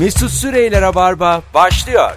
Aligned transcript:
Mesut 0.00 0.30
Süreyler'e 0.30 0.94
barba 0.94 1.42
başlıyor. 1.54 2.10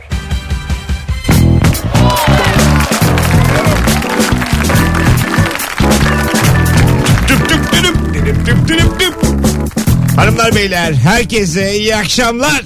Tüp 7.27 7.49
tüp 7.49 7.71
tüp 7.71 7.85
tüp 8.13 8.45
tüp 8.45 8.67
tüp 8.67 8.99
tüp. 8.99 9.15
Hanımlar 10.17 10.55
beyler 10.55 10.93
herkese 10.93 11.77
iyi 11.77 11.95
akşamlar. 11.95 12.63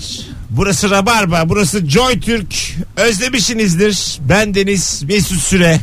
Burası 0.50 0.90
Rabarba, 0.90 1.50
burası 1.50 1.90
Joy 1.90 2.20
Türk. 2.20 2.76
Özlemişsinizdir. 2.98 4.20
Ben 4.22 4.56
Deniz 4.56 5.04
Mesut 5.04 5.40
Süre. 5.40 5.80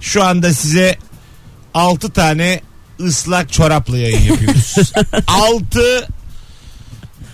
Şu 0.00 0.24
anda 0.24 0.54
size 0.54 0.98
6 1.74 2.10
tane 2.12 2.60
ıslak 3.00 3.52
çorapla 3.52 3.98
yayın 3.98 4.20
yapıyoruz. 4.20 4.92
6 5.26 6.08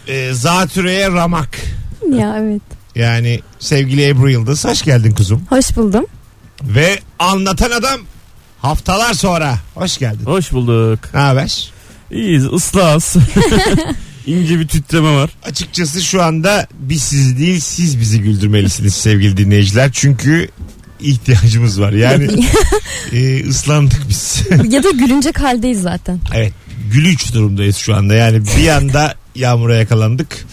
e, 0.06 0.32
zatürreye 0.32 1.08
ramak. 1.10 1.58
Ya 2.12 2.36
evet. 2.40 2.62
Yani 2.94 3.40
sevgili 3.58 4.08
Ebru 4.08 4.30
Yıldız 4.30 4.64
hoş 4.64 4.82
geldin 4.82 5.10
kuzum. 5.12 5.42
Hoş 5.48 5.76
buldum. 5.76 6.06
Ve 6.62 6.98
anlatan 7.18 7.70
adam 7.70 8.00
haftalar 8.58 9.14
sonra. 9.14 9.58
Hoş 9.74 9.98
geldin. 9.98 10.24
Hoş 10.24 10.52
bulduk. 10.52 10.98
Ne 11.14 11.20
haber? 11.20 11.70
İyiyiz 12.10 12.44
ıslahız. 12.44 13.16
İnce 14.26 14.60
bir 14.60 14.68
titreme 14.68 15.16
var. 15.16 15.30
Açıkçası 15.42 16.02
şu 16.02 16.22
anda 16.22 16.66
biz 16.78 17.02
siz 17.02 17.38
değil 17.38 17.60
siz 17.60 18.00
bizi 18.00 18.20
güldürmelisiniz 18.20 18.94
sevgili 18.94 19.36
dinleyiciler. 19.36 19.90
Çünkü 19.92 20.48
ihtiyacımız 21.00 21.80
var. 21.80 21.92
Yani 21.92 22.28
e, 23.12 23.48
ıslandık 23.48 24.00
biz. 24.08 24.42
ya 24.70 24.82
da 24.82 24.90
gülünecek 24.90 25.40
haldeyiz 25.40 25.82
zaten. 25.82 26.20
evet 26.34 26.52
gülüç 26.92 27.34
durumdayız 27.34 27.76
şu 27.76 27.94
anda. 27.96 28.14
Yani 28.14 28.42
bir 28.58 28.68
anda 28.68 29.14
yağmura 29.36 29.76
yakalandık. 29.76 30.46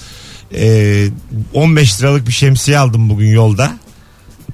E, 0.55 1.05
15 1.53 1.99
liralık 2.01 2.27
bir 2.27 2.31
şemsiye 2.33 2.77
aldım 2.77 3.09
bugün 3.09 3.27
yolda. 3.33 3.77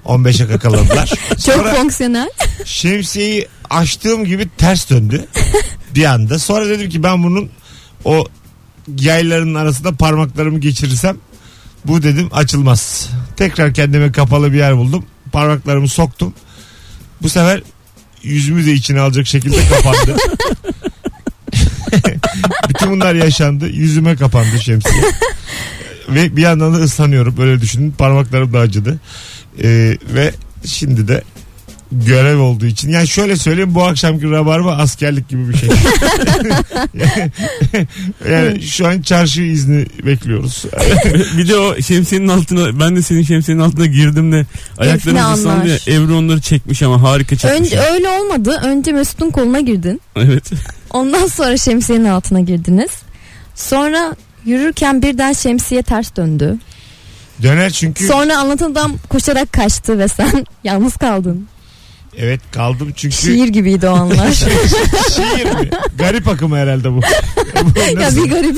15'e 0.06 0.48
kakaladılar. 0.48 1.08
Çok 1.30 1.40
Sonra 1.40 1.74
fonksiyonel. 1.74 2.30
şemsiyeyi 2.66 3.48
açtığım 3.70 4.26
gibi 4.26 4.50
ters 4.58 4.90
döndü. 4.90 5.26
Bir 5.96 6.06
anda. 6.06 6.40
Sonra 6.40 6.70
dedim 6.70 6.90
ki 6.90 7.04
ben 7.04 7.24
bunun 7.24 7.50
o 8.06 8.26
yayların 9.00 9.56
arasında 9.56 9.92
parmaklarımı 9.92 10.60
geçirirsem 10.60 11.18
bu 11.86 12.04
dedim 12.04 12.30
açılmaz. 12.32 13.10
Tekrar 13.38 13.74
kendime 13.74 14.12
kapalı 14.12 14.54
bir 14.54 14.58
yer 14.58 14.78
buldum. 14.78 15.06
Parmaklarımı 15.32 15.88
soktum. 15.88 16.34
Bu 17.22 17.30
sefer 17.30 17.64
yüzümü 18.24 18.66
de 18.66 18.74
içine 18.74 19.00
alacak 19.00 19.28
şekilde 19.28 19.58
kapandı. 19.68 20.16
Bütün 22.70 22.92
bunlar 22.92 23.16
yaşandı. 23.16 23.68
Yüzüme 23.68 24.16
kapandı 24.16 24.62
şemsiye. 24.62 25.04
Ve 26.10 26.36
bir 26.36 26.42
yandan 26.42 26.74
da 26.74 26.78
ıslanıyorum. 26.78 27.38
Böyle 27.38 27.62
düşünün. 27.62 27.92
Parmaklarım 27.92 28.54
da 28.54 28.60
acıdı. 28.60 29.00
Ee, 29.64 29.98
ve 30.14 30.34
şimdi 30.66 31.08
de 31.08 31.24
görev 31.92 32.40
olduğu 32.40 32.66
için. 32.66 32.90
Yani 32.90 33.08
şöyle 33.08 33.36
söyleyeyim 33.36 33.76
bu 33.76 33.84
akşamki 33.84 34.32
rabarba 34.32 34.76
askerlik 34.76 35.30
gibi 35.30 35.50
bir 35.50 35.58
şey. 35.58 35.70
yani 38.32 38.62
şu 38.62 38.88
an 38.88 39.02
çarşı 39.02 39.42
izni 39.42 39.86
bekliyoruz. 40.06 40.66
bir 41.38 41.48
de 41.48 41.58
o 41.58 41.82
şemsiyenin 41.82 42.28
altına 42.28 42.80
ben 42.80 42.96
de 42.96 43.02
senin 43.02 43.24
şemsiyenin 43.24 43.62
altına 43.62 43.86
girdim 43.86 44.32
de 44.32 44.46
ayaklarımız 44.78 45.24
anlar. 45.24 45.38
ıslandı 45.38 45.68
ya. 45.68 45.78
Ebru 45.88 46.18
onları 46.18 46.42
çekmiş 46.42 46.84
ama 46.84 47.02
harika 47.02 47.36
çekmiş. 47.36 47.60
Önce 47.60 47.80
öyle 47.80 48.10
olmadı. 48.10 48.60
Önce 48.64 48.92
Mesut'un 48.92 49.30
koluna 49.30 49.60
girdin. 49.60 50.02
Evet. 50.16 50.52
Ondan 50.94 51.28
sonra 51.28 51.58
şemsiyenin 51.58 52.06
altına 52.06 52.40
girdiniz. 52.40 52.92
Sonra 53.56 54.16
yürürken 54.46 55.02
birden 55.02 55.34
şemsiye 55.34 55.82
ters 55.82 56.16
döndü. 56.16 56.58
Döner 57.44 57.70
çünkü 57.70 58.08
Sonra 58.08 58.38
anlatan 58.38 58.72
adam 58.72 58.96
koşarak 59.10 59.54
kaçtı 59.54 59.98
ve 60.00 60.08
sen 60.08 60.46
yalnız 60.64 60.98
kaldın. 60.98 61.48
Evet 62.18 62.42
kaldım 62.52 62.94
çünkü 62.96 63.16
Şiir 63.16 63.48
gibiydi 63.48 63.88
o 63.88 63.94
anlar. 63.94 64.34
şiir 65.16 65.46
mi? 65.46 65.70
Garip 65.98 66.28
akımı 66.28 66.58
herhalde 66.58 66.92
bu. 66.92 67.02
Bu 67.76 67.80
ya 67.80 67.96
nasıl? 67.96 68.26
bir 68.26 68.30
garip. 68.30 68.58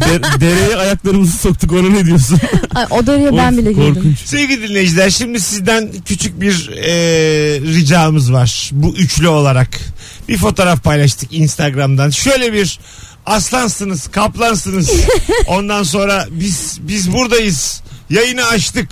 De- 0.00 0.40
dereye 0.40 0.76
ayaklarımızı 0.76 1.38
soktuk 1.38 1.72
ona 1.72 1.88
ne 1.88 2.06
diyorsun? 2.06 2.38
Ay, 2.74 2.86
o 2.90 3.06
döreye 3.06 3.36
ben 3.36 3.58
bile 3.58 3.72
girdim. 3.72 3.94
Korkunç. 3.94 4.18
Sevgili 4.18 4.68
dinleyiciler 4.68 5.10
şimdi 5.10 5.40
sizden 5.40 5.90
küçük 6.06 6.40
bir 6.40 6.70
e, 6.76 6.92
ricamız 7.60 8.32
var. 8.32 8.70
Bu 8.72 8.96
üçlü 8.96 9.28
olarak. 9.28 9.68
Bir 10.28 10.38
fotoğraf 10.38 10.84
paylaştık 10.84 11.32
Instagram'dan. 11.32 12.10
Şöyle 12.10 12.52
bir 12.52 12.80
aslansınız, 13.26 14.08
kaplansınız. 14.08 14.90
Ondan 15.46 15.82
sonra 15.82 16.26
biz 16.30 16.78
biz 16.80 17.12
buradayız. 17.12 17.82
Yayını 18.10 18.46
açtık. 18.46 18.88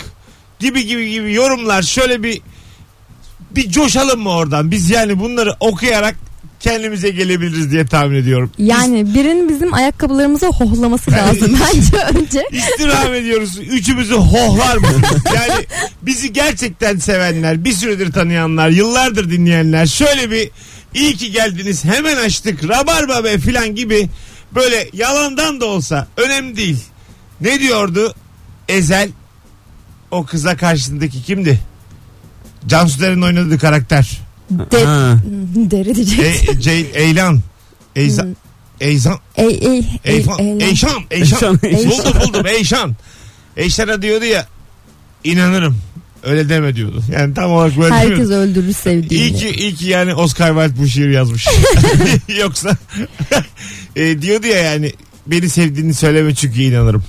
Gibi 0.61 0.87
gibi 0.87 1.11
gibi 1.11 1.33
yorumlar. 1.33 1.83
Şöyle 1.83 2.23
bir 2.23 2.41
bir 3.57 3.71
coşalım 3.71 4.21
mı 4.21 4.31
oradan? 4.31 4.71
Biz 4.71 4.91
yani 4.91 5.21
bunları 5.21 5.57
okuyarak 5.61 6.17
kendimize 6.61 7.11
gelebiliriz 7.11 7.71
diye 7.71 7.87
tahmin 7.87 8.17
ediyorum. 8.17 8.51
Yani 8.59 9.15
birinin 9.15 9.49
bizim 9.49 9.75
ayakkabılarımızı 9.75 10.47
hohlaması 10.47 11.11
lazım 11.11 11.59
bence 11.75 12.19
önce. 12.19 12.49
İstirham 12.51 13.15
ediyoruz. 13.15 13.59
Üçümüzü 13.59 14.15
hohlar 14.15 14.77
mısınız? 14.77 15.23
Yani 15.35 15.67
bizi 16.03 16.33
gerçekten 16.33 16.97
sevenler, 16.97 17.65
bir 17.65 17.73
süredir 17.73 18.13
tanıyanlar, 18.13 18.69
yıllardır 18.69 19.31
dinleyenler 19.31 19.87
şöyle 19.87 20.31
bir 20.31 20.51
iyi 20.95 21.17
ki 21.17 21.33
geldiniz 21.33 21.85
hemen 21.85 22.17
açtık 22.17 22.69
rabarba 22.69 23.25
be 23.25 23.39
filan 23.39 23.75
gibi 23.75 24.09
böyle 24.55 24.89
yalandan 24.93 25.61
da 25.61 25.67
olsa 25.67 26.07
önemli 26.17 26.57
değil. 26.57 26.79
Ne 27.41 27.61
diyordu 27.61 28.15
Ezel 28.69 29.11
o 30.11 30.27
kıza 30.27 30.57
karşısındaki 30.57 31.23
kimdi? 31.23 31.61
Cansu 32.67 33.01
Deren'in 33.01 33.23
oynadığı 33.23 33.59
karakter. 33.59 34.21
De- 34.51 34.85
Ha. 34.85 35.19
deri 35.57 35.95
diyecek. 35.95 36.49
E, 36.49 36.61
Ceyn 36.61 36.87
Eylan. 36.95 37.41
Eyzan. 37.97 38.37
Eyzan. 38.81 39.19
Ey 39.37 39.47
ey 39.63 39.79
ey. 40.05 40.15
Eyfan. 40.15 40.39
ey- 40.39 40.63
Eyşan. 40.69 41.03
Eyşan. 41.11 41.59
Eyşan. 41.63 41.91
buldum 41.91 42.13
buldum 42.27 42.47
Eyşan. 42.47 42.97
Eyşan'a 43.57 44.03
diyordu 44.03 44.25
ya 44.25 44.47
inanırım. 45.25 45.77
Öyle 46.23 46.49
deme 46.49 46.77
diyordu. 46.77 47.03
Yani 47.13 47.35
tam 47.35 47.51
olarak 47.53 47.79
böyle 47.79 47.95
Herkes 47.95 48.11
demiyordu. 48.19 48.35
öldürür 48.35 48.73
sevdiğini. 48.73 49.25
İyi 49.27 49.35
ki, 49.35 49.49
iyi 49.51 49.75
ki 49.75 49.87
yani 49.87 50.15
Oscar 50.15 50.49
Wilde 50.49 50.83
bu 50.83 50.89
şiiri 50.89 51.13
yazmış. 51.13 51.47
Yoksa 52.41 52.77
e, 53.97 54.23
diyordu 54.23 54.47
ya 54.47 54.57
yani 54.59 54.93
beni 55.27 55.51
sevdiğini 55.51 55.95
söyleme 55.95 56.35
çünkü 56.35 56.63
inanırım. 56.63 57.05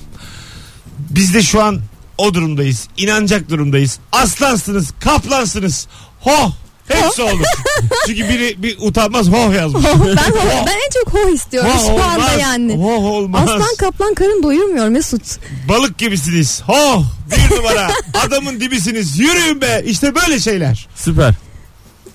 Biz 1.10 1.34
de 1.34 1.44
şu 1.44 1.64
an 1.64 1.80
o 2.24 2.34
durumdayız. 2.34 2.88
İnanacak 2.98 3.50
durumdayız. 3.50 4.00
Aslansınız, 4.12 4.92
kaplansınız. 5.00 5.88
Ho! 6.20 6.52
Hepsi 6.88 7.22
olur. 7.22 7.46
Çünkü 8.08 8.30
biri 8.30 8.64
bir 8.64 8.78
utanmaz 8.80 9.28
ho 9.28 9.52
yazmış. 9.52 9.86
Oh, 9.86 10.00
ben, 10.06 10.16
ho- 10.16 10.66
ben 10.68 10.72
en 10.74 10.90
çok 11.04 11.14
ho 11.14 11.30
istiyorum 11.30 11.72
Ho 11.76 11.80
şu 11.86 12.04
anda 12.04 12.16
olmaz. 12.16 12.32
yani. 12.42 12.76
Ho 12.78 12.92
olmaz. 12.92 13.50
Aslan 13.50 13.76
kaplan 13.80 14.14
karın 14.14 14.44
doyurmuyor 14.44 14.88
Mesut. 14.88 15.22
Balık 15.70 15.98
gibisiniz. 15.98 16.62
Ho! 16.62 17.04
Bir 17.52 17.56
numara. 17.56 17.92
Adamın 18.28 18.60
dibisiniz. 18.60 19.20
Yürüyün 19.20 19.62
be. 19.62 19.84
İşte 19.86 20.16
böyle 20.16 20.40
şeyler. 20.40 20.88
Süper. 20.96 21.34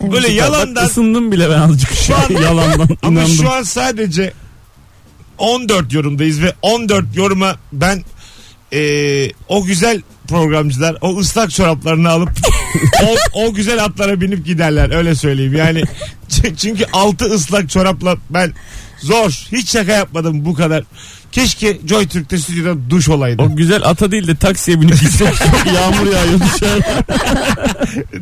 Böyle 0.02 0.28
Bak, 0.28 0.34
yalandan 0.34 0.86
ısındım 0.86 1.32
bile 1.32 1.50
ben 1.50 1.58
azıcık 1.58 1.92
şu 1.94 2.16
an 2.16 2.30
yalandan 2.42 2.88
Ama 3.02 3.20
inandım. 3.20 3.34
şu 3.36 3.50
an 3.50 3.62
sadece 3.62 4.32
14 5.38 5.92
yorumdayız 5.92 6.42
ve 6.42 6.54
14 6.62 7.04
yoruma 7.16 7.56
ben 7.72 8.04
eee, 8.72 9.32
o 9.48 9.64
güzel 9.64 10.02
programcılar 10.28 10.96
o 11.00 11.18
ıslak 11.18 11.50
çoraplarını 11.50 12.08
alıp 12.10 12.30
o, 13.34 13.42
o 13.44 13.54
güzel 13.54 13.84
atlara 13.84 14.20
binip 14.20 14.46
giderler 14.46 14.96
öyle 14.96 15.14
söyleyeyim. 15.14 15.56
Yani 15.56 15.82
çünkü 16.56 16.84
altı 16.92 17.24
ıslak 17.24 17.70
çorapla 17.70 18.16
ben 18.30 18.52
zor 18.98 19.30
hiç 19.52 19.70
şaka 19.70 19.92
yapmadım 19.92 20.44
bu 20.44 20.54
kadar. 20.54 20.84
Keşke 21.32 21.78
Joy 21.88 22.08
Türk'te 22.08 22.38
stüdyoda 22.38 22.90
duş 22.90 23.08
olaydı. 23.08 23.42
O 23.42 23.56
güzel 23.56 23.82
ata 23.84 24.10
değil 24.12 24.26
de 24.26 24.36
taksiye 24.36 24.80
binip 24.80 25.00
gitsek. 25.00 25.28
Yağmur 25.74 26.12
yağıyor 26.12 26.40
dışarı. 26.40 26.80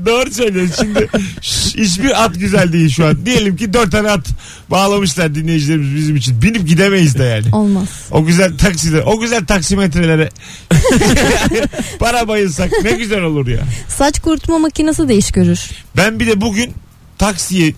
Doğru 0.06 0.30
söylüyorsun. 0.30 0.74
Şimdi 0.84 1.08
şş, 1.40 1.74
hiçbir 1.74 2.24
at 2.24 2.34
güzel 2.34 2.72
değil 2.72 2.88
şu 2.90 3.06
an. 3.06 3.26
Diyelim 3.26 3.56
ki 3.56 3.72
dört 3.72 3.92
tane 3.92 4.10
at 4.10 4.26
bağlamışlar 4.70 5.34
dinleyicilerimiz 5.34 5.94
bizim 5.94 6.16
için. 6.16 6.42
Binip 6.42 6.68
gidemeyiz 6.68 7.18
de 7.18 7.24
yani. 7.24 7.56
Olmaz. 7.56 7.88
O 8.10 8.24
güzel 8.24 8.58
taksiler, 8.58 9.02
o 9.06 9.20
güzel 9.20 9.46
taksimetrelere 9.46 10.28
para 11.98 12.28
bayılsak 12.28 12.70
ne 12.84 12.90
güzel 12.92 13.22
olur 13.22 13.46
ya. 13.46 13.60
Saç 13.88 14.20
kurutma 14.20 14.58
makinesi 14.58 15.08
de 15.08 15.16
iş 15.16 15.30
görür. 15.30 15.60
Ben 15.96 16.20
bir 16.20 16.26
de 16.26 16.40
bugün 16.40 16.72
taksiye 17.18 17.74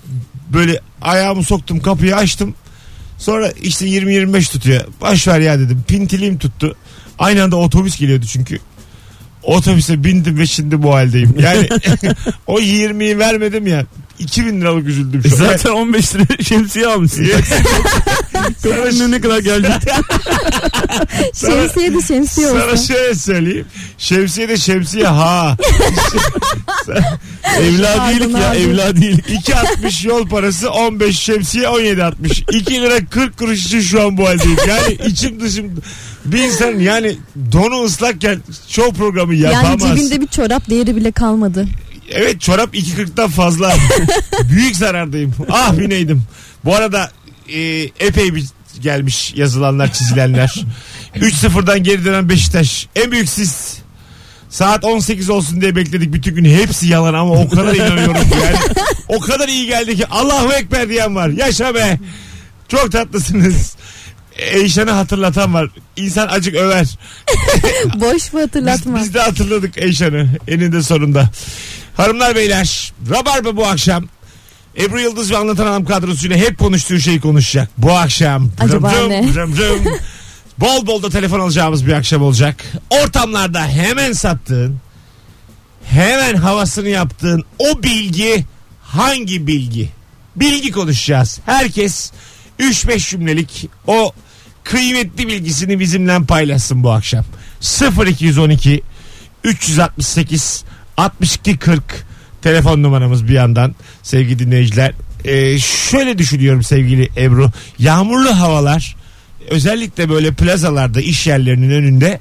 böyle 0.52 0.80
ayağımı 1.02 1.44
soktum 1.44 1.80
kapıyı 1.80 2.16
açtım. 2.16 2.54
Sonra 3.18 3.52
işte 3.62 3.86
20-25 3.86 4.52
tutuyor. 4.52 4.80
Baş 5.00 5.28
ver 5.28 5.40
ya 5.40 5.58
dedim. 5.58 5.84
Pintiliğim 5.88 6.38
tuttu. 6.38 6.76
Aynı 7.18 7.42
anda 7.42 7.56
otobüs 7.56 7.98
geliyordu 7.98 8.26
çünkü. 8.32 8.58
Otobüse 9.42 10.04
bindim 10.04 10.38
ve 10.38 10.46
şimdi 10.46 10.82
bu 10.82 10.94
haldeyim. 10.94 11.34
Yani 11.38 11.68
o 12.46 12.60
20'yi 12.60 13.18
vermedim 13.18 13.66
ya. 13.66 13.86
2000 14.18 14.60
liralık 14.60 14.88
üzüldüm 14.88 15.22
şu 15.24 15.34
an. 15.34 15.38
Zaten 15.38 15.70
15 15.70 16.14
lira 16.14 16.24
şemsiye 16.42 16.86
almışsın. 16.86 17.24
Kapının 18.62 19.00
önüne 19.00 19.20
kadar 19.20 19.38
gelecek. 19.38 19.72
Sana- 21.32 21.50
Şemsiye 21.62 21.94
de 21.94 22.02
şemsiye 22.02 22.46
Sana 22.48 22.64
olsun. 22.64 22.76
şöyle 22.94 23.14
söyleyeyim. 23.14 23.66
Şemsiye 23.98 24.48
de 24.48 24.56
şemsiye 24.56 25.04
ha. 25.06 25.56
Evladiyelik 27.58 28.34
ya 28.34 28.40
Pardon 28.40 28.50
abi. 28.50 28.56
evladiyelik. 28.58 29.28
2.60 29.28 30.06
yol 30.08 30.28
parası 30.28 30.70
15 30.70 31.18
şemsiye 31.18 31.64
17.60. 31.64 32.56
2 32.58 32.72
lira 32.82 33.06
40 33.10 33.38
kuruş 33.38 33.66
için 33.66 33.80
şu 33.80 34.02
an 34.06 34.16
bu 34.18 34.28
haldeyim. 34.28 34.58
Yani 34.68 34.98
içim 35.06 35.40
dışım 35.40 35.82
bir 36.24 36.38
insan 36.42 36.78
yani 36.78 37.16
donu 37.52 37.84
ıslakken 37.84 38.42
show 38.68 38.96
programı 38.98 39.34
yapamaz. 39.34 39.82
Yani 39.82 39.96
cebinde 39.96 40.20
bir 40.20 40.26
çorap 40.26 40.70
değeri 40.70 40.96
bile 40.96 41.12
kalmadı. 41.12 41.66
Evet 42.10 42.40
çorap 42.40 42.74
2.40'dan 42.74 43.30
fazla. 43.30 43.74
Büyük 44.50 44.76
zarardayım. 44.76 45.34
Ah 45.50 45.78
bineydim. 45.78 46.22
Bu 46.64 46.74
arada 46.74 47.10
e, 47.48 47.60
epey 48.06 48.34
bir 48.34 48.44
gelmiş 48.80 49.32
yazılanlar 49.36 49.92
çizilenler. 49.92 50.54
3-0'dan 51.16 51.82
geri 51.82 52.04
dönen 52.04 52.28
Beşiktaş. 52.28 52.86
En 52.96 53.12
büyük 53.12 53.28
siz. 53.28 53.78
Saat 54.50 54.84
18 54.84 55.30
olsun 55.30 55.60
diye 55.60 55.76
bekledik 55.76 56.12
bütün 56.12 56.34
gün. 56.34 56.44
Hepsi 56.44 56.86
yalan 56.86 57.14
ama 57.14 57.32
o 57.32 57.48
kadar 57.48 57.74
inanıyorum 57.74 58.14
ki 58.14 58.36
yani. 58.44 58.56
O 59.08 59.20
kadar 59.20 59.48
iyi 59.48 59.66
geldi 59.66 59.96
ki 59.96 60.06
Allahu 60.06 60.52
Ekber 60.52 60.88
diyen 60.88 61.14
var. 61.16 61.28
Yaşa 61.28 61.74
be. 61.74 61.98
Çok 62.68 62.92
tatlısınız. 62.92 63.76
Eyşan'ı 64.36 64.90
hatırlatan 64.90 65.54
var. 65.54 65.68
İnsan 65.96 66.28
acık 66.28 66.54
över. 66.54 66.86
Boş 67.94 68.32
mu 68.32 68.40
Biz, 68.40 68.46
hatırlatma. 68.46 68.98
biz 68.98 69.14
de 69.14 69.20
hatırladık 69.20 69.78
Eyşan'ı 69.78 70.28
eninde 70.48 70.82
sonunda. 70.82 71.30
Hanımlar 71.96 72.36
beyler 72.36 72.92
Rabarba 73.10 73.56
bu 73.56 73.66
akşam 73.66 74.08
Ebru 74.78 75.00
Yıldız 75.00 75.30
ve 75.30 75.36
Anlatan 75.36 75.66
Adam 75.66 75.84
kadrosuyla 75.84 76.36
hep 76.36 76.58
konuştuğu 76.58 77.00
şeyi 77.00 77.20
konuşacak. 77.20 77.70
Bu 77.78 77.92
akşam. 77.92 78.50
Acaba 78.60 78.94
Rım 78.94 79.10
ne? 79.10 79.34
rım 79.34 79.56
rım. 79.56 79.84
bol 80.58 80.86
bol 80.86 81.02
da 81.02 81.10
telefon 81.10 81.40
alacağımız 81.40 81.86
bir 81.86 81.92
akşam 81.92 82.22
olacak. 82.22 82.64
Ortamlarda 82.90 83.66
hemen 83.68 84.12
sattığın 84.12 84.76
hemen 85.84 86.34
havasını 86.34 86.88
yaptığın 86.88 87.44
o 87.58 87.82
bilgi 87.82 88.44
hangi 88.82 89.46
bilgi? 89.46 89.88
Bilgi 90.36 90.72
konuşacağız. 90.72 91.40
Herkes 91.46 92.12
3-5 92.60 93.10
cümlelik 93.10 93.70
o 93.86 94.12
kıymetli 94.64 95.28
bilgisini 95.28 95.80
bizimle 95.80 96.22
paylaşsın 96.22 96.82
bu 96.82 96.90
akşam. 96.90 97.24
0212 98.06 98.82
368 99.44 100.64
62 100.96 101.58
40 101.58 102.07
telefon 102.42 102.82
numaramız 102.82 103.28
bir 103.28 103.32
yandan 103.34 103.74
sevgili 104.02 104.38
dinleyiciler. 104.38 104.92
Ee, 105.24 105.58
şöyle 105.58 106.18
düşünüyorum 106.18 106.62
sevgili 106.62 107.08
Ebru. 107.16 107.50
Yağmurlu 107.78 108.36
havalar 108.40 108.96
özellikle 109.50 110.08
böyle 110.08 110.32
plazalarda 110.32 111.00
iş 111.00 111.26
yerlerinin 111.26 111.70
önünde 111.70 112.20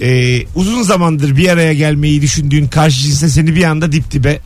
e, 0.00 0.42
uzun 0.54 0.82
zamandır 0.82 1.36
bir 1.36 1.48
araya 1.48 1.72
gelmeyi 1.74 2.22
düşündüğün 2.22 2.66
karşı 2.66 2.96
cinsle 3.02 3.28
seni 3.28 3.54
bir 3.56 3.64
anda 3.64 3.92
dip 3.92 4.10
dibe 4.10 4.40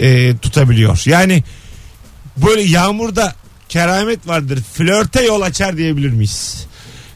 e, 0.00 0.36
tutabiliyor. 0.36 1.02
Yani 1.06 1.44
böyle 2.36 2.62
yağmurda 2.62 3.34
keramet 3.68 4.28
vardır. 4.28 4.58
Flörte 4.72 5.24
yol 5.24 5.40
açar 5.42 5.76
diyebilir 5.76 6.10
miyiz? 6.10 6.66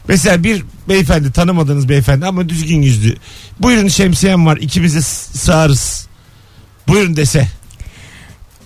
Mesela 0.07 0.43
bir 0.43 0.63
beyefendi 0.89 1.31
tanımadığınız 1.31 1.89
beyefendi 1.89 2.25
ama 2.25 2.49
düzgün 2.49 2.81
yüzlü. 2.81 3.15
Buyurun 3.59 3.87
şemsiyem 3.87 4.45
var 4.45 4.57
ikimiz 4.57 4.95
de 4.95 5.01
s- 5.01 5.37
sığarız. 5.39 6.08
Buyurun 6.89 7.15
dese. 7.15 7.47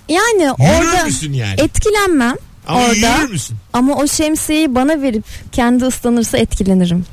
Yani 0.10 0.44
Yürür 0.44 0.54
orada 0.60 1.04
müsün 1.06 1.34
yani? 1.34 1.62
etkilenmem 1.62 2.36
ama 2.68 2.80
orada. 2.80 3.18
yürür 3.18 3.32
müsün? 3.32 3.58
ama 3.74 3.96
o 3.96 4.08
şemsiyeyi 4.08 4.76
bana 4.76 5.02
verip 5.02 5.24
kendi 5.52 5.86
ıslanırsa 5.86 6.38
etkilenirim. 6.38 7.06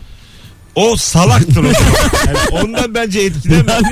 O 0.75 0.97
salaktır 0.97 1.65
o. 1.65 1.67
Yani 2.27 2.39
ondan 2.65 2.95
bence 2.95 3.21
etkilenmez. 3.21 3.83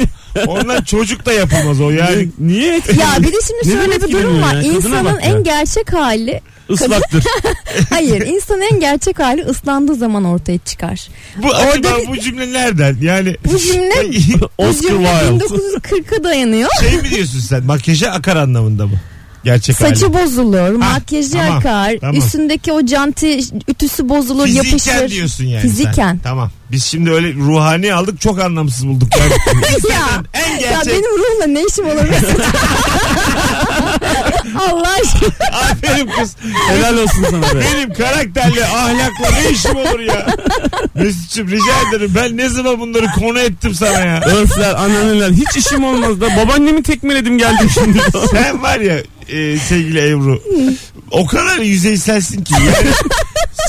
Ondan 0.47 0.82
çocuk 0.82 1.26
da 1.26 1.32
yapılmaz 1.32 1.81
o 1.81 1.91
yani. 1.91 2.29
Niye? 2.38 2.75
Ya 2.75 3.17
bir 3.19 3.32
de 3.32 3.37
şimdi 3.47 3.76
şöyle 3.79 4.03
bir 4.03 4.12
durum 4.12 4.43
var. 4.43 4.55
İnsanın 4.55 5.19
en 5.19 5.44
gerçek 5.44 5.93
hali 5.93 6.41
Islaktır. 6.69 7.25
hayır 7.91 8.26
insanın 8.26 8.62
en 8.73 8.81
gerçek 8.81 9.19
hali 9.19 9.43
ıslandığı 9.43 9.94
zaman 9.94 10.25
ortaya 10.25 10.59
çıkar. 10.59 11.09
Bu 11.37 11.55
acaba 11.55 11.70
Orada 11.88 11.99
bir- 12.03 12.09
bu 12.09 12.19
cümle 12.20 12.53
nereden? 12.53 12.97
Yani 13.03 13.37
Bu 13.53 13.59
cümle 13.59 13.94
Bu 14.41 14.49
Oscar 14.59 14.88
cümle 14.88 15.09
Wilde. 15.29 15.44
1940'a 15.44 16.25
dayanıyor. 16.25 16.70
şey 16.81 16.97
mi 17.03 17.11
diyorsun 17.11 17.38
sen? 17.41 17.65
Makyaja 17.65 18.11
akar 18.11 18.37
anlamında 18.37 18.87
mı? 18.87 19.00
Gerçek 19.44 19.81
hali. 19.81 19.96
Saçı 19.96 20.14
bozulur, 20.14 20.70
makyajı 20.70 21.31
tamam, 21.32 21.56
akar, 21.58 21.93
tamam. 22.00 22.17
üstündeki 22.17 22.73
o 22.73 22.87
canti 22.87 23.38
ütüsü 23.69 24.08
bozulur, 24.08 24.46
Fiziken 24.46 24.93
yapışır. 24.93 25.08
diyorsun 25.17 25.44
yani 25.44 25.62
Fiziken. 25.62 25.93
sen. 25.93 26.19
Tamam. 26.19 26.50
Biz 26.73 26.85
şimdi 26.85 27.11
öyle 27.11 27.35
ruhani 27.35 27.94
aldık 27.94 28.20
çok 28.20 28.40
anlamsız 28.40 28.87
bulduk. 28.88 29.08
Yani. 29.19 29.32
ya, 29.90 30.23
en 30.35 30.50
ya 30.52 30.70
gerçek. 30.70 30.93
benim 30.93 31.19
ruhumla 31.19 31.46
ne 31.46 31.62
işim 31.73 31.87
olabilir? 31.87 32.19
Allah 34.58 34.88
aşkına. 35.02 35.58
Aferin 35.58 36.06
kız. 36.20 36.37
Helal 36.69 36.99
olsun 36.99 37.25
sana 37.31 37.43
be. 37.43 37.61
Benim 37.75 37.94
karakterle 37.94 38.64
ahlakla 38.67 39.31
ne 39.43 39.50
işim 39.50 39.76
olur 39.76 40.00
ya? 40.00 40.26
Mesut'cum 40.94 41.49
rica 41.50 41.88
ederim. 41.88 42.12
Ben 42.14 42.37
ne 42.37 42.49
zaman 42.49 42.81
bunları 42.81 43.06
konu 43.06 43.38
ettim 43.41 43.75
sana 43.75 44.00
ya? 44.00 44.20
Örfler, 44.20 44.75
ananeler 44.75 45.31
hiç 45.31 45.56
işim 45.67 45.84
olmaz 45.84 46.20
da 46.20 46.37
babaannemi 46.37 46.82
tekmeledim 46.82 47.38
geldim 47.38 47.70
şimdi. 47.75 47.99
Sen 48.31 48.62
var 48.62 48.81
ya 48.81 48.96
e, 49.29 49.59
sevgili 49.59 50.09
Ebru. 50.11 50.43
O 51.11 51.27
kadar 51.27 51.59
yüzeyselsin 51.59 52.45
ki. 52.45 52.55
Yani, 52.55 52.91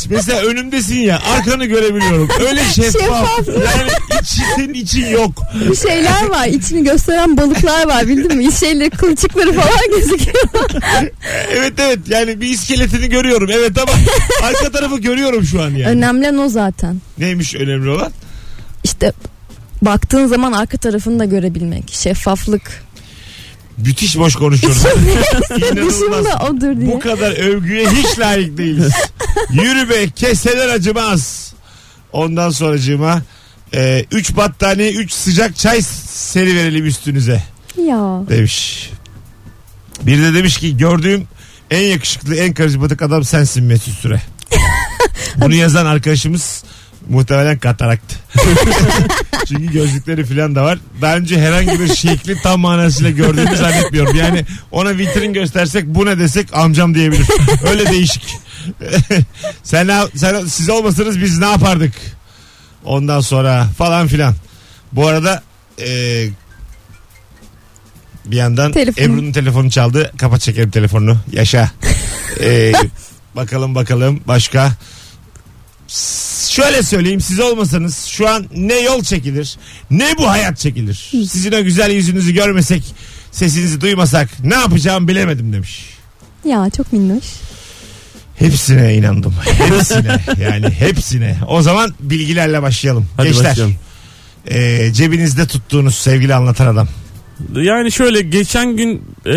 mesela 0.10 0.42
önümdesin 0.42 1.00
ya 1.00 1.20
arkanı 1.20 1.66
görebiliyorum. 1.66 2.30
Öyle 2.50 2.64
şeffaf. 2.76 3.38
Şeffaf. 3.38 3.48
Yani 3.48 3.92
iç, 4.22 4.30
senin 4.56 4.74
için 4.74 5.08
yok. 5.08 5.44
Bir 5.70 5.76
şeyler 5.76 6.30
var, 6.30 6.48
içini 6.48 6.84
gösteren 6.84 7.38
balıklar 7.38 7.88
var 7.88 8.08
bildin 8.08 8.38
mi? 8.38 8.52
Şeyleri, 8.52 8.90
kılçıkları 8.90 9.54
falan 9.54 10.00
gözüküyor. 10.00 10.36
Evet 11.52 11.74
evet 11.80 12.00
yani 12.08 12.42
bir 12.42 12.48
iskeletini 12.50 13.10
görüyorum. 13.10 13.50
Evet 13.54 13.78
ama 13.78 13.92
arka 14.44 14.72
tarafı 14.72 14.98
görüyorum 15.00 15.44
şu 15.44 15.62
an 15.62 15.70
yani. 15.70 15.86
Önemli 15.86 16.30
olan 16.30 16.38
o 16.38 16.50
zaten. 16.50 17.02
Neymiş 17.18 17.56
önemli 17.56 17.90
olan? 17.90 18.12
İşte 18.84 19.14
baktığın 19.82 20.28
zaman 20.28 20.52
arka 20.52 20.78
tarafını 20.78 21.20
da 21.20 21.26
görebilmek, 21.26 21.92
şeffaflık. 21.92 22.84
Müthiş 23.86 24.18
boş 24.18 24.36
konuşuyoruz. 24.36 24.84
İnanılmaz. 25.58 26.26
Odur 26.50 26.82
diye. 26.82 26.92
Bu 26.92 27.00
kadar 27.00 27.32
övgüye 27.32 27.90
hiç 27.90 28.20
layık 28.20 28.58
değiliz. 28.58 28.94
Yürü 29.52 29.90
be 29.90 30.10
keseler 30.10 30.70
acımaz. 30.70 31.54
Ondan 32.12 32.50
sonracığıma 32.50 33.22
3 34.12 34.36
battaniye 34.36 34.92
3 34.92 35.12
sıcak 35.14 35.56
çay 35.56 35.82
seri 35.82 36.56
verelim 36.56 36.86
üstünüze 36.86 37.44
Ya. 37.78 38.22
demiş. 38.30 38.90
Bir 40.02 40.18
de 40.22 40.34
demiş 40.34 40.58
ki 40.58 40.78
gördüğüm 40.78 41.28
en 41.72 41.82
yakışıklı 41.84 42.36
en 42.36 42.54
karizmatik 42.54 43.02
adam 43.02 43.24
sensin 43.24 43.64
Mesut 43.64 43.94
Süre. 44.00 44.22
Bunu 45.36 45.56
yazan 45.56 45.86
arkadaşımız 45.86 46.64
muhtemelen 47.10 47.60
katarakt. 47.60 48.14
Çünkü 49.48 49.72
gözlükleri 49.72 50.26
falan 50.26 50.56
da 50.56 50.64
var. 50.64 50.80
Daha 51.02 51.18
önce 51.18 51.42
herhangi 51.42 51.80
bir 51.80 51.96
şekli 51.96 52.42
tam 52.42 52.60
manasıyla 52.60 53.12
gördüğümü 53.12 53.58
zannetmiyorum. 53.58 54.16
Yani 54.16 54.46
ona 54.72 54.98
vitrin 54.98 55.34
göstersek 55.34 55.86
bu 55.86 56.06
ne 56.06 56.20
desek 56.20 56.54
amcam 56.54 56.96
diyebilir. 56.96 57.28
Öyle 57.70 57.92
değişik. 57.92 58.24
sen, 59.64 59.90
sen 60.16 60.46
siz 60.46 60.70
olmasanız 60.70 61.22
biz 61.22 61.38
ne 61.38 61.46
yapardık? 61.46 61.94
Ondan 62.84 63.22
sonra 63.22 63.68
falan 63.78 64.08
filan. 64.08 64.36
Bu 64.92 65.08
arada 65.08 65.44
e, 65.82 65.88
bir 68.26 68.38
yandan 68.38 68.72
Telefon. 68.72 69.04
Ebru'nun 69.04 69.32
telefonu 69.32 69.72
çaldı. 69.72 70.12
Kapat 70.18 70.42
çekelim 70.42 70.72
telefonunu. 70.72 71.18
Yaşa. 71.32 71.72
E, 72.44 72.72
bakalım 73.36 73.76
bakalım 73.76 74.22
başka. 74.28 74.72
Şöyle 76.50 76.84
söyleyeyim 76.84 77.22
siz 77.22 77.40
olmasanız 77.40 78.06
şu 78.06 78.30
an 78.30 78.46
ne 78.56 78.80
yol 78.80 79.04
çekilir 79.04 79.58
ne 79.92 80.18
bu 80.18 80.30
hayat 80.30 80.58
çekilir. 80.58 81.10
Sizin 81.12 81.52
o 81.52 81.64
güzel 81.64 81.92
yüzünüzü 81.92 82.34
görmesek 82.34 82.84
sesinizi 83.32 83.82
duymasak 83.82 84.30
ne 84.44 84.56
yapacağımı 84.56 85.08
bilemedim 85.08 85.54
demiş. 85.54 85.86
Ya 86.46 86.70
çok 86.78 86.94
minnoş. 86.94 87.24
Hepsine 88.36 88.96
inandım. 88.96 89.36
Hepsine 89.46 90.20
yani 90.44 90.70
hepsine. 90.70 91.38
O 91.48 91.62
zaman 91.62 91.94
bilgilerle 92.00 92.62
başlayalım. 92.62 93.06
Hadi 93.18 93.28
Gençler 93.28 93.46
başlayalım. 93.46 93.76
e, 94.48 94.94
cebinizde 94.94 95.48
tuttuğunuz 95.48 95.96
sevgili 95.96 96.36
anlatan 96.36 96.68
adam. 96.68 96.88
Yani 97.56 97.92
şöyle 97.92 98.22
geçen 98.22 98.76
gün 98.78 99.02
e, 99.26 99.36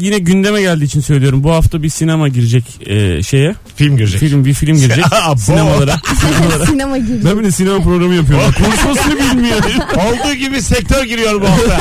yine 0.00 0.18
gündeme 0.18 0.60
geldiği 0.62 0.84
için 0.84 1.00
söylüyorum. 1.00 1.44
Bu 1.44 1.50
hafta 1.52 1.82
bir 1.82 1.88
sinema 1.88 2.28
girecek 2.28 2.64
e, 2.86 3.22
şeye. 3.22 3.54
Film 3.76 3.96
görecek. 3.96 4.20
Film 4.20 4.44
bir 4.44 4.54
film 4.54 4.76
girecek 4.76 5.04
sinemalara. 5.36 5.96
sinemalara. 6.20 6.66
Sinema 6.66 6.98
gibi. 6.98 7.24
Ben 7.24 7.38
bir 7.38 7.44
de 7.44 7.50
sinema 7.50 7.80
programı 7.82 8.14
yapıyorum. 8.14 8.54
Konuşmasını 8.64 9.14
bilmiyor. 9.18 9.56
Olduğu 9.96 10.34
gibi 10.34 10.62
sektör 10.62 11.04
giriyor 11.04 11.40
bu 11.42 11.46
hafta. 11.48 11.78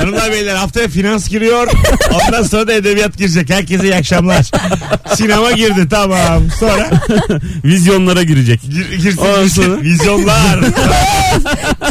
Hanımlar 0.00 0.32
beyler 0.32 0.54
haftaya 0.56 0.88
finans 0.88 1.28
giriyor. 1.28 1.68
Ondan 2.26 2.42
sonra 2.42 2.66
da 2.68 2.72
edebiyat 2.72 3.18
girecek. 3.18 3.50
Herkese 3.50 3.84
iyi 3.84 3.94
akşamlar. 3.94 4.50
Sinema 5.14 5.52
girdi 5.52 5.86
tamam. 5.90 6.42
Sonra 6.60 6.90
Vizyonlara 7.64 8.22
girecek. 8.22 8.60
gir, 8.62 8.98
girsin, 9.02 9.18
Ondan 9.18 9.42
girsin. 9.42 9.62
sonra? 9.62 9.80
Vizyonlar. 9.82 10.60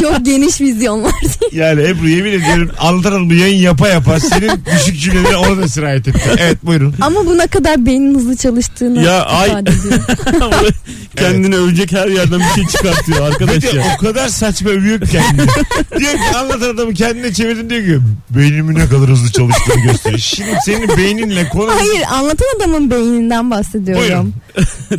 Çok 0.00 0.26
geniş 0.26 0.60
vizyonlar. 0.60 1.12
yani 1.52 1.82
Ebru 1.82 2.08
yemin 2.08 2.32
ediyorum 2.32 2.70
bu 3.04 3.34
yayın 3.34 3.62
yapa 3.62 3.88
yapa 3.88 4.20
senin 4.20 4.50
düşük 4.76 5.00
cümleleri 5.00 5.36
ona 5.36 5.62
da 5.62 5.68
sirayet 5.68 6.08
etti. 6.08 6.20
Evet 6.38 6.58
buyurun. 6.62 6.94
Ama 7.00 7.26
bu 7.26 7.38
ne 7.38 7.46
kadar 7.46 7.86
beynin 7.86 8.14
hızlı 8.14 8.36
çalıştığını 8.36 9.02
Ya, 9.02 9.22
ay-. 9.22 9.50
Kendini 11.20 11.56
övecek 11.56 11.92
her 11.92 12.08
yerden 12.08 12.40
bir 12.40 12.54
şey 12.54 12.66
çıkartıyor 12.66 13.26
arkadaş 13.26 13.62
de 13.62 13.76
ya. 13.76 13.96
o 13.98 14.00
kadar 14.00 14.28
saçma 14.28 14.70
övüyor 14.70 15.00
ki 15.00 15.06
kendini. 15.12 15.46
diyor 15.98 16.12
ki 16.12 16.36
anlatan 16.36 16.74
adamı 16.74 16.94
kendine 16.94 17.32
çevirdin 17.32 17.70
diyor 17.70 17.82
ki 17.82 18.04
beynimin 18.30 18.74
ne 18.74 18.86
kadar 18.86 19.08
hızlı 19.08 19.32
çalıştığını 19.32 19.82
gösteriyor. 19.82 20.18
Şimdi 20.18 20.50
senin 20.64 20.88
beyninle 20.96 21.48
konu... 21.48 21.70
Hayır 21.70 22.02
anlatan 22.12 22.46
adamın 22.56 22.90
beyninden 22.90 23.50
bahsediyorum. 23.50 24.02
Buyurun. 24.02 24.34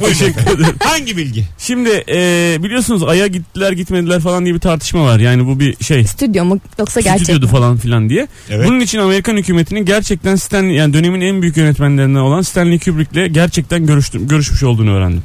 Teşekkür 0.10 0.42
ederim. 0.42 0.76
Hangi 0.84 1.18
bilgi? 1.18 1.46
Şimdi 1.58 2.04
e, 2.10 2.58
biliyorsunuz 2.64 3.04
Ay'a 3.04 3.28
gittiler 3.28 3.72
gitmediler 3.72 4.20
falan 4.20 4.46
diye 4.46 4.56
bir 4.56 4.60
tartışma 4.60 5.06
var. 5.06 5.20
Yani 5.20 5.46
bu 5.46 5.60
bir 5.60 5.84
şey. 5.84 6.04
Stüdyo 6.04 6.46
mu 6.46 6.60
yoksa 6.80 7.00
gerçek 7.00 7.24
Stüdyodu 7.26 7.46
mi? 7.46 7.52
falan 7.52 7.78
filan 7.78 8.10
diye. 8.10 8.28
Evet. 8.50 8.68
Bunun 8.68 8.80
için 8.80 9.00
Amerikan 9.00 9.38
hükümetinin 9.38 9.86
gerçekten 9.86 10.36
Stanley 10.36 10.76
yani 10.76 10.94
dönemin 10.94 11.22
en 11.22 11.42
büyük 11.42 11.58
yönetmenlerinden 11.58 12.20
olan 12.20 12.42
Stanley 12.42 12.80
Kubrick'le 12.80 13.34
gerçekten 13.34 13.86
görüştüm, 13.86 14.28
görüşmüş 14.28 14.64
olduğunu 14.64 14.92
öğrendim. 14.94 15.24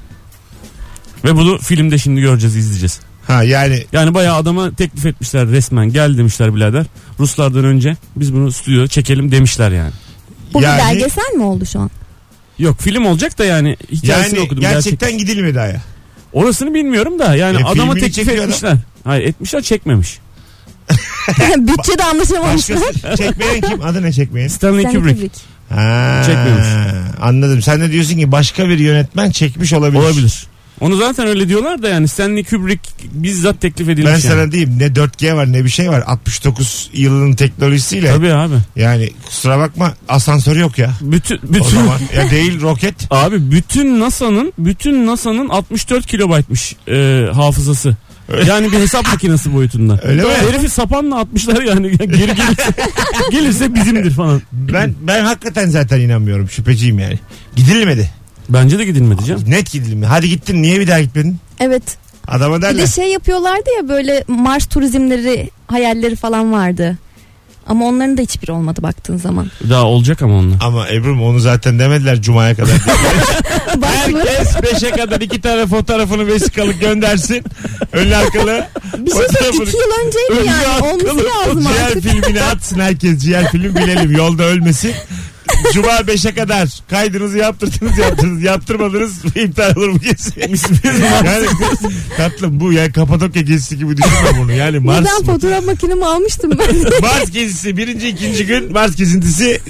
Ve 1.25 1.35
bunu 1.37 1.59
filmde 1.59 1.99
şimdi 1.99 2.21
göreceğiz, 2.21 2.57
izleyeceğiz. 2.57 3.01
Ha 3.27 3.43
yani 3.43 3.85
Yani 3.93 4.15
bayağı 4.15 4.37
adama 4.37 4.75
teklif 4.75 5.07
etmişler 5.07 5.49
resmen. 5.49 5.87
Gel 5.93 6.19
demişler 6.19 6.55
birader. 6.57 6.87
Ruslardan 7.21 7.65
önce 7.65 7.97
biz 8.17 8.35
bunu 8.35 8.53
stüdyoda 8.53 8.89
çekelim 8.89 9.33
demişler 9.33 9.71
yani. 9.73 9.93
Bu 10.55 10.63
Yani- 10.63 10.79
bir 10.83 10.85
belgesel 11.01 11.35
mi 11.37 11.43
oldu 11.43 11.67
şu 11.67 11.81
an? 11.81 11.91
Yok 12.59 12.81
film 12.81 13.07
olacak 13.07 13.39
da 13.39 13.45
yani 13.45 13.77
hikayesini 13.93 14.39
yani 14.39 14.47
okudum. 14.47 14.61
gerçekten 14.61 15.11
Gerçek. 15.11 15.27
gidilmedi 15.29 15.61
aya. 15.61 15.81
Orasını 16.33 16.75
bilmiyorum 16.75 17.19
da 17.19 17.37
yani 17.37 17.57
E, 17.57 17.61
adama 17.65 17.73
filmini 17.75 17.95
teklif 17.95 18.15
çekiyor 18.15 18.37
adam. 18.37 18.45
etmişler. 18.49 18.77
Hayır 19.05 19.25
etmişler 19.29 19.63
çekmemiş. 19.63 20.19
Bütçede 21.59 22.05
anlaşamamışlar. 22.05 22.77
Başkası 22.81 23.17
çekmeyen 23.23 23.61
kim? 23.61 23.83
Adı 23.83 24.03
ne 24.03 24.13
çekmeyen? 24.13 24.49
Stanley 24.49 24.83
Stanley 24.83 25.01
Kubrick. 25.01 25.17
Kubrick. 25.17 25.41
Ha, 25.69 26.23
Çekmemiş. 26.27 26.67
Anladım. 27.21 27.63
Sen 27.63 27.81
de 27.81 27.93
diyorsun 27.93 28.19
ki 28.19 28.33
başka 28.33 28.69
bir 28.69 28.79
yönetmen 28.79 29.31
çekmiş 29.31 29.73
olabilir. 29.73 30.01
Olabilir. 30.03 30.47
Onu 30.81 30.97
zaten 30.97 31.27
öyle 31.27 31.49
diyorlar 31.49 31.83
da 31.83 31.89
yani 31.89 32.09
Stanley 32.09 32.45
Kubrick 32.45 32.81
bizzat 33.13 33.61
teklif 33.61 33.89
edilmiş 33.89 34.07
Ben 34.07 34.11
yani. 34.11 34.21
sana 34.21 34.53
diyeyim 34.53 34.79
ne 34.79 34.87
4G 34.87 35.35
var 35.37 35.53
ne 35.53 35.65
bir 35.65 35.69
şey 35.71 35.91
var. 35.91 36.03
69 36.07 36.91
yılının 36.93 37.33
teknolojisiyle. 37.33 38.09
Tabii 38.09 38.33
abi. 38.33 38.55
Yani 38.77 39.11
kusura 39.27 39.59
bakma 39.59 39.95
asansör 40.09 40.57
yok 40.57 40.79
ya. 40.79 40.91
Bütün 41.01 41.37
O 41.37 41.41
bütün 41.43 41.65
zaman 41.65 41.99
ya 42.17 42.31
değil 42.31 42.61
roket. 42.61 42.95
abi 43.11 43.51
bütün 43.51 44.01
NASA'nın 44.01 44.53
bütün 44.59 45.07
NASA'nın 45.07 45.49
64 45.49 46.07
kilobaytmış 46.07 46.77
e, 46.89 47.27
hafızası. 47.33 47.97
Yani 48.47 48.73
bir 48.73 48.79
hesap 48.79 49.07
makinesi 49.07 49.55
boyutunda. 49.55 50.01
Öyle 50.03 50.23
mi? 50.23 50.29
Herifi 50.51 50.69
sapanla 50.69 51.19
atmışlar 51.19 51.63
yani 51.63 51.91
geri 51.91 52.09
gelirse, 52.09 52.75
gelirse 53.31 53.75
bizimdir 53.75 54.11
falan. 54.11 54.43
Ben 54.53 54.95
ben 55.03 55.25
hakikaten 55.25 55.69
zaten 55.71 56.01
inanmıyorum. 56.01 56.51
Şüpheciyim 56.51 56.99
yani. 56.99 57.19
Gidilmedi. 57.57 58.11
Bence 58.49 58.79
de 58.79 58.85
gidilmedi 58.85 59.25
canım. 59.25 59.45
Net 59.47 59.73
gidilmedi. 59.73 60.07
Hadi 60.07 60.29
gittin 60.29 60.63
niye 60.63 60.81
bir 60.81 60.87
daha 60.89 61.01
gitmedin? 61.01 61.39
Evet. 61.61 61.83
Adama 62.29 62.57
Bir 62.57 62.63
derler. 62.63 62.83
de 62.83 62.87
şey 62.87 63.13
yapıyorlardı 63.13 63.71
ya 63.83 63.89
böyle 63.89 64.25
Mars 64.29 64.67
turizmleri 64.67 65.51
hayalleri 65.67 66.17
falan 66.17 66.53
vardı. 66.53 66.99
Ama 67.67 67.85
onların 67.87 68.17
da 68.17 68.23
hiçbiri 68.23 68.53
olmadı 68.53 68.83
baktığın 68.83 69.17
zaman. 69.17 69.51
Daha 69.71 69.85
olacak 69.85 70.23
ama 70.23 70.35
onunla. 70.35 70.57
Ama 70.63 70.89
Ebru'm 70.89 71.23
onu 71.23 71.41
zaten 71.41 71.79
demediler 71.79 72.23
Cuma'ya 72.23 72.55
kadar. 72.57 72.73
Herkes 73.83 74.63
beşe 74.63 74.91
kadar 74.91 75.21
iki 75.21 75.41
tane 75.41 75.67
fotoğrafını 75.67 76.27
vesikalık 76.27 76.81
göndersin. 76.81 77.45
Önlü 77.93 78.17
arkalı. 78.17 78.67
Bir 78.99 79.11
şey 79.11 79.21
söyleyeyim 79.21 79.63
iki 79.63 79.77
yıl 79.77 80.07
önceydi 80.07 80.49
yani. 80.49 80.85
Olması 80.93 81.25
lazım 81.29 81.63
Ciğer 81.63 81.85
artık. 81.87 82.03
filmini 82.03 82.43
atsın 82.43 82.81
herkes. 82.81 83.19
Ciğer 83.23 83.51
film 83.51 83.75
bilelim. 83.77 84.17
Yolda 84.17 84.43
ölmesin. 84.43 84.93
Cuma 85.73 85.89
5'e 85.89 86.35
kadar 86.35 86.69
kaydınızı 86.91 87.39
yaptırdınız 87.39 87.99
yaptırdınız. 87.99 88.43
Yaptırmadınız 88.43 89.25
iptal 89.37 89.77
olur 89.77 89.89
bu 89.95 89.99
gezi. 89.99 90.31
yani 91.25 91.47
tatlım 92.17 92.61
bu 92.61 92.73
yani 92.73 92.93
Kapadokya 92.93 93.43
gezisi 93.43 93.79
gibi 93.79 93.97
düşünme 93.97 94.39
bunu. 94.39 94.53
Yani 94.53 94.79
Mars, 94.79 95.01
Neden 95.01 95.25
fotoğraf 95.33 95.65
makinemi 95.65 96.07
almıştım 96.07 96.51
ben. 96.59 96.77
Mars 97.03 97.31
gezisi 97.31 97.77
birinci 97.77 98.09
ikinci 98.09 98.47
gün 98.47 98.73
Mars 98.73 98.97
gezintisi 98.97 99.61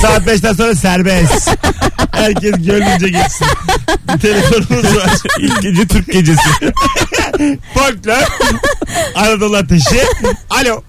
saat 0.00 0.26
5'ten 0.26 0.52
sonra 0.52 0.74
serbest. 0.74 1.50
Herkes 2.12 2.54
gönlünce 2.66 3.08
gitsin. 3.08 3.46
Bir 4.14 4.20
telefonumuz 4.20 4.96
var. 4.96 5.10
İlk 5.38 5.62
gece 5.62 5.86
Türk 5.86 6.12
gecesi. 6.12 6.48
Folklor. 7.74 8.28
Anadolu 9.14 9.56
Ateşi. 9.56 10.00
Alo. 10.50 10.82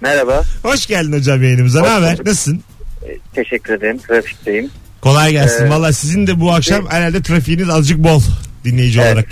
Merhaba. 0.00 0.42
Hoş 0.62 0.86
geldin 0.86 1.12
hocam 1.12 1.42
yayınımıza. 1.42 1.82
Ne 1.82 1.88
haber? 1.88 2.18
Nasılsın? 2.26 2.62
Teşekkür 3.34 3.74
ederim. 3.74 3.98
Trafikteyim. 3.98 4.70
Kolay 5.00 5.32
gelsin. 5.32 5.66
Ee, 5.66 5.70
Valla 5.70 5.92
sizin 5.92 6.26
de 6.26 6.40
bu 6.40 6.52
akşam 6.52 6.86
herhalde 6.90 7.22
trafiğiniz 7.22 7.70
azıcık 7.70 7.98
bol 7.98 8.20
dinleyici 8.64 9.00
Evet. 9.00 9.12
olarak. 9.12 9.28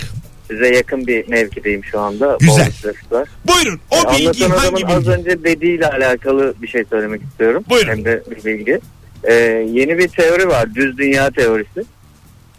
Size 0.51 0.75
yakın 0.75 1.07
bir 1.07 1.27
mevkideyim 1.27 1.83
şu 1.85 1.99
anda. 1.99 2.37
Güzel. 2.39 2.71
Bol. 3.11 3.25
Buyurun. 3.47 3.79
O 3.91 3.95
E, 4.13 4.17
bilgi 4.17 4.45
hangi 4.45 4.85
adamın 4.85 4.95
az 4.95 4.99
bilgi? 5.05 5.09
önce 5.11 5.43
dediğiyle 5.43 5.87
alakalı 5.89 6.53
bir 6.61 6.67
şey 6.67 6.83
söylemek 6.89 7.21
istiyorum. 7.23 7.63
Buyurun. 7.69 7.89
Hem 7.89 8.05
de 8.05 8.23
bir 8.31 8.45
bilgi. 8.45 8.79
E, 9.23 9.33
yeni 9.73 9.97
bir 9.97 10.07
teori 10.07 10.47
var. 10.47 10.75
Düz 10.75 10.97
dünya 10.97 11.31
teorisi. 11.31 11.83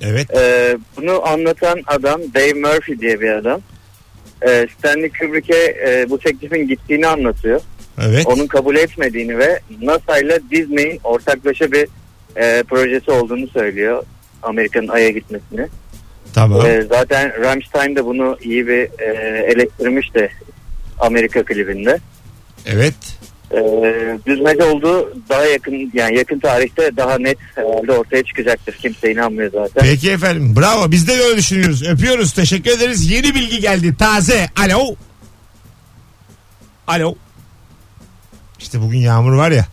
Evet. 0.01 0.31
E, 0.37 0.77
bunu 0.97 1.27
anlatan 1.29 1.81
adam 1.87 2.21
Dave 2.35 2.53
Murphy 2.53 2.99
diye 3.01 3.21
bir 3.21 3.31
adam. 3.31 3.61
E, 4.49 4.67
Stanley 4.79 5.11
Kubrick'e 5.21 5.77
e, 5.87 6.11
bu 6.11 6.19
teklifin 6.19 6.69
gittiğini 6.69 7.07
anlatıyor. 7.07 7.61
Evet. 8.01 8.27
Onun 8.27 8.47
kabul 8.47 8.77
etmediğini 8.77 9.39
ve 9.39 9.61
NASA 9.83 10.19
ile 10.19 10.41
Disney'in 10.51 11.01
ortaklaşa 11.05 11.73
bir 11.73 11.89
e, 12.37 12.63
projesi 12.63 13.11
olduğunu 13.11 13.49
söylüyor. 13.49 14.05
Amerika'nın 14.43 14.89
Ay'a 14.89 15.11
gitmesini. 15.11 15.69
Tamam. 16.35 16.67
Ee, 16.67 16.83
zaten 16.89 17.43
Rammstein 17.43 17.97
de 17.97 18.05
bunu 18.05 18.37
iyi 18.43 18.67
bir 18.67 18.83
e, 18.99 19.13
eleştirmişti 19.53 20.33
Amerika 20.99 21.45
klibinde. 21.45 21.99
Evet. 22.67 22.95
Ee, 23.53 24.19
düzmece 24.27 24.65
olduğu 24.65 25.13
daha 25.29 25.45
yakın 25.45 25.91
yani 25.95 26.19
yakın 26.19 26.39
tarihte 26.39 26.97
daha 26.97 27.19
net 27.19 27.39
herhalde 27.55 27.93
ortaya 27.93 28.23
çıkacaktır. 28.25 28.75
Kimse 28.75 29.13
inanmıyor 29.13 29.53
zaten. 29.53 29.83
Peki 29.83 30.11
efendim. 30.11 30.57
Bravo. 30.57 30.91
Biz 30.91 31.09
de 31.09 31.13
öyle 31.13 31.37
düşünüyoruz. 31.37 31.83
Öpüyoruz. 31.83 32.33
Teşekkür 32.33 32.71
ederiz. 32.71 33.11
Yeni 33.11 33.35
bilgi 33.35 33.61
geldi. 33.61 33.97
Taze. 33.99 34.49
Alo. 34.65 34.97
Alo. 36.87 37.15
İşte 38.59 38.81
bugün 38.81 38.99
yağmur 38.99 39.33
var 39.33 39.51
ya. 39.51 39.67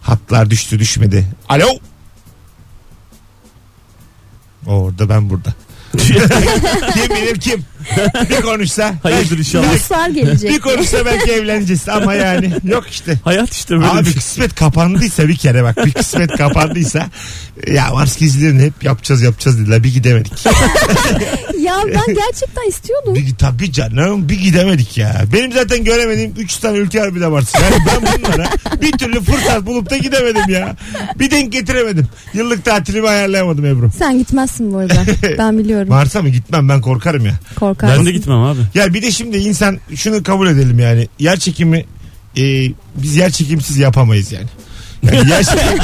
Hatlar 0.00 0.50
düştü 0.50 0.78
düşmedi. 0.78 1.26
Alo. 1.48 1.68
Orada 4.66 5.08
ben 5.08 5.30
burada. 5.30 5.54
Kim 5.98 7.16
bilir 7.16 7.40
kim? 7.40 7.64
Bir 8.30 8.40
konuşsa. 8.42 8.94
Hayırdır 9.02 9.38
inşallah. 9.38 9.74
Ruslar 9.74 10.08
gelecek. 10.08 10.50
Bir 10.50 10.60
konuşsa 10.60 11.06
belki 11.06 11.32
evleneceğiz 11.32 11.88
ama 11.88 12.14
yani 12.14 12.52
yok 12.64 12.84
işte. 12.90 13.18
Hayat 13.24 13.52
işte 13.52 13.76
böyle 13.76 13.86
Abi 13.88 14.00
bir 14.00 14.04
şey. 14.04 14.14
kısmet 14.14 14.54
kapandıysa 14.54 15.28
bir 15.28 15.36
kere 15.36 15.62
bak 15.64 15.86
bir 15.86 15.92
kısmet 15.92 16.36
kapandıysa 16.36 17.06
ya 17.66 17.90
Mars 17.92 18.16
gezilerini 18.18 18.62
hep 18.62 18.84
yapacağız 18.84 19.22
yapacağız 19.22 19.58
dediler 19.58 19.84
bir 19.84 19.92
gidemedik. 19.94 20.32
ya 21.68 21.76
ben 21.86 22.14
gerçekten 22.14 22.68
istiyordum. 22.68 23.14
bir, 23.14 23.34
tabii 23.34 23.72
canım 23.72 24.28
bir 24.28 24.40
gidemedik 24.40 24.98
ya. 24.98 25.22
Benim 25.32 25.52
zaten 25.52 25.84
göremediğim 25.84 26.34
3 26.38 26.56
tane 26.56 26.78
ülke 26.78 27.00
var 27.00 27.14
bir 27.14 27.20
de 27.20 27.26
Mars. 27.28 27.54
Yani 27.54 27.76
ben 27.86 28.22
bunlara 28.22 28.48
bir 28.82 28.92
türlü 28.92 29.20
fırsat 29.20 29.66
bulup 29.66 29.90
da 29.90 29.96
gidemedim 29.96 30.48
ya. 30.48 30.76
Bir 31.18 31.30
denk 31.30 31.52
getiremedim. 31.52 32.08
Yıllık 32.34 32.64
tatilimi 32.64 33.08
ayarlayamadım 33.08 33.64
Ebru. 33.64 33.90
Sen 33.98 34.18
gitmezsin 34.18 34.72
bu 34.72 34.78
arada. 34.78 34.94
Ben 35.38 35.58
biliyorum. 35.58 35.88
Mars'a 35.88 36.22
mı 36.22 36.28
gitmem 36.28 36.68
ben 36.68 36.80
korkarım 36.80 37.26
ya. 37.26 37.34
Korkarsın. 37.56 37.98
Ben 37.98 38.06
de 38.06 38.12
gitmem 38.12 38.38
abi. 38.38 38.60
Ya 38.74 38.94
bir 38.94 39.02
de 39.02 39.10
şimdi 39.10 39.36
insan 39.36 39.78
şunu 39.94 40.22
kabul 40.22 40.48
edelim 40.48 40.78
yani. 40.78 41.08
Yer 41.18 41.38
çekimi 41.38 41.84
e, 42.36 42.72
biz 42.96 43.16
yer 43.16 43.30
çekimsiz 43.30 43.76
yapamayız 43.76 44.32
yani. 44.32 44.46
yani 45.02 45.30
yer 45.30 45.44
çekimi, 45.44 45.80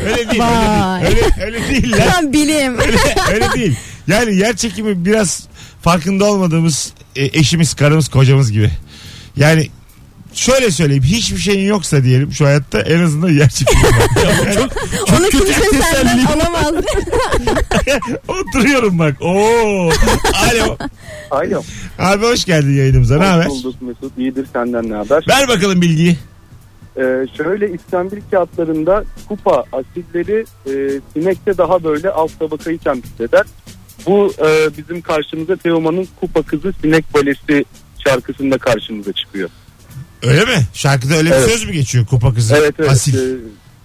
öyle 0.06 0.30
değil, 0.30 0.42
öyle 0.42 1.10
değil. 1.10 1.34
Öyle, 1.40 1.44
öyle 1.44 1.68
değil 1.68 1.92
lan. 1.92 2.00
Ben 2.16 2.32
bilim. 2.32 2.78
Öyle, 2.78 2.96
öyle 3.32 3.52
değil. 3.52 3.76
Yani 4.06 4.36
yer 4.36 4.56
çekimi 4.56 5.04
biraz 5.04 5.46
farkında 5.82 6.24
olmadığımız 6.24 6.92
e, 7.16 7.24
eşimiz, 7.24 7.74
karımız, 7.74 8.08
kocamız 8.08 8.52
gibi. 8.52 8.70
Yani 9.36 9.68
şöyle 10.34 10.70
söyleyeyim 10.70 11.02
hiçbir 11.02 11.38
şeyin 11.38 11.68
yoksa 11.68 12.04
diyelim 12.04 12.32
şu 12.32 12.46
hayatta 12.46 12.80
en 12.80 13.02
azından 13.02 13.28
yer 13.28 13.48
çekimi 13.48 13.82
var. 13.82 14.08
Yani 14.46 14.68
Onu 15.18 15.28
kimse 15.28 15.82
senden 15.92 16.26
alamaz. 16.26 16.72
oturuyorum 18.28 18.98
bak. 18.98 19.16
Oo. 19.20 19.90
Alo. 20.34 20.76
Alo. 21.30 21.62
Abi 21.98 22.26
hoş 22.26 22.44
geldin 22.44 22.76
yayınımıza. 22.76 23.18
Ne 23.18 23.24
haber? 23.24 23.46
Hoş 23.46 23.64
bulduk 23.64 23.82
Mesut. 23.82 24.18
İyidir 24.18 24.46
senden 24.52 24.90
ne 24.90 24.94
haber? 24.94 25.24
Ver 25.28 25.48
bakalım 25.48 25.82
bilgiyi. 25.82 26.16
Ee, 26.96 27.26
şöyle 27.36 27.72
iskambil 27.72 28.20
kağıtlarında 28.30 29.04
kupa 29.28 29.64
asidleri 29.72 30.44
e, 30.66 31.00
sinekte 31.14 31.58
daha 31.58 31.84
böyle 31.84 32.10
alt 32.10 32.38
tabakayı 32.38 32.78
temsil 32.78 33.20
eder. 33.24 33.44
Bu 34.06 34.32
e, 34.46 34.76
bizim 34.78 35.00
karşımıza 35.00 35.56
Teoman'ın 35.56 36.08
Kupa 36.20 36.42
Kızı 36.42 36.72
Sinek 36.82 37.14
Balesi 37.14 37.64
şarkısında 38.06 38.58
karşımıza 38.58 39.12
çıkıyor. 39.12 39.50
Öyle 40.22 40.44
mi? 40.44 40.66
Şarkıda 40.74 41.14
öyle 41.14 41.30
bir 41.30 41.34
Evet. 41.34 41.50
söz 41.50 41.64
mü 41.64 41.72
geçiyor 41.72 42.06
kupa 42.06 42.34
kızı? 42.34 42.56
Evet 42.56 42.74
evet. 42.78 42.90
Asil. 42.90 43.32
e, 43.34 43.36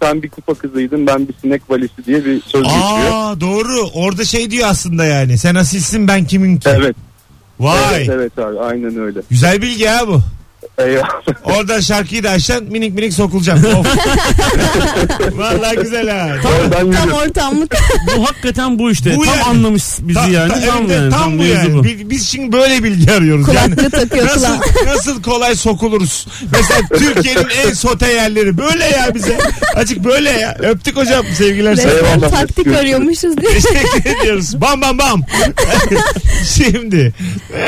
sen 0.02 0.24
bir 0.24 0.30
kupa 0.30 0.54
kızıydın 0.54 1.08
ben 1.08 1.28
bir 1.28 1.34
sinek 1.42 1.70
balesi 1.70 2.06
diye 2.06 2.26
bir 2.26 2.42
söz 2.42 2.64
geçiyor. 2.64 3.10
Aa 3.12 3.42
doğru. 3.42 3.90
Orada 3.94 4.26
şey 4.26 4.52
diyor 4.52 4.68
aslında 4.70 5.06
yani. 5.06 5.38
Sen 5.38 5.56
asilsin 5.56 6.08
ben 6.08 6.26
kimin 6.26 6.58
ki? 6.58 6.70
Evet. 6.70 6.96
Vay. 7.60 7.96
Evet, 7.96 8.10
evet 8.10 8.40
abi 8.40 8.60
aynen 8.60 8.98
öyle. 9.00 9.20
Güzel 9.30 9.62
bilgi 9.62 9.86
ha 9.88 10.08
bu. 10.08 10.22
Eyvallah. 10.78 11.22
Oradan 11.44 11.80
şarkıyı 11.80 12.24
da 12.24 12.30
açan 12.30 12.64
minik 12.64 12.94
minik 12.96 13.14
sokulacağım. 13.14 13.66
Of. 13.76 13.88
Vallahi 15.32 15.76
güzel 15.76 16.10
ha. 16.10 16.36
Oradan 16.60 16.92
Tam 16.92 17.04
yürü. 17.06 17.14
ortamlık. 17.14 17.76
Bu 18.18 18.28
hakikaten 18.28 18.80
bu 18.80 18.92
işte. 18.92 19.16
Bu 19.16 19.26
tam 19.26 19.34
yani. 19.34 19.44
anlamış 19.44 19.84
bizi 20.00 20.20
Ta- 20.20 20.28
yani. 20.28 20.54
ta- 20.54 20.60
tam, 20.62 20.84
evet, 20.86 20.92
yani. 20.96 21.10
tam 21.10 21.34
bu 21.34 21.42
mevzu 21.44 21.54
yani. 21.54 21.84
Biz, 21.84 22.10
biz 22.10 22.28
şimdi 22.30 22.52
böyle 22.52 22.84
bilgi 22.84 23.12
arıyoruz. 23.12 23.48
Yani 23.54 23.76
Kulaklığı 23.76 23.90
takıyor 24.00 24.26
nasıl, 24.26 24.48
nasıl 24.86 25.22
kolay 25.22 25.56
sokuluruz? 25.56 26.28
Mesela 26.52 26.82
Türkiye'nin 26.98 27.48
en 27.66 27.74
sote 27.74 28.14
yerleri. 28.14 28.58
Böyle 28.58 28.86
ya 28.86 29.16
bize. 29.16 29.38
Açık 29.76 30.04
böyle 30.04 30.30
ya. 30.30 30.56
Öptük 30.60 30.96
hocam. 30.98 31.26
Sevgiler 31.38 31.76
sana. 31.76 31.88
Resmen 31.94 32.08
Eyvallah. 32.14 32.32
taktik 32.32 32.56
Görüşürüz. 32.56 32.78
arıyormuşuz 32.80 33.38
diye. 33.38 33.52
Teşekkür 33.52 34.20
ediyoruz. 34.20 34.62
Bam 34.62 34.82
bam 34.82 34.98
bam. 34.98 35.22
Şimdi 36.56 37.14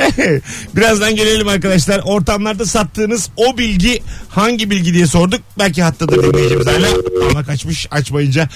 birazdan 0.75 1.15
gelelim 1.15 1.47
arkadaşlar. 1.47 2.01
Ortamlarda 2.05 2.65
sattığınız 2.97 3.29
o 3.37 3.57
bilgi 3.57 4.03
hangi 4.29 4.69
bilgi 4.69 4.93
diye 4.93 5.07
sorduk. 5.07 5.41
Belki 5.59 5.83
hattadır 5.83 6.23
dinleyicimiz 6.23 6.67
hala 6.67 6.87
ama 7.31 7.43
kaçmış 7.43 7.87
açmayınca. 7.91 8.49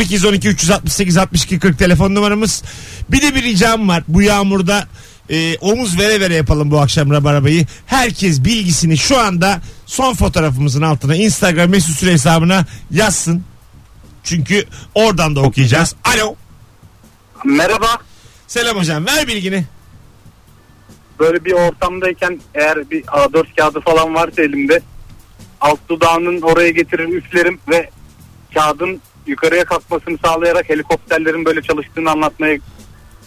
0212 0.00 0.48
368 0.48 1.16
62 1.16 1.58
40 1.58 1.78
telefon 1.78 2.14
numaramız. 2.14 2.62
Bir 3.10 3.22
de 3.22 3.34
bir 3.34 3.42
ricam 3.42 3.88
var. 3.88 4.04
Bu 4.08 4.22
yağmurda 4.22 4.88
e, 5.30 5.56
omuz 5.58 5.98
vere 5.98 6.20
vere 6.20 6.34
yapalım 6.34 6.70
bu 6.70 6.80
akşam 6.80 7.10
Rabarabayı. 7.10 7.66
Herkes 7.86 8.44
bilgisini 8.44 8.98
şu 8.98 9.18
anda 9.18 9.60
son 9.86 10.14
fotoğrafımızın 10.14 10.82
altına 10.82 11.16
Instagram 11.16 11.70
mesut 11.70 11.96
süre 11.96 12.12
hesabına 12.12 12.66
yazsın. 12.90 13.42
Çünkü 14.24 14.64
oradan 14.94 15.36
da 15.36 15.40
okuyacağız. 15.40 15.94
Alo. 16.04 16.34
Merhaba. 17.44 17.98
Selam 18.46 18.76
hocam 18.76 19.06
ver 19.06 19.28
bilgini. 19.28 19.64
Böyle 21.20 21.44
bir 21.44 21.52
ortamdayken 21.52 22.40
eğer 22.54 22.90
bir 22.90 23.02
A4 23.02 23.46
kağıdı 23.56 23.80
falan 23.80 24.14
varsa 24.14 24.42
elimde 24.42 24.80
alt 25.60 25.78
dudağının 25.88 26.40
oraya 26.40 26.70
getirir 26.70 27.08
üflerim 27.08 27.58
ve 27.68 27.90
kağıdın 28.54 29.00
yukarıya 29.26 29.64
kalkmasını 29.64 30.18
sağlayarak 30.24 30.68
helikopterlerin 30.68 31.44
böyle 31.44 31.62
çalıştığını 31.62 32.10
anlatmaya 32.10 32.58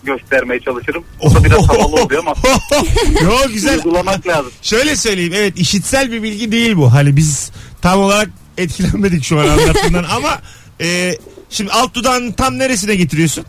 göstermeye 0.04 0.60
çalışırım. 0.60 1.04
O 1.22 1.36
da 1.36 1.44
biraz 1.44 1.70
havalı 1.70 2.04
oluyor 2.04 2.20
ama 2.22 2.34
Yo 3.24 3.32
güzel. 3.54 3.76
uygulamak 3.78 4.28
lazım. 4.28 4.52
Şöyle 4.62 4.96
söyleyeyim 4.96 5.34
evet 5.36 5.60
işitsel 5.60 6.12
bir 6.12 6.24
bilgi 6.24 6.52
değil 6.52 6.76
bu. 6.78 6.94
Hani 6.94 7.16
biz 7.16 7.52
tam 7.82 8.00
olarak 8.00 8.30
etkilenmedik 8.58 9.24
şu 9.24 9.40
an 9.40 9.48
anlattığından 9.48 10.04
ama 10.16 10.42
e, 10.82 11.18
şimdi 11.50 11.72
alt 11.72 11.94
dudağın 11.94 12.32
tam 12.32 12.60
neresine 12.60 12.96
getiriyorsun? 12.96 13.46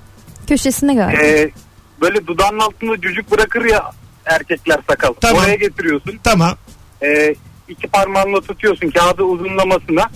Köşesine 0.49 0.95
galiba. 0.95 1.23
Ee, 1.23 1.51
böyle 2.01 2.27
dudağın 2.27 2.59
altında 2.59 3.01
cücük 3.01 3.31
bırakır 3.31 3.65
ya 3.65 3.91
erkekler 4.29 4.79
sakal. 4.91 5.13
Tamam. 5.21 5.43
Oraya 5.43 5.55
getiriyorsun. 5.55 6.15
Tamam. 6.25 6.57
Ee, 7.03 7.35
iki 7.69 7.87
parmağınla 7.89 8.41
tutuyorsun 8.41 8.91
kağıdı 8.91 9.23
uzunlamasına. 9.23 10.11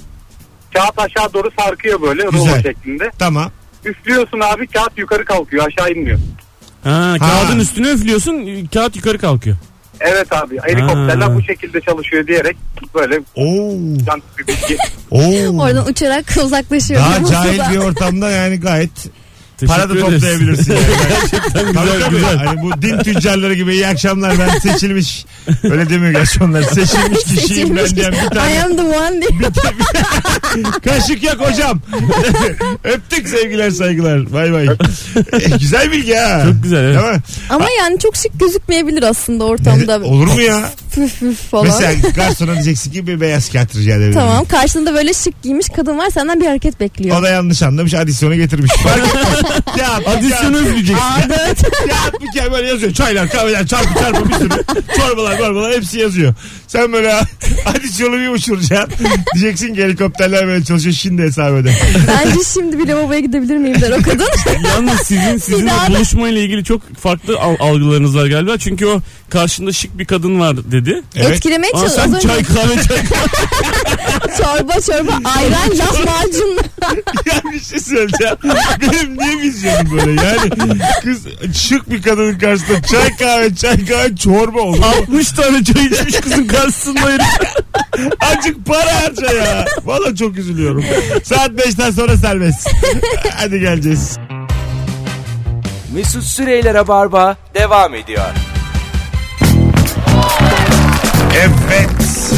Kağıt 0.75 0.99
aşağı 0.99 1.33
doğru 1.35 1.51
sarkıyor 1.59 2.03
böyle 2.03 2.23
rulo 2.25 2.31
Güzel. 2.45 2.63
şeklinde. 2.63 3.11
Tamam. 3.19 3.51
Üflüyorsun 3.85 4.41
abi 4.41 4.67
kağıt 4.67 4.99
yukarı 4.99 5.25
kalkıyor 5.25 5.67
aşağı 5.67 5.91
inmiyor. 5.91 6.19
Ha, 6.85 7.15
kağıdın 7.19 7.61
üstüne 7.61 7.91
üflüyorsun 7.91 8.67
kağıt 8.75 8.97
yukarı 8.97 9.19
kalkıyor. 9.19 9.57
Evet 10.01 10.33
abi 10.33 10.59
helikopterler 10.63 11.27
Ha. 11.27 11.35
bu 11.35 11.43
şekilde 11.43 11.81
çalışıyor 11.81 12.27
diyerek 12.27 12.57
böyle 12.95 13.19
Oo. 13.35 13.73
can 14.07 14.23
bir 14.39 14.47
bilgi. 14.47 14.77
Oo. 15.11 15.63
Oradan 15.63 15.89
uçarak 15.89 16.25
uzaklaşıyor. 16.45 17.01
Daha 17.01 17.25
cahil 17.25 17.73
bir 17.73 17.77
ortamda 17.79 18.31
yani 18.31 18.61
gayet 18.61 18.91
para 19.67 19.89
da 19.89 19.95
ederiz. 19.95 20.01
toplayabilirsin. 20.21 20.73
Yani. 20.73 20.85
Gerçekten 21.09 21.53
Tabii 21.73 21.73
güzel 21.73 22.01
tabii. 22.01 22.15
güzel. 22.17 22.37
Hani 22.37 22.63
bu 22.63 22.83
din 22.83 22.99
tüccarları 22.99 23.55
gibi 23.55 23.73
iyi 23.75 23.87
akşamlar 23.87 24.35
ben 24.39 24.59
seçilmiş. 24.59 25.25
Öyle 25.65 25.89
demiyor 25.89 26.13
gerçi 26.13 26.45
onlar. 26.45 26.63
Seçilmiş 26.63 27.25
kişiyim 27.25 27.77
ben 27.77 27.87
diyen 27.97 28.13
bir 28.13 28.37
tane. 28.37 28.55
I 28.55 28.63
am 28.63 28.77
the 28.77 28.83
one 28.83 29.21
diye. 29.21 29.31
Kaşık 30.85 31.23
yak 31.23 31.41
hocam. 31.41 31.81
Öptük 32.85 33.29
sevgiler 33.29 33.71
saygılar. 33.71 34.33
Bay 34.33 34.53
bay. 34.53 34.67
E, 35.33 35.49
güzel 35.59 35.93
bilgi 35.93 36.15
ha. 36.15 36.43
Çok 36.47 36.63
güzel, 36.63 36.85
evet. 36.85 37.15
Mi? 37.17 37.21
Ama 37.51 37.67
yani 37.79 37.99
çok 37.99 38.17
şık 38.17 38.41
gözükmeyebilir 38.41 39.03
aslında 39.03 39.45
ortamda. 39.45 40.01
Olur 40.01 40.27
mu 40.27 40.41
ya? 40.41 40.71
Püf 40.95 41.21
püf 41.21 41.39
falan. 41.51 41.67
Mesela 41.67 41.93
garsona 42.17 42.55
diyeceksin 42.55 42.93
ki 42.93 43.07
bir 43.07 43.21
beyaz 43.21 43.51
kağıt 43.53 43.77
rica 43.77 43.93
edebilirim. 43.93 44.15
Tamam 44.15 44.45
karşında 44.45 44.95
böyle 44.95 45.13
şık 45.15 45.43
giymiş 45.43 45.67
kadın 45.77 45.99
var 45.99 46.11
senden 46.11 46.41
bir 46.41 46.47
hareket 46.47 46.81
bekliyor. 46.81 47.19
O 47.21 47.23
da 47.23 47.29
yanlış 47.29 47.63
anlamış 47.63 47.95
adisyonu 47.95 48.35
getirmiş. 48.35 48.73
Fark 48.83 48.99
etmez. 49.07 49.25
Kağıt, 49.77 50.09
Adisyonu 50.09 50.53
kağıt, 50.53 50.67
üfleyeceksin. 50.67 50.95
Aa, 51.05 51.21
evet. 51.27 51.59
kağıt 51.63 52.23
bir 52.23 52.41
kağıt 52.41 52.53
böyle 52.53 52.69
yazıyor. 52.69 52.93
Çaylar, 52.93 53.29
kahveler, 53.31 53.67
çarpı 53.67 53.99
çarpı 54.01 54.29
bir 54.29 54.35
sürü. 54.35 54.49
Çorbalar, 54.97 55.39
çorbalar 55.39 55.73
hepsi 55.75 55.99
yazıyor. 55.99 56.35
Sen 56.67 56.93
böyle 56.93 57.15
adisyonu 57.67 58.17
bir 58.17 58.29
uçuracaksın. 58.29 59.07
Diyeceksin 59.35 59.75
ki 59.75 59.83
helikopterler 59.85 60.47
böyle 60.47 60.65
çalışıyor 60.65 60.95
şimdi 60.95 61.23
hesap 61.23 61.51
öde. 61.51 61.75
Bence 62.09 62.39
şimdi 62.55 62.79
bir 62.79 62.89
lavaboya 62.89 63.21
gidebilir 63.21 63.57
miyim 63.57 63.81
der 63.81 63.91
o 63.91 64.03
kadın. 64.03 64.27
Yalnız 64.65 65.01
sizin 65.01 65.37
sizin 65.39 65.67
daha 65.67 65.87
da- 65.87 65.97
buluşmayla 65.97 66.41
ilgili 66.41 66.65
çok 66.65 66.95
farklı 66.97 67.39
al- 67.41 67.57
algılarınız 67.61 68.17
var 68.17 68.27
galiba. 68.27 68.59
Çünkü 68.59 68.87
o 68.87 69.01
karşında 69.33 69.73
şık 69.73 69.99
bir 69.99 70.05
kadın 70.05 70.41
var 70.41 70.57
dedi. 70.57 71.03
Evet. 71.17 71.31
Etkilemeye 71.31 71.73
Aa, 71.73 71.79
çalışıyor. 71.79 72.05
sen 72.05 72.13
Az 72.13 72.15
önce 72.15 72.29
çay 72.29 72.45
kahve 72.45 72.75
çay 72.75 73.05
kahve. 73.05 74.37
Çorba 74.37 74.81
çorba 74.81 75.31
ayran 75.39 75.79
laf 75.79 76.05
macun. 76.07 76.59
ya 77.27 77.53
bir 77.53 77.61
şey 77.61 77.81
söyleyeceğim. 77.81 78.37
Benim 78.81 79.19
niye 79.19 79.39
vizyonum 79.43 79.91
böyle 79.93 80.23
yani? 80.23 80.79
Kız 81.03 81.27
şık 81.57 81.91
bir 81.91 82.03
kadının 82.03 82.39
karşısında 82.39 82.83
çay 82.83 83.17
kahve 83.17 83.55
çay 83.55 83.87
kahve 83.87 84.17
çorba 84.17 84.61
olur. 84.61 84.79
mu? 84.79 84.85
60 84.87 85.33
tane 85.33 85.65
çay 85.65 85.87
içmiş 85.87 86.21
kızın 86.21 86.47
karşısında 86.47 87.01
herif. 87.01 87.27
Azıcık 88.21 88.67
para 88.67 89.03
harca 89.03 89.33
ya. 89.33 89.65
Valla 89.85 90.17
çok 90.17 90.39
üzülüyorum. 90.39 90.85
Saat 91.25 91.51
5'ten 91.51 91.91
sonra 91.91 92.17
serbest. 92.17 92.69
Hadi 93.37 93.61
geleceğiz. 93.61 94.19
Mesut 95.95 96.25
Süreyler'e 96.25 96.89
barba 96.89 97.37
devam 97.55 97.95
ediyor. 97.95 98.25
Evet. 101.35 101.91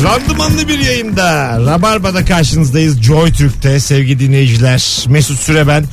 Randımanlı 0.05 0.69
bir 0.69 0.79
yayında. 0.79 1.59
Rabarba'da 1.67 2.25
karşınızdayız. 2.25 3.03
Joy 3.03 3.33
Türk'te 3.33 3.81
sevgili 3.81 4.21
dinleyiciler. 4.21 5.05
Mesut 5.09 5.39
Süre 5.41 5.69
ben. 5.69 5.85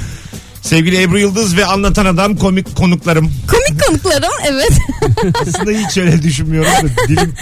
Sevgili 0.62 1.02
Ebru 1.02 1.20
Yıldız 1.20 1.58
ve 1.58 1.66
anlatan 1.66 2.06
adam 2.06 2.36
komik 2.36 2.76
konuklarım. 2.76 3.32
Komik 3.48 3.84
konuklarım 3.88 4.32
evet. 4.46 4.72
Aslında 5.42 5.72
hiç 5.72 5.98
öyle 5.98 6.24
düşünmüyorum 6.24 6.72
da 6.72 7.08
dilim 7.08 7.34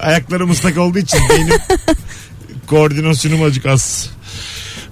ayaklarım 0.00 0.50
ıslak 0.50 0.78
olduğu 0.78 0.98
için 0.98 1.20
beynim 1.30 1.60
koordinasyonum 2.66 3.42
acık 3.42 3.66
az. 3.66 4.10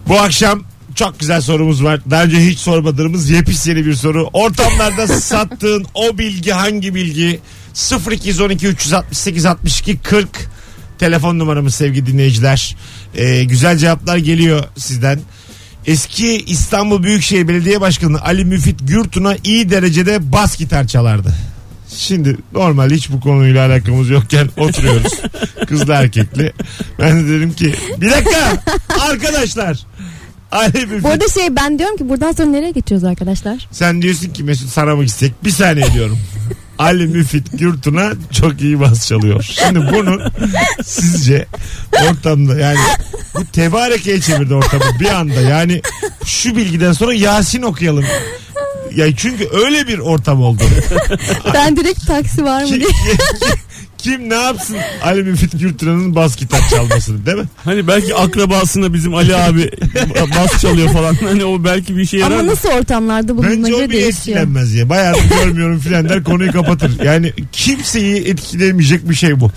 Bu 0.09 0.21
akşam 0.21 0.65
çok 0.95 1.21
güzel 1.21 1.41
sorumuz 1.41 1.85
var. 1.85 2.01
Daha 2.11 2.25
önce 2.25 2.37
hiç 2.37 2.59
sormadığımız 2.59 3.31
yepis 3.31 3.67
yeni 3.67 3.87
bir 3.87 3.95
soru. 3.95 4.31
Ortamlarda 4.33 5.09
sattığın 5.09 5.87
o 5.95 6.19
bilgi 6.19 6.53
hangi 6.53 6.95
bilgi? 6.95 7.41
0212 7.75 8.67
368 8.69 9.47
62 9.47 9.99
40 9.99 10.29
telefon 10.99 11.39
numaramız 11.39 11.75
sevgili 11.75 12.07
dinleyiciler. 12.07 12.77
Ee, 13.15 13.45
güzel 13.45 13.79
cevaplar 13.79 14.17
geliyor 14.17 14.65
sizden. 14.77 15.21
Eski 15.87 16.37
İstanbul 16.39 17.03
Büyükşehir 17.03 17.49
Belediye 17.49 17.81
Başkanı 17.81 18.23
Ali 18.23 18.45
Müfit 18.45 18.89
Gürtun'a 18.89 19.37
iyi 19.45 19.71
derecede 19.71 20.33
bas 20.33 20.57
gitar 20.59 20.87
çalardı. 20.87 21.35
Şimdi 21.97 22.37
normal 22.53 22.91
hiç 22.91 23.11
bu 23.11 23.21
konuyla 23.21 23.67
alakamız 23.67 24.11
yokken 24.11 24.49
oturuyoruz. 24.57 25.13
Kızlı 25.69 25.93
erkekli. 25.93 26.53
Ben 26.99 27.25
de 27.25 27.29
dedim 27.29 27.53
ki 27.53 27.75
bir 28.01 28.11
dakika 28.11 28.63
arkadaşlar. 29.01 29.79
Ali 30.53 30.87
Müfit 30.87 31.05
Bu 31.05 31.09
arada 31.09 31.29
şey 31.29 31.57
ben 31.57 31.79
diyorum 31.79 31.97
ki 31.97 32.09
buradan 32.09 32.33
sonra 32.33 32.49
nereye 32.49 32.71
geçiyoruz 32.71 33.05
arkadaşlar? 33.05 33.69
sen 33.73 34.03
diyorsun 34.03 34.29
ki 34.31 34.45
Mesut 34.45 34.69
sana 34.69 34.97
mı 34.97 35.05
gitsek? 35.05 35.45
Bir 35.45 35.51
saniye 35.51 35.93
diyorum. 35.93 36.19
Ali 36.81 37.07
Müfit 37.07 37.59
Gürtün'a 37.59 38.13
çok 38.33 38.61
iyi 38.61 38.81
bas 38.81 39.09
çalıyor. 39.09 39.43
Şimdi 39.43 39.93
bunu 39.93 40.19
sizce 40.85 41.47
ortamda 42.11 42.59
yani 42.59 42.79
bu 43.35 43.45
tebarekeye 43.47 44.21
çevirdi 44.21 44.55
ortamı 44.55 44.83
bir 45.01 45.09
anda. 45.09 45.41
Yani 45.41 45.83
şu 46.25 46.57
bilgiden 46.57 46.93
sonra 46.93 47.15
Yasin 47.15 47.63
okuyalım. 47.63 48.05
Ya 48.97 49.17
çünkü 49.17 49.49
öyle 49.53 49.89
bir 49.89 49.99
ortam 49.99 50.43
oldu. 50.43 50.63
Ben 51.55 51.77
direkt 51.77 52.07
taksi 52.07 52.45
var 52.45 52.63
mı 52.63 52.71
diye. 52.71 52.89
Kim 54.03 54.31
ne 54.31 54.35
yapsın 54.35 54.77
Ali 55.05 55.23
Müfit 55.23 55.61
Gürtün'ün 55.61 56.15
bas 56.15 56.37
gitar 56.37 56.61
çalmasını 56.71 57.27
değil 57.27 57.37
mi? 57.37 57.45
Hani 57.65 57.87
belki 57.87 58.15
akrabasına 58.15 58.95
bizim 58.95 59.15
Ali 59.15 59.37
abi 59.37 59.71
bas 60.39 60.61
çalıyor 60.63 60.93
falan. 60.93 61.15
Hani 61.15 61.45
o 61.45 61.65
belki 61.65 61.97
bir 61.97 62.07
şey 62.07 62.21
yarar. 62.21 62.35
Ama 62.39 62.47
nasıl 62.47 62.69
ortamlarda 62.69 63.43
Bence 63.43 63.75
o 63.75 63.79
göre 63.79 63.89
bir 63.89 63.93
değişiyor. 63.93 64.09
etkilenmez 64.09 64.75
ya. 64.75 64.89
Bayağı 64.89 65.15
görmüyorum 65.45 65.79
filan 65.79 66.09
der 66.09 66.25
konuyu 66.25 66.53
kapatır. 66.53 67.05
Yani 67.05 67.33
kimseyi 67.53 68.17
etkilemeyecek 68.29 69.09
bir 69.11 69.15
şey 69.15 69.41
bu. 69.41 69.51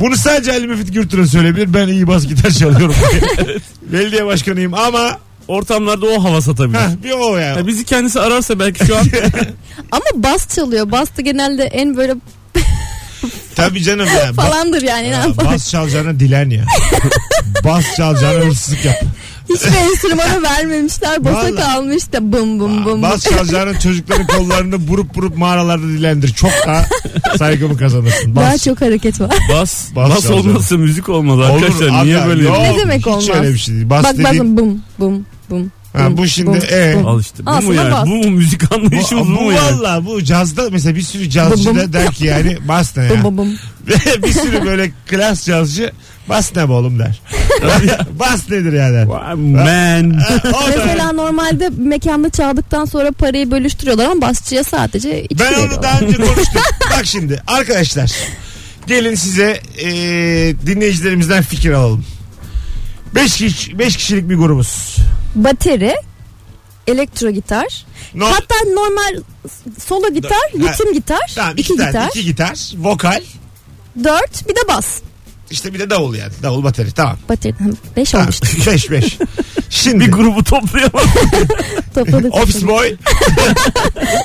Bunu 0.00 0.16
sadece 0.16 0.52
Ali 0.52 0.66
Müfit 0.66 0.92
Gürtür'e 0.94 1.26
söyleyebilir. 1.26 1.74
Ben 1.74 1.88
iyi 1.88 2.06
bas 2.06 2.26
gitar 2.26 2.50
çalıyorum. 2.50 2.94
diye. 3.12 3.56
Belediye 3.92 4.26
başkanıyım 4.26 4.74
ama 4.74 5.18
Ortamlarda 5.48 6.06
o 6.06 6.24
hava 6.24 6.40
satabilir. 6.40 6.78
heh, 6.78 7.02
bir 7.04 7.10
o 7.10 7.36
ya. 7.36 7.46
Ya 7.46 7.66
bizi 7.66 7.84
kendisi 7.84 8.20
ararsa 8.20 8.58
belki 8.58 8.86
şu 8.86 8.96
an 8.98 9.04
Ama 9.92 10.04
bas 10.14 10.54
çalıyor. 10.54 10.90
Bas 10.90 11.08
da 11.18 11.22
genelde 11.22 11.62
en 11.64 11.96
böyle 11.96 12.14
Tabii 13.54 13.82
canım 13.82 14.06
ya. 14.06 14.24
Ba- 14.30 14.34
falandır 14.34 14.82
yani. 14.82 15.08
Ya, 15.08 15.24
bas 15.44 15.70
çalacağına 15.70 16.20
dilen 16.20 16.50
ya. 16.50 16.64
bas 17.64 17.84
çalacağına 17.96 18.44
hırsızlık 18.44 18.84
yap. 18.84 19.02
Hiçbir 19.54 19.76
enstrümanı 19.76 20.42
vermemişler. 20.42 21.24
Basa 21.24 21.36
Vallahi. 21.36 21.54
kalmış 21.54 22.12
da 22.12 22.32
bum 22.32 22.60
bum 22.60 22.84
bum. 22.84 23.02
Bas 23.02 23.24
çalacağına 23.24 23.80
çocukların 23.80 24.26
kollarında 24.26 24.88
burup 24.88 25.14
burup 25.14 25.36
mağaralarda 25.36 25.86
dilendir. 25.88 26.28
Çok 26.34 26.50
daha 26.66 26.84
saygımı 27.38 27.76
kazanırsın. 27.76 28.36
Bas. 28.36 28.42
Daha 28.44 28.58
çok 28.58 28.80
hareket 28.80 29.20
var. 29.20 29.30
bas, 29.52 29.86
Bas 29.96 30.10
bas, 30.10 30.30
olmazsa 30.30 30.76
müzik 30.76 31.08
olmaz 31.08 31.38
arkadaşlar. 31.40 31.88
Olur, 31.88 32.04
Niye 32.04 32.18
abi, 32.18 32.28
böyle 32.28 32.44
yok? 32.44 32.58
Ne 32.58 32.78
demek 32.78 32.98
hiç 33.00 33.06
olmaz? 33.06 33.28
öyle 33.34 33.52
bir 33.54 33.58
şey 33.58 33.74
değil. 33.74 33.90
Bas 33.90 34.04
Bak 34.04 34.12
dediğin- 34.12 34.28
bakın 34.34 34.56
bum 34.56 34.82
bum 34.98 35.26
bum. 35.50 35.72
Ha, 35.92 36.16
bu 36.16 36.28
şimdi, 36.28 36.58
e, 36.72 36.94
bum. 36.96 37.06
Al 37.06 37.20
işte. 37.20 37.46
Bu 37.46 37.50
Aslında 37.50 37.68
mu 37.70 37.74
yani? 37.74 37.92
bas. 37.92 38.06
Bu 38.06 38.10
mu 38.14 38.30
müzik 38.30 38.72
anlayışımız 38.72 39.28
bu, 39.28 39.34
bu, 39.36 39.40
mu 39.40 39.52
yani? 39.52 39.78
valla 39.80 40.04
bu 40.04 40.24
cazda 40.24 40.70
mesela 40.70 40.96
bir 40.96 41.02
sürü 41.02 41.30
cazcı 41.30 41.68
Bum 41.70 41.76
da 41.78 41.84
bum. 41.84 41.92
der 41.92 42.12
ki 42.12 42.26
yani 42.26 42.56
bas 42.68 42.96
ne 42.96 43.04
ya. 43.04 43.24
bum 43.24 43.38
bum. 43.38 43.48
bir 44.22 44.32
sürü 44.32 44.64
böyle 44.66 44.92
klas 45.06 45.46
cazcı 45.46 45.92
bas 46.28 46.56
ne 46.56 46.68
be 46.68 46.72
oğlum 46.72 46.98
der. 46.98 47.20
bas 48.18 48.50
nedir 48.50 48.72
ya 48.72 48.92
der. 48.92 49.04
Vay 49.04 49.34
Man. 49.34 50.20
O 50.48 50.52
da- 50.52 50.66
Mesela 50.76 51.12
normalde 51.12 51.68
mekanda 51.78 52.30
çaldıktan 52.30 52.84
sonra 52.84 53.12
parayı 53.12 53.50
bölüştürüyorlar 53.50 54.04
ama 54.10 54.20
basçıya 54.20 54.64
sadece 54.64 55.26
ben 55.38 55.44
onu 55.46 55.52
veriyorlar. 55.52 55.82
daha 55.82 56.00
önce 56.00 56.16
konuştum. 56.16 56.62
Bak 56.90 57.06
şimdi 57.06 57.42
arkadaşlar 57.46 58.12
gelin 58.86 59.14
size 59.14 59.60
e, 59.82 59.88
dinleyicilerimizden 60.66 61.42
fikir 61.42 61.72
alalım. 61.72 62.04
5 63.14 63.36
kişi, 63.36 63.78
beş 63.78 63.96
kişilik 63.96 64.28
bir 64.28 64.34
grubuz. 64.36 64.96
Bateri, 65.34 65.94
elektro 66.86 67.30
gitar, 67.30 67.86
No, 68.14 68.26
hatta 68.26 68.54
normal 68.74 69.22
solo 69.86 70.14
gitar, 70.14 70.38
ritim 70.54 70.92
gitar, 70.92 71.32
tamam, 71.34 71.54
iki, 71.56 71.76
tane, 71.76 71.88
gitar, 71.90 72.08
iki 72.08 72.24
gitar, 72.24 72.70
vokal, 72.76 73.20
dört 74.04 74.48
bir 74.48 74.54
de 74.54 74.68
bas. 74.68 75.00
işte 75.50 75.74
bir 75.74 75.78
de 75.78 75.90
davul 75.90 76.14
yani. 76.14 76.32
Davul 76.42 76.64
bateri 76.64 76.92
tamam. 76.92 77.18
Bateri 77.28 77.54
beş 77.96 78.10
Tamam. 78.10 78.24
olmuştu. 78.26 78.46
5 78.66 78.90
5. 78.90 79.18
Şimdi 79.70 80.06
Bir 80.06 80.12
grubu 80.12 80.44
toplayamaz. 80.44 81.04
Topladık. 81.94 82.34
Office 82.34 82.66
boy. 82.66 82.96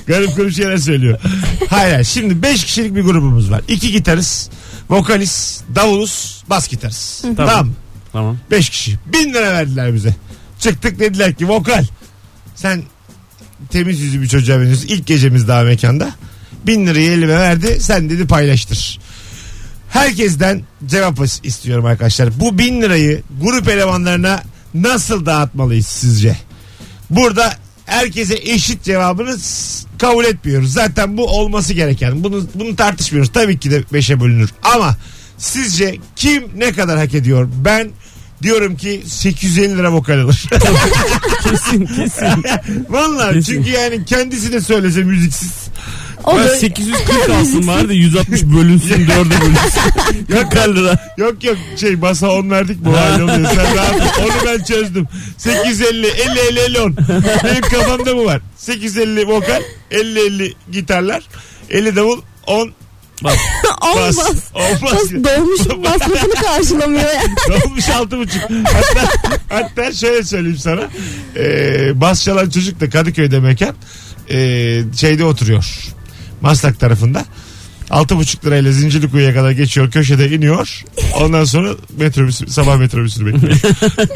Garip 0.08 0.38
garip 0.38 0.54
şeyler 0.56 0.78
söylüyor. 0.78 1.20
Hayır 1.70 1.92
hayır. 1.92 2.06
Şimdi 2.06 2.42
5 2.42 2.64
kişilik 2.66 2.96
bir 2.96 3.02
grubumuz 3.02 3.52
var. 3.52 3.62
2 3.68 3.92
gitarist, 3.92 4.52
vokalist, 4.90 5.64
davulus, 5.76 6.44
bas 6.50 6.68
gitarist. 6.68 7.26
Tamam. 7.38 7.72
tamam. 8.14 8.38
5 8.52 8.70
kişi. 8.70 9.00
1000 9.06 9.34
lira 9.34 9.54
verdiler 9.54 9.94
bize. 9.94 10.16
Çıktık 10.60 11.00
dediler 11.00 11.34
ki 11.34 11.48
vokal. 11.48 11.86
Sen 12.56 12.84
temiz 13.70 14.00
yüzlü 14.00 14.22
bir 14.22 14.28
çocuğa 14.28 14.60
benziyorsun. 14.60 14.88
İlk 14.88 15.08
gecemiz 15.08 15.48
daha 15.48 15.64
mekanda. 15.64 16.12
1000 16.68 16.88
lirayı 16.88 17.12
elime 17.12 17.40
verdi. 17.40 17.78
Sen 17.82 18.10
dedi 18.10 18.28
paylaştır. 18.28 19.00
Herkesten 19.90 20.62
cevap 20.86 21.20
istiyorum 21.44 21.86
arkadaşlar. 21.86 22.40
Bu 22.40 22.58
1000 22.58 22.82
lirayı 22.82 23.24
grup 23.42 23.68
elemanlarına 23.68 24.44
nasıl 24.74 25.26
dağıtmalıyız 25.26 25.88
sizce? 25.88 26.38
Burada 27.10 27.54
herkese 27.86 28.36
eşit 28.36 28.84
cevabını 28.84 29.38
kabul 29.98 30.26
etmiyoruz. 30.26 30.74
Zaten 30.74 31.18
bu 31.18 31.28
olması 31.28 31.74
gereken. 31.74 32.24
Bunu 32.24 32.48
bunu 32.56 32.76
tartışmıyoruz. 32.76 33.32
Tabii 33.32 33.60
ki 33.60 33.72
de 33.72 33.82
5'e 33.82 34.20
bölünür. 34.20 34.50
Ama 34.64 34.98
sizce 35.38 35.98
kim 36.16 36.44
ne 36.58 36.72
kadar 36.72 36.98
hak 36.98 37.14
ediyor? 37.14 37.50
Ben 37.66 37.90
diyorum 38.44 38.78
ki 38.78 39.04
850 39.06 39.78
lira 39.78 39.92
vokal 39.92 40.20
alır. 40.20 40.44
Kesin 41.44 41.86
kesin. 41.86 42.26
Vallahi 42.90 43.34
Kesin. 43.34 43.54
çünkü 43.54 43.70
yani 43.70 44.06
kendisi 44.06 44.52
de 44.54 44.62
söylese 44.62 45.04
müziksiz. 45.04 45.52
O 46.24 46.38
Ben 46.38 46.44
da 46.44 46.56
840 46.56 47.30
alsın 47.30 47.68
var 47.68 47.90
da 47.90 47.94
160 47.94 48.44
bölünsün 48.44 49.06
4'e 49.06 49.42
bölünsün. 49.42 50.26
40 50.50 50.76
lira. 50.76 51.14
Yok 51.18 51.44
yok 51.44 51.58
şey 51.78 52.02
basa 52.02 52.32
10 52.32 52.52
verdik 52.52 52.86
bu 52.86 52.98
hali 52.98 53.24
oluyor. 53.24 53.50
Sen 53.56 53.76
rahat 53.76 53.96
ol. 54.02 54.24
Onu 54.24 54.48
ben 54.48 54.64
çözdüm. 54.64 55.08
850 55.38 56.08
50 56.08 56.40
50 56.40 56.60
50 56.60 56.80
10. 56.82 56.98
Benim 57.44 57.62
kafamda 57.62 58.18
bu 58.18 58.26
var. 58.26 58.42
850 58.58 59.28
vokal 59.28 59.62
50 59.92 60.20
50 60.20 60.54
gitarlar 60.72 61.24
50 61.70 61.96
davul 61.96 62.22
10 62.48 62.68
Bak 62.68 62.74
bas. 63.24 63.38
olmaz. 63.82 64.18
Olmaz. 64.54 64.82
Bas 64.82 65.12
dolmuşum 65.12 65.82
masrafını 65.84 66.34
karşılamıyor 66.34 67.04
ya. 67.04 67.24
Olmuş 67.66 67.90
altı 67.90 68.18
buçuk. 68.18 68.42
Hatta, 68.64 69.10
hatta 69.50 69.94
şöyle 69.94 70.24
söyleyeyim 70.24 70.58
sana. 70.58 70.82
Ee, 71.36 72.02
bas 72.02 72.24
çalan 72.24 72.50
çocuk 72.50 72.80
da 72.80 72.90
Kadıköy'de 72.90 73.40
mekan. 73.40 73.76
Ee, 74.32 74.82
şeyde 75.00 75.24
oturuyor. 75.24 75.66
Maslak 76.42 76.80
tarafında. 76.80 77.26
Altı 77.90 78.18
buçuk 78.18 78.46
lirayla 78.46 78.72
Zincirlikuyu'ya 78.72 79.34
kadar 79.34 79.52
geçiyor. 79.52 79.92
Köşede 79.92 80.30
iniyor. 80.30 80.84
Ondan 81.22 81.44
sonra 81.44 81.70
metrobüs, 81.98 82.42
sabah 82.48 82.78
metrobüsünü 82.78 83.34
bekliyor. 83.34 83.58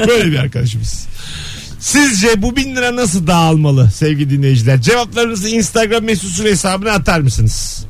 Böyle 0.07 0.31
bir 0.31 0.37
arkadaşımız. 0.37 1.07
Sizce 1.79 2.41
bu 2.41 2.55
bin 2.55 2.75
lira 2.75 2.95
nasıl 2.95 3.27
dağılmalı 3.27 3.91
sevgili 3.95 4.29
dinleyiciler? 4.29 4.81
Cevaplarınızı 4.81 5.49
Instagram 5.49 6.03
mesut 6.03 6.31
süre 6.31 6.49
hesabına 6.51 6.91
atar 6.91 7.19
mısınız? 7.19 7.85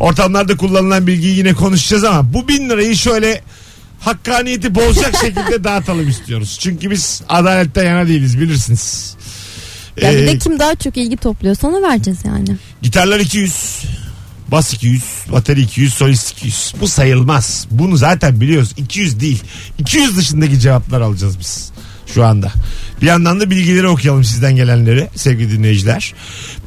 Ortamlarda 0.00 0.56
kullanılan 0.56 1.06
bilgiyi 1.06 1.36
yine 1.36 1.54
konuşacağız 1.54 2.04
ama 2.04 2.32
bu 2.34 2.48
bin 2.48 2.70
lirayı 2.70 2.96
şöyle 2.96 3.42
hakkaniyeti 4.00 4.74
bozacak 4.74 5.16
şekilde 5.20 5.64
dağıtalım 5.64 6.08
istiyoruz. 6.08 6.58
Çünkü 6.60 6.90
biz 6.90 7.22
adaletten 7.28 7.84
yana 7.84 8.08
değiliz 8.08 8.40
bilirsiniz. 8.40 9.16
Ya 10.02 10.12
bir 10.12 10.16
Ee, 10.16 10.26
de 10.26 10.38
kim 10.38 10.58
daha 10.58 10.74
çok 10.74 10.96
ilgi 10.96 11.16
topluyorsa 11.16 11.68
ona 11.68 11.90
vereceğiz 11.90 12.18
yani. 12.24 12.56
Gitarlar 12.82 13.20
200. 13.20 13.82
Bas 14.48 14.72
200, 14.74 15.02
bateri 15.32 15.60
200, 15.60 15.94
solist 15.94 16.32
200. 16.32 16.74
Bu 16.80 16.88
sayılmaz. 16.88 17.66
Bunu 17.70 17.96
zaten 17.96 18.40
biliyoruz. 18.40 18.74
200 18.76 19.20
değil. 19.20 19.42
200 19.78 20.16
dışındaki 20.16 20.60
cevaplar 20.60 21.00
alacağız 21.00 21.38
biz 21.38 21.70
şu 22.14 22.24
anda. 22.24 22.52
Bir 23.02 23.06
yandan 23.06 23.40
da 23.40 23.50
bilgileri 23.50 23.88
okuyalım 23.88 24.24
sizden 24.24 24.56
gelenleri 24.56 25.08
sevgili 25.16 25.50
dinleyiciler. 25.58 26.14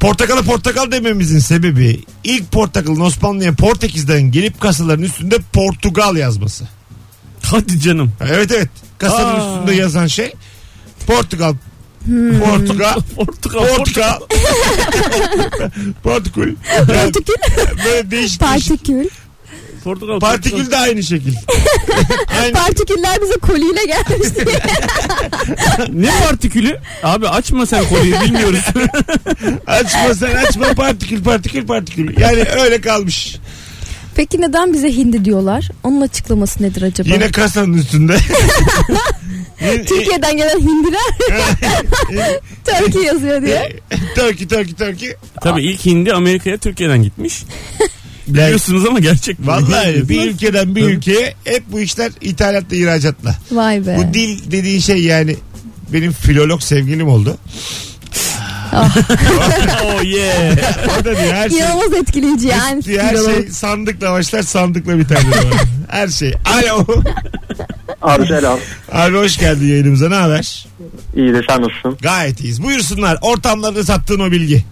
Portakalı 0.00 0.42
portakal 0.42 0.90
dememizin 0.92 1.38
sebebi 1.38 2.00
ilk 2.24 2.52
portakalın 2.52 3.00
Osmanlı'ya 3.00 3.52
Portekiz'den 3.54 4.22
gelip 4.22 4.60
kasaların 4.60 5.02
üstünde 5.04 5.36
Portugal 5.52 6.16
yazması. 6.16 6.64
hadi 7.42 7.80
canım. 7.80 8.12
Evet 8.20 8.50
evet. 8.56 8.68
Kasanın 8.98 9.40
Aa. 9.40 9.54
üstünde 9.54 9.74
yazan 9.80 10.06
şey 10.06 10.32
Portugal. 11.06 11.54
Portugal. 12.44 12.94
Portakal. 13.16 13.66
Portugal. 13.76 14.18
Portugal. 16.02 16.46
Yani 16.76 16.88
Partikül. 16.88 17.34
böyle 17.84 18.10
değişik. 18.10 18.40
Partikül. 18.40 19.04
Portakal. 19.84 20.20
Partikül 20.20 20.70
de 20.70 20.76
aynı 20.76 21.02
şekil. 21.02 21.34
aynı. 22.40 22.52
Partiküller 22.52 23.18
bize 23.22 23.34
koliyle 23.34 23.80
gelmişti. 23.86 24.44
Ne 25.92 26.10
partikülü? 26.28 26.78
Abi 27.02 27.28
açma 27.28 27.66
sen 27.66 27.84
konuyu 27.88 28.20
bilmiyoruz. 28.20 28.60
Açma 29.66 30.14
sen 30.14 30.34
açma 30.36 30.66
partikül 30.74 31.22
partikül 31.24 31.66
partikül. 31.66 32.20
Yani 32.20 32.44
öyle 32.62 32.80
kalmış. 32.80 33.36
Peki 34.14 34.40
neden 34.40 34.72
bize 34.72 34.92
hindi 34.96 35.24
diyorlar? 35.24 35.68
Onun 35.82 36.00
açıklaması 36.00 36.62
nedir 36.62 36.82
acaba? 36.82 37.08
Yine 37.14 37.30
kasanın 37.30 37.72
üstünde. 37.72 38.16
Türkiye'den 39.86 40.36
gelen 40.36 40.58
hindiler 40.58 41.00
Türkiye 42.64 43.04
yazıyor 43.04 43.42
diye. 43.42 43.72
Turkey 44.14 44.48
Turkey 44.48 44.74
Turkey. 44.74 45.14
Tabii 45.40 45.62
ilk 45.62 45.86
hindi 45.86 46.12
Amerika'ya 46.12 46.58
Türkiye'den 46.58 47.02
gitmiş. 47.02 47.42
Biliyorsunuz 48.28 48.86
ama 48.86 48.98
gerçek 48.98 49.38
mi? 49.38 49.46
Vallahi 49.46 50.08
bir 50.08 50.30
ülkeden 50.30 50.76
bir 50.76 50.82
ülkeye 50.82 51.34
hep 51.44 51.62
bu 51.72 51.80
işler 51.80 52.12
ithalatla 52.20 52.76
ihracatla. 52.76 53.34
Vay 53.52 53.86
be. 53.86 53.96
Bu 53.98 54.14
dil 54.14 54.50
dediğin 54.50 54.80
şey 54.80 55.02
yani 55.02 55.36
benim 55.92 56.12
filolog 56.12 56.62
sevgilim 56.62 57.08
oldu. 57.08 57.36
oh 59.84 60.04
yeah. 60.04 60.56
O 61.00 61.04
da 61.04 61.16
diyor 61.16 61.32
her 61.32 61.48
şey. 61.50 61.58
İnanılmaz 61.58 61.92
etkileyici 61.94 62.48
yani. 62.48 62.82
her 62.98 63.16
şey 63.16 63.48
sandıkla 63.50 64.12
başlar 64.12 64.42
sandıkla 64.42 64.98
biter. 64.98 65.18
diyor. 65.20 65.54
her 65.88 66.08
şey. 66.08 66.34
Alo. 66.44 66.86
Abi 68.02 68.26
selam. 68.26 68.58
Abi 68.92 69.16
hoş 69.16 69.38
geldin 69.38 69.68
yayınımıza 69.68 70.08
ne 70.08 70.14
haber? 70.14 70.66
İyi 71.16 71.34
de 71.34 71.40
sen 71.48 71.62
nasılsın? 71.62 71.98
Gayet 72.02 72.40
iyiyiz. 72.40 72.62
Buyursunlar 72.62 73.18
ortamlarda 73.22 73.84
sattığın 73.84 74.20
o 74.20 74.30
bilgi. 74.30 74.64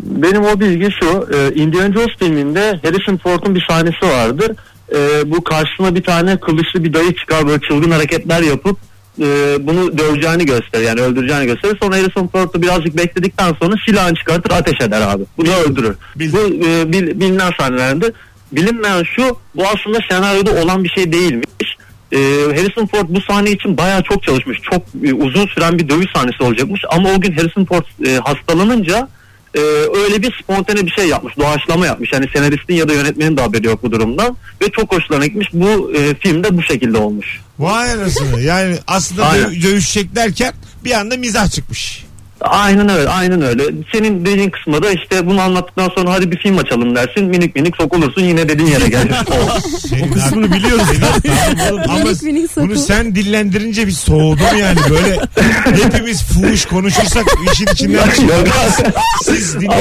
Benim 0.00 0.44
o 0.44 0.60
bilgi 0.60 0.88
şu. 1.00 1.28
e, 1.34 1.54
Indiana 1.54 1.92
Jones 1.94 2.16
filminde 2.18 2.80
Harrison 2.82 3.16
Ford'un 3.16 3.54
bir 3.54 3.64
sahnesi 3.68 4.06
vardır. 4.06 4.52
E, 4.94 5.30
bu 5.30 5.44
karşısına 5.44 5.94
bir 5.94 6.02
tane 6.02 6.40
kılıçlı 6.40 6.84
bir 6.84 6.92
dayı 6.92 7.14
çıkar 7.14 7.46
böyle 7.46 7.60
çılgın 7.60 7.90
hareketler 7.90 8.42
yapıp 8.42 8.78
e, 9.20 9.24
bunu 9.60 9.98
döveceğini 9.98 10.46
gösterir 10.46 10.84
yani 10.84 11.00
öldüreceğini 11.00 11.46
gösterir. 11.46 11.78
Sonra 11.82 11.96
Harrison 11.96 12.28
Ford 12.28 12.54
da 12.54 12.62
birazcık 12.62 12.96
bekledikten 12.96 13.52
sonra 13.62 13.74
silahını 13.86 14.14
çıkartır 14.14 14.50
ateş 14.50 14.80
eder 14.80 15.00
abi. 15.00 15.22
Bunu 15.38 15.48
öldürür. 15.54 15.96
Bil- 16.16 16.32
Bu 16.32 16.38
e, 16.66 16.92
bil- 16.92 17.20
bilinen 17.20 17.50
sahnelerinde. 17.60 18.12
Bilinmeyen 18.52 19.02
şu 19.16 19.36
bu 19.54 19.62
aslında 19.66 19.98
senaryoda 20.10 20.50
olan 20.62 20.84
bir 20.84 20.88
şey 20.88 21.12
değilmiş. 21.12 21.76
E, 22.12 22.18
Harrison 22.56 22.86
Ford 22.86 23.06
bu 23.08 23.20
sahne 23.20 23.50
için 23.50 23.76
bayağı 23.76 24.02
çok 24.02 24.22
çalışmış. 24.22 24.58
Çok 24.70 24.82
e, 25.04 25.14
uzun 25.14 25.46
süren 25.46 25.78
bir 25.78 25.88
dövüş 25.88 26.06
sahnesi 26.14 26.42
olacakmış. 26.42 26.80
Ama 26.90 27.08
o 27.16 27.20
gün 27.20 27.32
Harrison 27.32 27.64
Ford 27.64 28.06
e, 28.06 28.16
hastalanınca 28.16 29.08
e, 29.54 29.60
öyle 30.04 30.22
bir 30.22 30.38
spontane 30.42 30.86
bir 30.86 30.90
şey 30.90 31.08
yapmış. 31.08 31.36
Doğaçlama 31.38 31.86
yapmış. 31.86 32.12
Yani 32.12 32.28
senaristin 32.34 32.74
ya 32.74 32.88
da 32.88 32.92
yönetmenin 32.92 33.36
de 33.36 33.40
haberi 33.40 33.66
yok 33.66 33.82
bu 33.82 33.92
durumdan. 33.92 34.36
Ve 34.62 34.70
çok 34.70 34.92
hoşlarına 34.92 35.26
gitmiş. 35.26 35.48
Bu 35.52 35.92
e, 35.96 36.14
filmde 36.14 36.56
bu 36.56 36.62
şekilde 36.62 36.98
olmuş. 36.98 37.40
Vay 37.58 37.92
anasını. 37.92 38.40
Yani 38.40 38.76
aslında 38.86 39.22
dö- 39.22 39.62
dövüşecek 39.62 40.14
derken 40.14 40.54
bir 40.84 40.92
anda 40.92 41.16
mizah 41.16 41.50
çıkmış. 41.50 42.04
Aynen 42.44 42.88
öyle, 42.88 43.08
aynen 43.08 43.42
öyle. 43.42 43.62
Senin 43.92 44.24
dediğin 44.26 44.50
kısmı 44.50 44.82
da 44.82 44.90
işte 44.90 45.26
bunu 45.26 45.40
anlattıktan 45.40 45.88
sonra 45.94 46.12
hadi 46.12 46.30
bir 46.30 46.38
film 46.38 46.58
açalım 46.58 46.96
dersin. 46.96 47.24
Minik 47.24 47.56
minik 47.56 47.76
sokulursun 47.76 48.22
yine 48.22 48.48
dediğin 48.48 48.68
yere 48.68 48.88
gelmiş. 48.88 49.16
Senin 49.88 50.10
O 50.10 50.14
kısmını 50.14 50.52
biliyoruz. 50.52 50.84
Tamam 51.58 51.72
oğlum, 51.72 51.82
ama 51.90 52.04
Minik 52.04 52.22
minik 52.22 52.56
bunu 52.56 52.76
sen 52.76 53.14
dillendirince 53.14 53.86
bir 53.86 53.92
soğudum 53.92 54.58
yani 54.60 54.78
böyle 54.90 55.18
hepimiz 55.82 56.22
fuhuş 56.22 56.64
konuşursak 56.64 57.24
işin 57.52 57.66
içinden 57.66 58.10
çık. 58.10 58.30
Siz 59.24 59.60
dinle. 59.60 59.74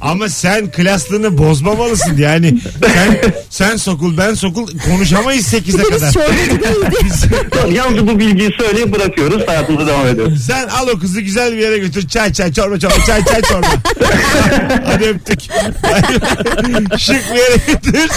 Ama 0.00 0.28
sen 0.28 0.70
klaslığını 0.70 1.38
bozmamalısın 1.38 2.16
yani. 2.16 2.58
Sen 2.80 3.20
sen 3.50 3.76
sokul 3.76 4.16
ben 4.16 4.34
sokul 4.34 4.68
konuşamayız 4.90 5.54
8'e 5.54 5.82
kadar. 5.82 6.00
Biz 6.06 6.12
çorbacı 6.12 6.50
değildik. 6.62 7.76
Yalnız 7.76 8.06
bu 8.06 8.18
bilgiyi 8.18 8.50
söyleyip 8.58 8.94
bırakıyoruz. 8.94 9.48
Hayatımıza 9.48 9.86
devam 9.86 10.06
ediyoruz. 10.06 10.42
sen 10.46 10.68
al 10.68 10.88
o 10.94 10.98
kızı 10.98 11.20
güzel 11.20 11.41
bir 11.52 11.56
yere 11.56 11.78
götür. 11.78 12.08
Çay 12.08 12.32
çay 12.32 12.52
çorba 12.52 12.78
çorba 12.78 12.94
çay 13.06 13.24
çay 13.24 13.42
çorba. 13.42 13.66
Hadi 14.86 15.04
öptük. 15.04 15.40
Şık 16.98 17.22
bir 17.32 17.38
yere 17.38 17.56
götür. 17.66 18.10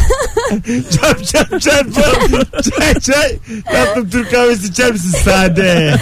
Çap 0.91 1.25
çap 1.25 1.61
çap 1.61 1.93
çap. 1.95 2.15
Çay 2.63 2.93
çay. 2.99 3.35
Tatlım 3.71 4.09
Türk 4.09 4.31
kahvesi 4.31 4.67
içer 4.67 4.91
misin? 4.91 5.15
Sade. 5.25 5.95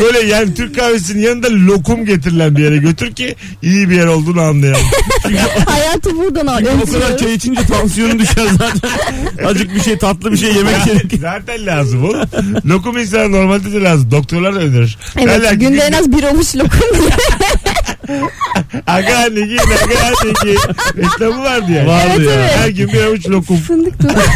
Böyle 0.00 0.26
yani 0.26 0.54
Türk 0.54 0.76
kahvesinin 0.76 1.22
yanında 1.22 1.48
lokum 1.50 2.04
getirilen 2.04 2.56
bir 2.56 2.62
yere 2.62 2.76
götür 2.76 3.14
ki 3.14 3.34
iyi 3.62 3.90
bir 3.90 3.96
yer 3.96 4.06
olduğunu 4.06 4.40
anlayalım. 4.40 4.86
Hayatı 5.66 6.16
buradan 6.16 6.46
al. 6.46 6.64
o 6.82 6.92
kadar 6.92 7.18
çay 7.18 7.34
içince 7.34 7.62
tansiyonun 7.62 8.18
düşer 8.18 8.46
zaten. 8.58 8.90
Azıcık 9.46 9.74
bir 9.74 9.80
şey 9.80 9.98
tatlı 9.98 10.32
bir 10.32 10.36
şey 10.36 10.54
yemek 10.54 10.84
gerek. 10.84 11.20
Zaten 11.20 11.66
lazım 11.66 12.04
oğlum. 12.04 12.20
Lokum 12.66 12.98
insana 12.98 13.28
normalde 13.28 13.72
de 13.72 13.80
lazım. 13.80 14.10
Doktorlar 14.10 14.54
da 14.54 14.58
önerir. 14.58 14.98
Derler 15.16 15.38
Evet 15.38 15.50
ki 15.50 15.58
günde 15.58 15.80
en 15.80 15.92
az 15.92 16.12
bir 16.12 16.22
olmuş 16.30 16.56
lokum 16.56 16.80
diye. 17.00 17.10
Aga 18.86 19.20
ne 19.32 19.40
giyin 19.40 19.58
aga 19.58 20.10
ne 20.24 20.32
giyin. 20.44 20.58
Reklamı 20.96 21.44
vardı 21.44 21.72
ya. 21.72 21.86
Vardı 21.86 22.10
Evet, 22.16 22.26
ya. 22.28 22.32
evet. 22.34 22.56
Her 22.56 22.68
gün 22.68 22.88
bir 22.92 23.02
avuç 23.02 23.28
lokum. 23.28 23.56
Fındık. 23.56 23.94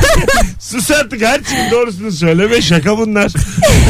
Sus 0.60 0.90
artık 0.90 1.22
her 1.22 1.40
şeyin 1.50 1.70
doğrusunu 1.70 2.12
söyleme 2.12 2.62
şaka 2.62 2.98
bunlar. 2.98 3.28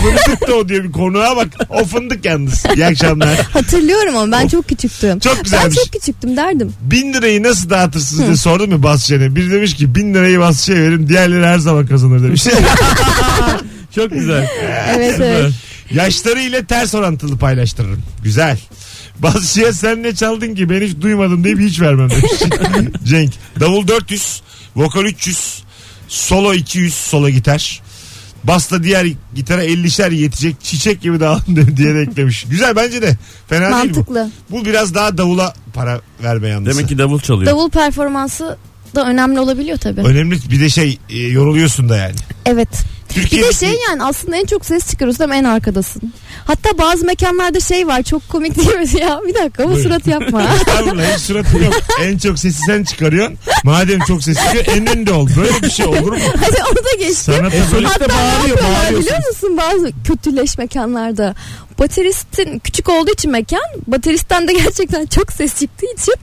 Fındık 0.03 0.49
da 0.49 0.55
o 0.55 0.69
diyor 0.69 0.85
bir 0.85 0.93
konuğa 0.93 1.37
bak. 1.37 1.49
O 1.69 1.85
fındık 1.85 2.25
yalnız. 2.25 2.65
İyi 2.77 2.87
akşamlar. 2.87 3.37
Hatırlıyorum 3.53 4.17
ama 4.17 4.33
ben 4.39 4.49
çok 4.49 4.69
küçüktüm. 4.69 5.19
Çok 5.19 5.37
Ben 5.37 5.43
güzelmiş. 5.43 5.75
çok 5.77 5.93
küçüktüm 5.93 6.37
derdim. 6.37 6.73
Bin 6.81 7.13
lirayı 7.13 7.43
nasıl 7.43 7.71
dağıtırsınız 7.71 8.27
diye 8.27 8.37
sordum 8.37 8.71
ya 8.71 8.83
Basçı'ya. 8.83 9.37
Biri 9.37 9.51
demiş 9.51 9.75
ki 9.75 9.95
bin 9.95 10.15
lirayı 10.15 10.39
Basçı'ya 10.41 10.79
verin 10.83 11.09
diğerleri 11.09 11.47
her 11.47 11.59
zaman 11.59 11.87
kazanır 11.87 12.23
demiş. 12.23 12.45
Çok 13.95 14.11
güzel. 14.11 14.49
Evet 14.97 15.15
evet. 15.21 15.53
Yaşları 15.95 16.41
ile 16.41 16.65
ters 16.65 16.95
orantılı 16.95 17.39
paylaştırırım. 17.39 18.03
Güzel. 18.23 18.59
Basçı'ya 19.19 19.73
sen 19.73 20.03
ne 20.03 20.15
çaldın 20.15 20.55
ki 20.55 20.71
ben 20.71 20.81
hiç 20.81 21.01
duymadım 21.01 21.45
deyip 21.45 21.61
hiç 21.61 21.81
vermem 21.81 22.11
demiş. 22.11 22.33
Cenk. 23.05 23.33
Davul 23.61 23.89
400, 23.89 24.43
vokal 24.77 25.05
300, 25.05 25.63
solo 26.09 26.55
200, 26.55 26.95
solo 26.95 27.29
gitar. 27.29 27.83
Basla 28.45 28.83
diğer 28.83 29.07
gitara 29.35 29.65
50'şer 29.65 30.15
yetecek 30.15 30.57
çiçek 30.61 31.01
gibi 31.01 31.21
dağılın 31.21 31.73
diye 31.77 31.95
de 31.95 32.01
eklemiş. 32.01 32.45
Güzel 32.51 32.77
bence 32.77 33.03
de. 33.03 33.17
Fena 33.49 33.61
değil 33.65 33.71
Mantıklı. 33.71 34.31
bu. 34.51 34.59
Bu 34.61 34.65
biraz 34.65 34.95
daha 34.95 35.19
davula 35.19 35.55
para 35.75 36.01
verme 36.23 36.49
yalnız. 36.49 36.77
Demek 36.77 36.89
ki 36.89 36.99
davul 36.99 37.21
çalıyor. 37.21 37.53
Davul 37.53 37.71
performansı 37.71 38.59
da 38.95 39.07
önemli 39.07 39.41
olabiliyor 39.41 39.79
tabii. 39.79 40.01
Önemli 40.01 40.39
bir 40.51 40.61
de 40.61 40.69
şey 40.69 40.99
e, 41.11 41.19
yoruluyorsun 41.19 41.89
da 41.89 41.97
yani. 41.97 42.15
Evet. 42.47 42.69
Bir 43.17 43.23
Türkiye'deki... 43.23 43.55
de 43.61 43.67
şey 43.67 43.79
yani 43.89 44.03
aslında 44.05 44.37
en 44.37 44.45
çok 44.45 44.67
ses 44.67 44.91
çıkarıyorsun 44.91 45.25
ama 45.25 45.37
en 45.37 45.45
arkadasın. 45.45 46.13
Hatta 46.45 46.79
bazı 46.79 47.05
mekanlarda 47.07 47.61
şey 47.61 47.87
var 47.87 48.03
çok 48.03 48.29
komik 48.29 48.57
değil 48.57 48.75
mi? 48.79 48.85
Ya 49.01 49.21
bir 49.27 49.35
dakika 49.35 49.69
bu 49.71 49.77
surat 49.77 50.07
yapma. 50.07 50.43
Estağfurullah 50.57 51.15
hiç 51.17 51.21
suratın 51.23 51.65
yok. 51.65 51.75
En 52.01 52.19
çok 52.19 52.39
sesi 52.39 52.59
sen 52.67 52.85
çıkarıyorsun. 52.85 53.39
Madem 53.65 54.01
çok 54.01 54.23
ses 54.23 54.39
çıkıyor 54.39 54.65
en 54.69 54.87
önde 54.97 55.13
ol. 55.13 55.29
Böyle 55.37 55.63
bir 55.63 55.71
şey 55.71 55.87
olur 55.87 56.13
mu? 56.13 56.19
Hadi 56.41 56.57
onu 56.69 56.77
da 56.77 56.97
geçtim. 56.99 57.35
Sanat 57.35 57.55
E, 57.55 57.63
solist 57.71 57.93
Hatta 57.95 58.05
de 58.05 58.09
bağırıyor, 58.09 58.59
bağırıyorsun. 58.59 59.01
biliyor 59.01 59.29
musun 59.29 59.57
bazı 59.57 59.93
kötüleş 60.05 60.59
mekanlarda? 60.59 61.35
Bateristin 61.79 62.59
küçük 62.59 62.89
olduğu 62.89 63.11
için 63.13 63.31
mekan 63.31 63.61
bateristten 63.87 64.49
de 64.49 64.53
gerçekten 64.53 65.07
çok 65.07 65.33
ses 65.33 65.61
çıktığı 65.61 65.87
için 65.87 66.15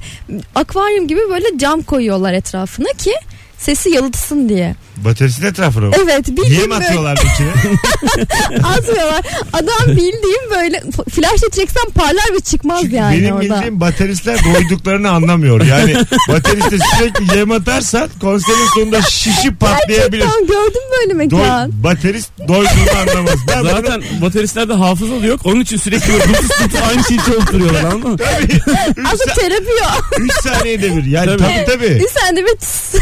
akvaryum 0.56 1.08
gibi 1.08 1.20
böyle 1.30 1.58
cam 1.58 1.82
koyuyorlar 1.82 2.34
etrafına 2.34 2.88
ki 2.98 3.14
sesi 3.62 3.90
yalıtsın 3.90 4.50
diye. 4.50 4.76
Baterisinin 4.98 5.48
etrafına 5.48 5.86
mı? 5.86 5.92
Evet 6.04 6.28
Niye 6.28 6.38
bildiğim 6.38 6.64
mi 6.64 6.70
böyle 6.72 6.86
atıyorlar 6.86 7.18
içine? 7.18 7.50
atmıyorlar. 8.64 9.22
Adam 9.54 9.88
bildiğim 9.88 10.52
böyle 10.52 10.84
flash 11.12 11.42
çeksen 11.56 11.90
parlar 11.96 12.34
ve 12.36 12.40
çıkmaz 12.40 12.82
Çünkü 12.82 12.96
yani 12.96 13.22
benim 13.22 13.36
orada. 13.36 13.56
bildiğim 13.56 13.80
bateristler 13.82 14.40
doyduklarını 14.54 15.10
anlamıyor. 15.12 15.66
Yani 15.66 15.96
bateriste 16.30 16.78
sürekli 16.98 17.38
yem 17.38 17.52
atarsan 17.52 18.10
konserin 18.22 18.68
sonunda 18.76 19.02
şişip 19.02 19.60
patlayabilir. 19.60 20.22
Gerçekten 20.22 20.48
gördüm 20.48 20.82
böyle 21.00 21.32
Doy, 21.32 21.40
mekan. 21.40 21.84
baterist 21.84 22.30
doyduğunu 22.48 23.00
anlamaz. 23.02 23.36
Ben 23.48 23.60
bunu- 23.62 23.70
Zaten 23.72 24.04
bateristlerde 24.22 24.74
hafıza 24.74 25.22
da 25.22 25.26
yok. 25.26 25.42
Onun 25.46 25.60
için 25.62 25.78
sürekli 25.78 26.14
böyle 26.14 26.24
tutup 26.24 26.50
tutup 26.58 26.80
aynı 26.90 27.04
şeyi 27.04 27.20
çalıp 27.20 27.54
duruyorlar 27.54 27.84
anladın 27.84 28.12
mı? 28.12 28.18
Tabii. 28.18 28.54
3 28.98 29.08
Aslında 29.14 29.34
terapi 29.34 29.66
o. 29.84 30.42
saniyede 30.50 30.96
bir. 30.98 31.04
Yani 31.06 31.26
tabii 31.38 31.66
Tabii. 31.66 31.66
tabii. 31.66 32.00
Bir 32.46 32.58
tıs. 32.60 32.94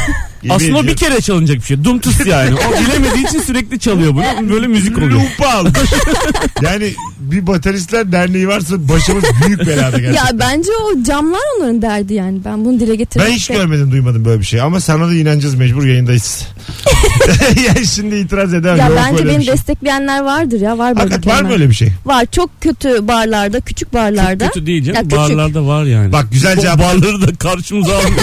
Yemin 0.43 0.55
Aslında 0.55 0.71
o 0.77 0.83
bir 0.83 0.87
ediyorum. 0.87 0.95
kere 0.95 1.21
çalınacak 1.21 1.57
bir 1.57 1.63
şey. 1.63 1.83
Dum 1.83 1.99
tıs 1.99 2.25
yani. 2.25 2.55
O 2.55 2.81
bilemediği 2.81 3.27
için 3.27 3.39
sürekli 3.41 3.79
çalıyor 3.79 4.13
bunu. 4.13 4.49
Böyle 4.49 4.67
müzik 4.67 4.97
oluyor. 4.97 5.11
Lupa 5.11 5.47
almış. 5.49 5.73
yani 6.61 6.93
bir 7.19 7.47
bateristler 7.47 8.11
derneği 8.11 8.47
varsa 8.47 8.89
başımız 8.89 9.23
büyük 9.47 9.59
belada 9.67 9.99
gerçekten. 9.99 10.25
ya 10.25 10.39
bence 10.39 10.69
o 10.83 11.03
camlar 11.03 11.39
onların 11.57 11.81
derdi 11.81 12.13
yani. 12.13 12.39
Ben 12.45 12.65
bunu 12.65 12.79
dile 12.79 12.95
getirmek 12.95 13.27
Ben 13.27 13.33
hiç 13.33 13.49
de- 13.49 13.53
görmedim 13.53 13.91
duymadım 13.91 14.25
böyle 14.25 14.39
bir 14.39 14.45
şey 14.45 14.61
ama 14.61 14.79
sana 14.81 15.07
da 15.07 15.13
inanacağız 15.13 15.55
mecbur 15.55 15.85
yayındayız. 15.85 16.47
yani 17.67 17.87
şimdi 17.87 18.15
itiraz 18.15 18.53
edemem. 18.53 18.77
Ya 18.77 18.87
Yok 18.87 18.97
bence 19.05 19.27
beni 19.27 19.45
şey. 19.45 19.53
destekleyenler 19.53 20.21
vardır 20.21 20.61
ya. 20.61 20.77
Var 20.77 20.95
böyle 20.97 21.09
Hakikaten 21.09 21.37
var 21.37 21.41
mı 21.49 21.53
öyle 21.53 21.69
bir 21.69 21.75
şey? 21.75 21.89
Var 22.05 22.25
çok 22.31 22.61
kötü 22.61 23.07
barlarda, 23.07 23.59
küçük 23.59 23.93
barlarda. 23.93 24.47
Kötü 24.47 24.65
değil 24.65 24.85
Ya 24.87 24.93
canım. 24.93 25.09
küçük. 25.09 25.19
Barlarda 25.19 25.65
var 25.67 25.83
yani. 25.83 26.11
Bak 26.11 26.25
güzel 26.31 26.57
O 26.57 26.61
cevap. 26.61 26.79
barları 26.79 27.21
da 27.27 27.35
karşımıza 27.35 27.97
almış. 27.97 28.13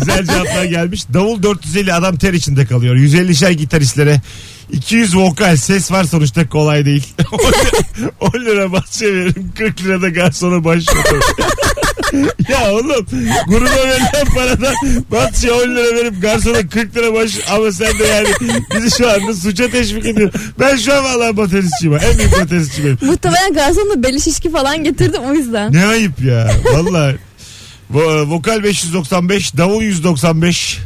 güzel 0.00 0.26
cevaplar 0.26 0.64
gelmiş. 0.64 1.04
Davul 1.14 1.23
450 1.42 1.94
adam 1.94 2.16
ter 2.16 2.32
içinde 2.32 2.66
kalıyor. 2.66 2.96
150'şer 2.96 3.52
gitaristlere 3.52 4.20
200 4.72 5.16
vokal 5.16 5.56
ses 5.56 5.92
var 5.92 6.04
sonuçta 6.04 6.48
kolay 6.48 6.84
değil. 6.84 7.06
10 8.20 8.40
lira 8.40 8.72
bahçe 8.72 9.14
veririm 9.14 9.52
40 9.58 9.82
lira 9.84 10.02
da 10.02 10.08
garsona 10.08 10.64
başlıyorum. 10.64 11.20
ya 12.48 12.72
oğlum 12.72 13.06
gruba 13.48 13.70
verilen 13.88 14.34
paradan 14.34 14.74
bahçeye 15.10 15.52
10 15.52 15.58
lira 15.60 15.96
verip 15.96 16.22
garsona 16.22 16.68
40 16.68 16.96
lira 16.96 17.14
baş 17.14 17.30
ama 17.50 17.72
sen 17.72 17.98
de 17.98 18.04
yani 18.04 18.28
bizi 18.76 18.96
şu 18.96 19.10
anda 19.10 19.34
suça 19.34 19.70
teşvik 19.70 20.06
ediyorsun. 20.06 20.40
Ben 20.60 20.76
şu 20.76 20.94
an 20.94 21.04
valla 21.04 21.36
bateristçiyim. 21.36 21.94
En 21.94 22.18
büyük 22.18 22.32
bateristçi 22.40 22.84
benim. 22.84 22.98
Muhtemelen 23.02 23.52
garson 23.54 23.90
da 23.90 24.02
beli 24.02 24.20
şişki 24.20 24.50
falan 24.52 24.84
getirdi 24.84 25.18
o 25.18 25.34
yüzden. 25.34 25.72
Ne 25.72 25.86
ayıp 25.86 26.22
ya. 26.24 26.50
Valla. 26.64 27.12
Vo- 27.94 28.30
Vokal 28.30 28.62
595, 28.62 29.56
davul 29.56 29.82
195. 29.82 30.78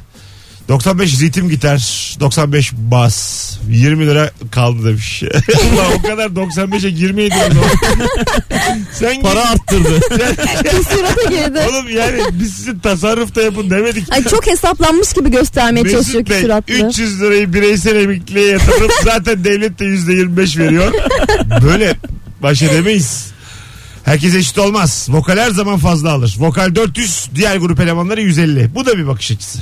95 0.68 1.20
ritim 1.20 1.48
gitar, 1.48 1.78
95 2.20 2.72
bas, 2.72 3.50
20 3.68 4.06
lira 4.06 4.30
kaldı 4.50 4.88
demiş. 4.88 5.22
Ulan 5.74 5.92
o 5.98 6.02
kadar 6.02 6.26
95'e 6.26 6.90
girmeydi 6.90 7.34
o 7.50 7.54
zaman. 7.54 7.70
Sen 8.92 9.22
Para 9.22 9.50
arttırdı. 9.50 10.00
Küsurata 10.70 11.30
girdi. 11.30 11.60
Oğlum 11.68 11.88
yani 11.96 12.20
biz 12.32 12.52
sizin 12.52 12.78
tasarrufta 12.78 13.42
yapın 13.42 13.70
demedik. 13.70 14.12
Ay 14.12 14.24
çok 14.24 14.46
hesaplanmış 14.46 15.12
gibi 15.12 15.30
göstermeye 15.30 15.82
çalışıyor 15.82 16.18
Mesut 16.18 16.30
Bey 16.30 16.36
küsuratlı. 16.36 16.88
300 16.88 17.20
lirayı 17.20 17.52
bireysel 17.52 17.96
emekliliğe 17.96 18.46
yatırıp 18.46 18.92
zaten 19.04 19.44
devlet 19.44 19.78
de 19.78 19.84
%25 19.84 20.58
veriyor. 20.58 20.92
Böyle 21.62 21.96
baş 22.42 22.62
edemeyiz. 22.62 23.26
Herkes 24.04 24.34
eşit 24.34 24.58
olmaz. 24.58 25.06
Vokal 25.10 25.38
her 25.38 25.50
zaman 25.50 25.78
fazla 25.78 26.10
alır. 26.10 26.36
Vokal 26.38 26.74
400, 26.74 27.26
diğer 27.34 27.56
grup 27.56 27.80
elemanları 27.80 28.20
150. 28.20 28.74
Bu 28.74 28.86
da 28.86 28.98
bir 28.98 29.06
bakış 29.06 29.30
açısı. 29.30 29.58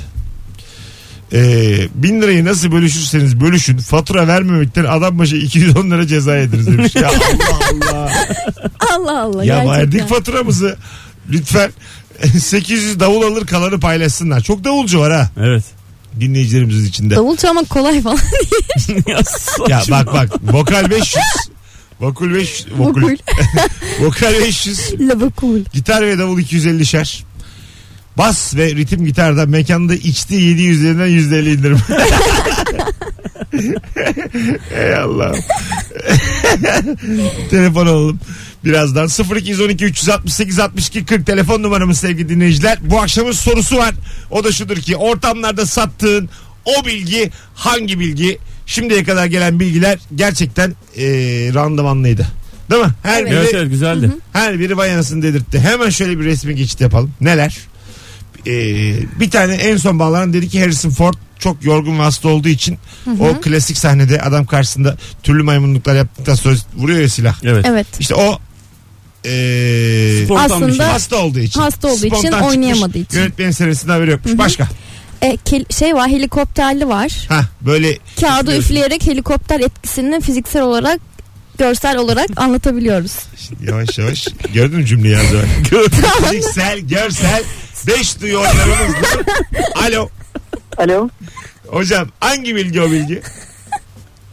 Ee, 1.33 1.77
bin 1.95 2.21
lirayı 2.21 2.45
nasıl 2.45 2.71
bölüşürseniz 2.71 3.39
bölüşün 3.39 3.77
fatura 3.77 4.27
vermemekten 4.27 4.83
adam 4.83 5.19
başı 5.19 5.35
210 5.35 5.91
lira 5.91 6.07
ceza 6.07 6.37
yediniz 6.37 6.67
demiş. 6.67 6.95
Ya 6.95 7.07
Allah 7.07 7.59
Allah. 7.71 8.11
Allah 8.95 9.21
Allah. 9.21 9.45
ya 9.45 9.63
gerçekten. 9.63 9.79
verdik 9.79 10.09
faturamızı. 10.09 10.77
Lütfen 11.29 11.71
800 12.39 12.99
davul 12.99 13.21
alır 13.21 13.45
kalanı 13.45 13.79
paylaşsınlar. 13.79 14.41
Çok 14.41 14.63
davulcu 14.63 14.99
var 14.99 15.13
ha 15.13 15.29
evet. 15.39 15.63
dinleyicilerimizin 16.19 16.85
içinde. 16.85 17.15
Davul 17.15 17.37
çalmak 17.37 17.69
kolay 17.69 18.01
falan. 18.01 18.19
ya, 19.07 19.19
Ya 19.67 19.81
bak 19.89 20.13
bak 20.13 20.29
vokal 20.53 20.89
500. 20.89 21.15
Vokal 21.99 22.33
5 22.33 22.65
vokal, 22.77 23.01
Vokul. 23.01 23.15
vokal 23.99 24.33
500. 24.33 24.93
Lavakul. 24.99 25.59
Gitar 25.73 26.07
ve 26.07 26.17
davul 26.17 26.39
250 26.39 26.85
şer. 26.85 27.23
Bas 28.17 28.55
ve 28.55 28.75
ritim 28.75 29.05
gitarda 29.05 29.45
mekanda 29.45 29.95
içti 29.95 30.35
700 30.35 30.79
üzerinden 30.79 31.07
%50 31.09 31.53
indirim. 31.57 31.77
Ey 34.77 34.95
Allah'ım. 34.95 35.39
Telefon 37.49 37.87
alalım. 37.87 38.19
Birazdan 38.65 39.09
0212 39.35 39.85
368 39.85 40.59
62 40.59 41.05
40 41.05 41.25
telefon 41.25 41.63
numaramız 41.63 41.99
sevgili 41.99 42.29
dinleyiciler. 42.29 42.77
Bu 42.81 42.99
akşamın 42.99 43.31
sorusu 43.31 43.77
var. 43.77 43.95
O 44.31 44.43
da 44.43 44.51
şudur 44.51 44.77
ki 44.77 44.95
ortamlarda 44.95 45.65
sattığın 45.65 46.29
o 46.65 46.85
bilgi 46.85 47.31
hangi 47.55 47.99
bilgi? 47.99 48.37
Şimdiye 48.65 49.03
kadar 49.03 49.25
gelen 49.25 49.59
bilgiler 49.59 49.99
gerçekten 50.15 50.73
eee 50.95 51.53
randımanlıydı. 51.53 52.27
Değil 52.71 52.83
mi? 52.83 52.89
Her 53.03 53.25
biri 53.25 53.33
evet 53.35 53.53
evet 53.53 53.69
güzeldi. 53.69 54.11
her 54.33 54.59
biri 54.59 54.77
vay 54.77 54.93
anasını 54.93 55.23
dedirtti. 55.23 55.59
Hemen 55.59 55.89
şöyle 55.89 56.19
bir 56.19 56.25
resmi 56.25 56.55
geçit 56.55 56.81
yapalım. 56.81 57.11
Neler? 57.21 57.57
Ee, 58.47 59.19
bir 59.19 59.31
tane 59.31 59.53
en 59.53 59.77
son 59.77 59.99
bağlanan 59.99 60.33
dedi 60.33 60.49
ki 60.49 60.59
Harrison 60.59 60.89
Ford 60.89 61.13
çok 61.39 61.63
yorgun 61.65 61.99
ve 61.99 62.03
hasta 62.03 62.29
olduğu 62.29 62.47
için 62.47 62.77
o 63.19 63.41
klasik 63.41 63.77
sahnede 63.77 64.21
adam 64.21 64.45
karşısında 64.45 64.97
türlü 65.23 65.43
maymunluklar 65.43 65.95
yaptıktan 65.95 66.35
sonra 66.35 66.55
vuruyor 66.75 66.99
ya 66.99 67.09
silah. 67.09 67.35
Evet. 67.43 67.65
Evet. 67.69 67.87
İşte 67.99 68.15
o 68.15 68.39
ee, 69.25 70.21
Spontan 70.25 70.61
bir 70.61 70.65
şey. 70.65 70.85
Aslında- 70.85 70.93
hasta 70.93 71.15
olduğu 71.15 71.39
için. 71.39 71.59
Hasta 71.59 71.87
olduğu 71.87 71.97
için, 71.97 72.07
Spontan 72.07 72.29
çıkmış. 72.31 72.47
oynayamadığı 72.47 72.97
için. 72.97 73.17
Yönetmenin 73.17 73.51
senesinde 73.51 73.91
haberi 73.91 74.11
yokmuş. 74.11 74.37
Başka. 74.37 74.67
E, 75.21 75.37
kel- 75.45 75.73
şey 75.73 75.95
var 75.95 76.09
helikopterli 76.09 76.87
var. 76.87 77.25
Ha 77.29 77.41
böyle 77.61 77.97
Kağıdı 78.21 78.57
üfleyerek 78.57 79.07
helikopter 79.07 79.59
etkisini 79.59 80.21
fiziksel 80.21 80.61
olarak 80.61 80.99
görsel 81.57 81.97
olarak 81.97 82.27
anlatabiliyoruz. 82.35 83.11
yavaş 83.67 83.97
yavaş 83.97 84.27
gördün 84.53 84.77
mü 84.77 84.85
cümleyi 84.85 85.17
az 85.17 85.25
evvel? 85.25 85.45
Fiziksel, 86.29 86.79
görsel, 86.79 87.43
beş 87.87 88.21
duyu 88.21 88.37
oyunlarımızla. 88.39 89.07
Alo. 89.87 90.09
Alo. 90.77 91.09
Hocam 91.67 92.07
hangi 92.19 92.55
bilgi 92.55 92.81
o 92.81 92.91
bilgi? 92.91 93.21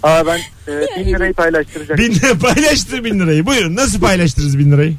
Aa 0.02 0.26
ben 0.26 0.38
e, 0.68 0.72
bin 0.98 1.04
lirayı 1.14 1.34
paylaştıracaktım. 1.34 2.06
Bin 2.06 2.14
lira 2.14 2.38
paylaştır 2.38 3.04
bin 3.04 3.20
lirayı. 3.20 3.46
Buyurun 3.46 3.76
nasıl 3.76 4.00
paylaştırırız 4.00 4.58
bin 4.58 4.72
lirayı? 4.72 4.94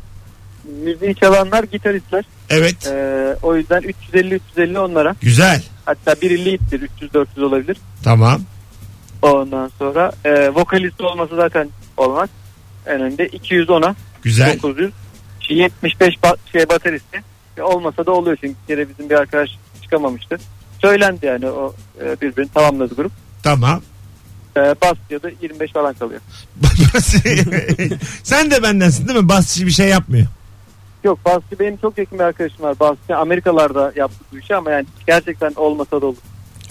Müziği 0.84 1.15
çalanlar 1.15 1.63
gitaristler. 1.63 2.25
Evet. 2.49 2.88
E, 2.88 3.36
o 3.41 3.55
yüzden 3.55 3.81
350-350 4.13 4.79
onlara. 4.79 5.15
Güzel. 5.21 5.63
Hatta 5.86 6.15
biri 6.21 6.45
lead'dir 6.45 6.89
300-400 7.01 7.43
olabilir. 7.43 7.77
Tamam. 8.03 8.41
Ondan 9.21 9.71
sonra 9.79 10.12
e, 10.25 10.49
vokalist 10.49 11.01
olması 11.01 11.36
zaten 11.36 11.69
olmaz. 11.97 12.29
En 12.86 13.01
önde 13.01 13.27
210'a 13.27 13.95
Güzel. 14.23 14.53
900. 14.63 14.91
75 15.49 16.13
ba- 16.15 16.38
şey 16.51 16.69
bateristi. 16.69 17.23
Olmasa 17.61 18.05
da 18.05 18.11
oluyor 18.11 18.37
çünkü 18.41 18.55
bir 18.61 18.67
kere 18.67 18.89
bizim 18.89 19.09
bir 19.09 19.15
arkadaş 19.15 19.49
çıkamamıştı. 19.81 20.37
Söylendi 20.81 21.25
yani 21.25 21.49
o 21.49 21.75
e, 22.01 22.21
birbirini 22.21 22.49
tamamladı 22.49 22.95
grup. 22.95 23.11
Tamam. 23.43 23.81
E, 24.57 24.59
bas 24.59 24.97
ya 25.09 25.23
da 25.23 25.29
25 25.41 25.71
falan 25.71 25.93
kalıyor. 25.93 26.21
Sen 28.23 28.51
de 28.51 28.63
bendensin 28.63 29.07
değil 29.07 29.19
mi? 29.19 29.29
Basçı 29.29 29.65
bir 29.65 29.71
şey 29.71 29.87
yapmıyor. 29.87 30.27
Yok 31.03 31.19
basçı 31.25 31.59
benim 31.59 31.77
çok 31.77 31.97
yakın 31.97 32.19
bir 32.19 32.23
arkadaşım 32.23 32.63
var. 32.63 32.79
Basçı 32.79 33.17
Amerikalarda 33.17 33.93
yaptı 33.95 34.17
bu 34.31 34.39
işi 34.39 34.55
ama 34.55 34.71
yani 34.71 34.85
gerçekten 35.07 35.53
olmasa 35.55 36.01
da 36.01 36.05
olur. 36.05 36.17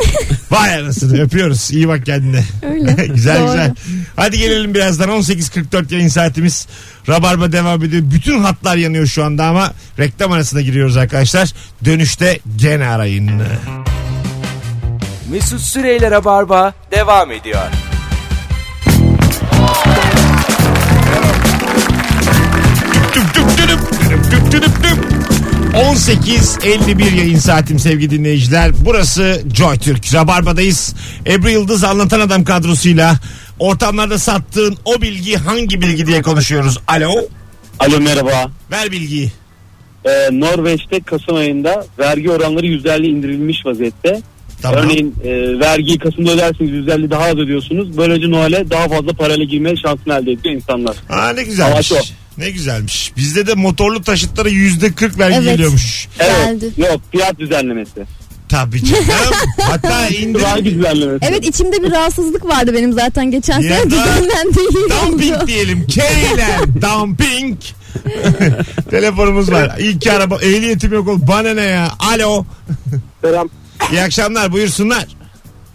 Vay 0.51 0.75
anasını 0.75 1.23
öpüyoruz. 1.23 1.71
İyi 1.71 1.89
bak 1.89 2.07
kendine. 2.07 2.45
Öyle. 2.63 3.07
güzel 3.15 3.39
Doğru. 3.41 3.47
güzel. 3.47 3.75
Hadi 4.17 4.39
gelelim 4.39 4.75
birazdan 4.75 5.09
18.44 5.09 5.95
yayın 5.95 6.09
saatimiz. 6.09 6.67
Rabarba 7.09 7.53
devam 7.53 7.83
ediyor. 7.85 8.03
Bütün 8.07 8.43
hatlar 8.43 8.77
yanıyor 8.77 9.07
şu 9.07 9.25
anda 9.25 9.47
ama 9.47 9.73
reklam 9.99 10.33
arasına 10.33 10.61
giriyoruz 10.61 10.97
arkadaşlar. 10.97 11.53
Dönüşte 11.85 12.39
gene 12.57 12.87
arayın. 12.87 13.31
Mesut 15.31 15.61
Süreyler'e 15.61 16.25
barba 16.25 16.75
devam 16.93 17.33
ediyor. 17.33 17.63
Tüp 23.13 23.35
tüp 23.35 23.57
tüdüp, 23.57 23.81
tüdüp 24.01 24.31
tüp 24.31 24.53
tüdüp 24.53 24.83
tüp. 24.83 25.14
18.51 25.75 27.15
yayın 27.15 27.39
saatim 27.39 27.79
sevgili 27.79 28.11
dinleyiciler. 28.11 28.71
Burası 28.85 29.43
Joy 29.55 29.79
Türk. 29.79 30.15
Rabarba'dayız. 30.15 30.95
Ebru 31.27 31.51
Yıldız 31.51 31.85
anlatan 31.85 32.21
adam 32.21 32.45
kadrosuyla 32.45 33.19
ortamlarda 33.59 34.19
sattığın 34.19 34.77
o 34.85 35.03
bilgi 35.03 35.37
hangi 35.37 35.81
bilgi 35.81 36.07
diye 36.07 36.23
konuşuyoruz. 36.23 36.79
Alo. 36.89 37.11
Alo 37.79 38.01
merhaba. 38.01 38.51
Ver 38.71 38.93
bilgiyi. 38.93 39.33
Ee, 40.05 40.29
Norveç'te 40.33 41.01
Kasım 41.01 41.37
ayında 41.37 41.87
vergi 41.99 42.31
oranları 42.31 42.67
%50 42.67 43.07
indirilmiş 43.07 43.67
vaziyette. 43.67 44.23
Tamam. 44.63 44.81
Örneğin 44.81 45.15
e, 45.25 45.61
vergiyi 45.61 45.99
Kasım'da 45.99 46.31
öderseniz 46.31 46.71
%50 46.71 47.11
daha 47.11 47.25
az 47.25 47.37
ödüyorsunuz. 47.37 47.97
Böylece 47.97 48.31
Noel'e 48.31 48.71
daha 48.71 48.89
fazla 48.89 49.13
parayla 49.13 49.45
girme 49.45 49.77
şansını 49.77 50.15
elde 50.15 50.33
ediyor 50.33 50.55
insanlar. 50.55 50.97
Aa, 51.11 51.29
ne 51.29 51.43
güzelmiş. 51.43 51.93
Amaç 51.93 52.13
Ne 52.39 52.51
güzelmiş. 52.51 53.13
Bizde 53.17 53.47
de 53.47 53.55
motorlu 53.55 54.03
taşıtlara 54.03 54.49
yüzde 54.49 54.93
40 54.93 55.19
vergi 55.19 55.37
Evet. 55.37 55.47
geliyormuş. 55.53 56.09
Geldi. 56.19 56.71
Yok 56.77 57.01
fiyat 57.13 57.39
düzenlemesi. 57.39 58.05
Tabii 58.49 58.85
canım. 58.85 59.05
Hatta 59.61 60.07
indirim. 60.09 60.45
Vergi 60.45 60.75
düzenlemesi. 60.75 61.19
Evet 61.29 61.47
içimde 61.47 61.83
bir 61.83 61.91
rahatsızlık 61.91 62.45
vardı 62.45 62.75
benim 62.75 62.93
zaten 62.93 63.31
geçen 63.31 63.61
Ya 63.61 63.77
sene 63.77 63.91
da- 63.91 63.91
düzenlendi 63.91 64.59
iyi 64.59 64.91
Dumping 65.11 65.37
oldu. 65.37 65.47
diyelim. 65.47 65.87
K'yle 65.87 66.83
dumping. 66.83 67.59
Telefonumuz 68.91 69.53
var. 69.53 69.77
İyi 69.79 69.99
ki 69.99 70.13
araba 70.13 70.37
ehliyetim 70.37 70.93
yok 70.93 71.09
ol. 71.09 71.19
Bana 71.29 71.55
ne 71.55 71.63
ya? 71.63 71.89
Alo. 71.99 72.45
Selam. 73.23 73.49
İyi 73.93 74.01
akşamlar 74.01 74.53
buyursunlar. 74.53 75.07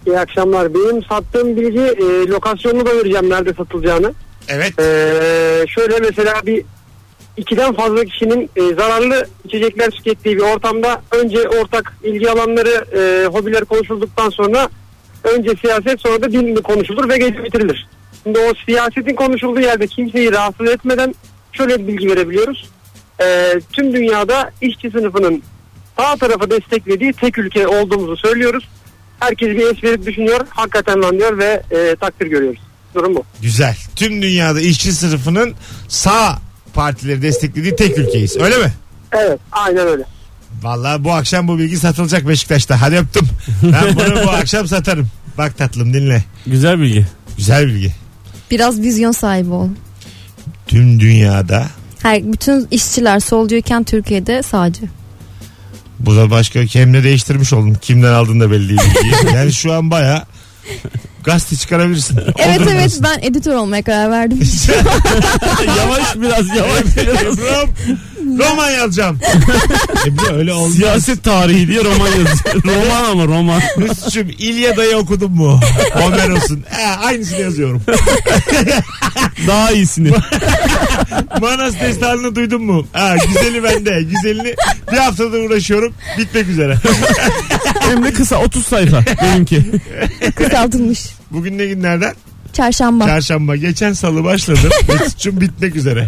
İyi 0.08 0.20
akşamlar. 0.20 0.74
Benim 0.74 1.04
sattığım 1.04 1.58
bilgi 1.58 1.80
e, 1.80 2.28
lokasyonunu 2.28 2.86
da 2.86 2.90
vereceğim 2.98 3.30
nerede 3.30 3.54
satılacağını. 3.54 4.14
Evet. 4.50 4.80
E, 4.80 5.66
şöyle 5.68 6.00
mesela 6.00 6.34
bir 6.46 6.64
ikiden 7.38 7.74
fazla 7.74 8.06
kişinin 8.06 8.50
e, 8.56 8.62
zararlı 8.74 9.28
içecekler 9.46 9.90
tükettiği 9.90 10.38
bir 10.38 10.42
ortamda 10.42 11.02
önce 11.12 11.50
ortak 11.50 11.94
ilgi 12.04 12.30
alanları, 12.30 12.86
e, 12.98 13.28
hobiler 13.28 13.66
konuşulduktan 13.66 14.30
sonra 14.30 14.70
önce 15.24 15.56
siyaset 15.62 16.02
sonra 16.02 16.22
da 16.22 16.32
din 16.32 16.56
konuşulur 16.56 17.10
ve 17.10 17.18
gece 17.18 17.44
bitirilir. 17.44 17.88
Şimdi 18.24 18.40
o 18.40 18.54
siyasetin 18.66 19.16
konuşulduğu 19.16 19.60
yerde 19.60 19.88
kimseyi 19.88 20.32
rahatsız 20.32 20.70
etmeden 20.70 21.16
şöyle 21.52 21.80
bir 21.80 21.88
bilgi 21.88 22.10
verebiliyoruz. 22.10 22.70
E, 23.22 23.54
tüm 23.74 23.94
dünyada 23.94 24.52
işçi 24.62 24.92
sınıfının 24.92 25.44
sağ 25.98 26.16
tarafı 26.16 26.50
desteklediği 26.50 27.14
tek 27.14 27.38
ülke 27.38 27.68
olduğumuzu 27.68 28.18
söylüyoruz. 28.18 28.70
Herkes 29.20 29.50
bir 29.50 29.68
es 29.68 29.84
verip 29.84 30.06
düşünüyor, 30.06 30.40
hakikaten 30.50 31.02
lan 31.02 31.20
diyor 31.20 31.38
ve 31.38 31.64
e, 31.72 31.96
takdir 31.96 32.28
görüyoruz. 32.28 32.69
Durum 32.96 33.16
bu. 33.16 33.24
Güzel. 33.42 33.76
Tüm 33.96 34.22
dünyada 34.22 34.62
işçi 34.62 34.94
sınıfının 34.94 35.54
sağ 35.88 36.40
partileri 36.74 37.22
desteklediği 37.22 37.76
tek 37.76 37.98
ülkeyiz. 37.98 38.38
Öyle 38.38 38.58
mi? 38.58 38.74
Evet, 39.12 39.40
aynen 39.52 39.88
öyle. 39.88 40.04
Vallahi 40.62 41.04
bu 41.04 41.12
akşam 41.12 41.48
bu 41.48 41.58
bilgi 41.60 41.78
satılacak 41.78 42.28
Beşiktaş'ta. 42.28 42.82
Hadi 42.82 42.98
öptüm. 42.98 43.28
Ben 43.64 43.96
bunu 43.96 44.26
bu 44.26 44.30
akşam 44.30 44.68
satarım. 44.68 45.08
Bak 45.38 45.58
tatlım 45.58 45.94
dinle. 45.94 46.24
Güzel 46.48 46.80
bilgi. 46.80 47.06
Güzel 47.38 47.68
bilgi. 47.68 47.94
Biraz 48.52 48.82
vizyon 48.82 49.12
sahibi 49.12 49.54
ol. 49.54 49.68
Tüm 50.68 51.00
dünyada 51.00 51.68
Her, 52.02 52.34
bütün 52.34 52.68
işçiler 52.72 53.20
solcuyken 53.20 53.84
Türkiye'de 53.84 54.44
sağcı. 54.44 54.82
Bu 56.00 56.16
da 56.16 56.32
başka 56.32 56.66
kimle 56.66 57.04
değiştirmiş 57.04 57.54
oldum. 57.54 57.78
Kimden 57.82 58.14
aldın 58.14 58.40
da 58.40 58.52
belli 58.52 58.70
değil. 58.70 58.80
yani 59.36 59.54
şu 59.54 59.74
an 59.74 59.92
baya 59.92 60.26
gazete 61.24 61.56
çıkarabilirsin. 61.56 62.20
Evet 62.38 62.62
Olur 62.62 62.72
evet 62.72 63.00
ben 63.04 63.20
editör 63.22 63.56
olmaya 63.56 63.84
karar 63.84 64.12
verdim. 64.12 64.40
yavaş 65.78 66.16
biraz 66.16 66.48
yavaş. 66.48 66.98
Rom, 67.38 67.70
roman 68.38 68.70
yazacağım. 68.70 69.20
e 70.08 70.14
bir 70.14 70.18
de 70.18 70.34
öyle 70.34 70.54
olmaz. 70.54 70.76
Siyaset 70.76 71.24
tarihi 71.24 71.68
diye 71.68 71.84
roman 71.84 72.08
yazıyor. 72.08 72.64
roman 72.66 73.12
ama 73.12 73.26
roman. 73.26 73.62
Mesut'cum 73.78 74.30
İlyada'yı 74.30 74.98
okudun 74.98 75.32
mu? 75.32 75.60
Homer 75.94 76.30
olsun. 76.30 76.64
He, 76.70 76.88
aynısını 76.88 77.42
yazıyorum. 77.42 77.82
Daha 79.48 79.72
iyisini. 79.72 80.12
Manas 81.42 81.74
destanını 81.80 82.36
duydun 82.36 82.64
mu? 82.64 82.88
Ha, 82.94 83.16
güzeli 83.28 83.64
bende. 83.64 84.02
Güzelini 84.02 84.56
bir 84.92 84.98
haftadır 84.98 85.50
uğraşıyorum. 85.50 85.94
Bitmek 86.18 86.48
üzere. 86.48 86.78
Hem 87.80 88.04
de 88.04 88.14
kısa 88.14 88.38
30 88.38 88.66
sayfa 88.66 89.04
benimki. 89.22 89.66
Kısaltılmış. 90.36 91.06
Bugün 91.32 91.58
ne 91.58 91.66
günlerden? 91.66 92.14
Çarşamba. 92.54 93.06
Çarşamba. 93.06 93.56
Geçen 93.56 93.94
salı 93.94 94.24
başladım. 94.24 94.70
Mesut'cum 94.88 95.42
bitmek 95.42 95.76
üzere. 95.76 96.08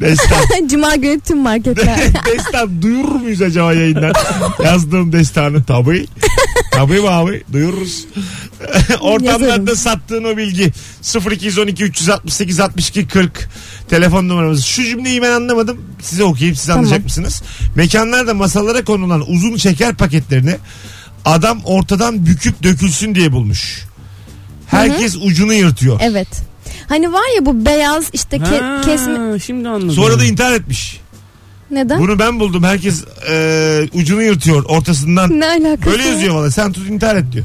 Destan. 0.00 0.68
Cuma 0.68 0.96
günü 0.96 1.20
tüm 1.20 1.38
marketler. 1.38 1.98
destan 2.26 2.82
duyurur 2.82 3.14
muyuz 3.14 3.42
acaba 3.42 3.72
yayından? 3.74 4.12
Yazdığım 4.64 5.12
destanı 5.12 5.64
tabii. 5.64 6.06
Tabii 6.72 7.00
mi 7.00 7.08
abi? 7.08 7.42
Duyururuz. 7.52 8.06
Ortamlarda 9.00 9.76
sattığın 9.76 10.24
o 10.24 10.36
bilgi 10.36 10.72
0212 11.30 11.84
368 11.84 12.60
62 12.60 13.08
40 13.08 13.48
telefon 13.88 14.28
numaramız. 14.28 14.64
Şu 14.64 14.84
cümleyi 14.84 15.22
ben 15.22 15.30
anlamadım. 15.30 15.80
Size 16.02 16.24
okuyayım 16.24 16.56
siz 16.56 16.66
Tamam. 16.66 16.84
anlayacak 16.84 17.04
mısınız? 17.04 17.42
Mekanlarda 17.74 18.34
masalara 18.34 18.84
konulan 18.84 19.30
uzun 19.30 19.56
şeker 19.56 19.94
paketlerini 19.94 20.56
adam 21.24 21.60
ortadan 21.64 22.26
büküp 22.26 22.62
dökülsün 22.62 23.14
diye 23.14 23.32
bulmuş. 23.32 23.87
Herkes 24.68 25.16
ucunu 25.16 25.52
yırtıyor. 25.54 26.00
evet. 26.02 26.28
Hani 26.88 27.12
var 27.12 27.34
ya 27.36 27.46
bu 27.46 27.64
beyaz 27.66 28.10
işte 28.12 28.36
ke- 28.36 28.60
Ha, 28.60 28.80
kesme. 28.84 29.38
Şimdi 29.38 29.68
anladım. 29.68 29.90
Sonra 29.90 30.18
da 30.20 30.24
intihar 30.24 30.52
etmiş. 30.52 31.00
Neden? 31.70 31.98
Bunu 31.98 32.18
ben 32.18 32.40
buldum. 32.40 32.62
Herkes 32.64 33.04
e, 33.30 33.88
ucunu 33.92 34.22
yırtıyor 34.22 34.64
ortasından. 34.64 35.40
Ne 35.40 35.46
alakası? 35.46 35.86
Böyle 35.90 36.04
var? 36.04 36.10
yazıyor 36.12 36.34
valla. 36.34 36.50
Sen 36.50 36.72
tut 36.72 36.90
intihar 36.90 37.16
et 37.16 37.32
diyor. 37.32 37.44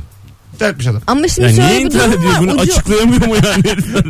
Etmiş 0.62 0.88
adam. 0.88 1.02
Ama 1.08 1.28
şimdi 1.28 1.48
Ya 1.48 1.54
niye 1.54 1.68
şöyle 1.68 1.80
bir 1.80 1.86
intihar 1.86 2.08
durum 2.12 2.20
ediyor? 2.20 2.34
var. 2.34 2.42
Bunu 2.42 2.52
Ucu- 2.52 2.62
açıklayamıyor 2.62 3.28
mu 3.28 3.36
yani 3.36 3.64
herifler? 3.72 4.04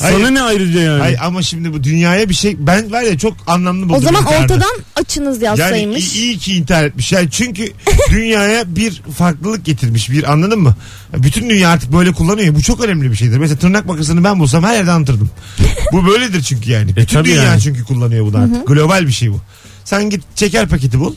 Hayır. 0.00 0.16
Sana 0.18 0.30
ne 0.30 0.42
ayrıca 0.42 0.80
yani? 0.80 1.02
Ay 1.02 1.16
ama 1.22 1.42
şimdi 1.42 1.72
bu 1.72 1.84
dünyaya 1.84 2.28
bir 2.28 2.34
şey 2.34 2.56
ben 2.58 2.92
var 2.92 3.02
ya 3.02 3.18
çok 3.18 3.36
anlamlı 3.46 3.82
buldum. 3.84 3.94
o 3.96 4.00
zaman 4.00 4.22
intiharda. 4.22 4.42
ortadan 4.54 4.70
açınız 4.96 5.42
yani 5.42 5.60
yazsaymış. 5.60 6.14
iyi, 6.16 6.22
iyi 6.24 6.38
ki 6.38 6.56
intihar 6.56 6.84
etmiş. 6.84 7.12
Yani 7.12 7.30
çünkü 7.30 7.72
dünyaya 8.10 8.76
bir 8.76 9.02
farklılık 9.16 9.64
getirmiş. 9.64 10.10
Bir 10.10 10.32
anladın 10.32 10.58
mı? 10.60 10.76
Bütün 11.16 11.50
dünya 11.50 11.68
artık 11.70 11.92
böyle 11.92 12.12
kullanıyor. 12.12 12.54
Bu 12.54 12.62
çok 12.62 12.84
önemli 12.84 13.10
bir 13.10 13.16
şeydir. 13.16 13.38
Mesela 13.38 13.58
tırnak 13.58 13.86
makasını 13.86 14.24
ben 14.24 14.38
bulsam 14.38 14.64
her 14.64 14.74
yerde 14.74 14.90
anlatırdım. 14.90 15.30
bu 15.92 16.06
böyledir 16.06 16.42
çünkü 16.42 16.70
yani. 16.70 16.88
Bütün 16.88 17.02
E, 17.02 17.06
tabii 17.06 17.28
dünya 17.28 17.42
yani. 17.42 17.60
çünkü 17.60 17.84
kullanıyor 17.84 18.26
bunu 18.26 18.38
artık. 18.38 18.66
Global 18.66 19.06
bir 19.06 19.12
şey 19.12 19.32
bu. 19.32 19.40
Sen 19.84 20.10
git 20.10 20.22
şeker 20.34 20.68
paketi 20.68 21.00
bul. 21.00 21.14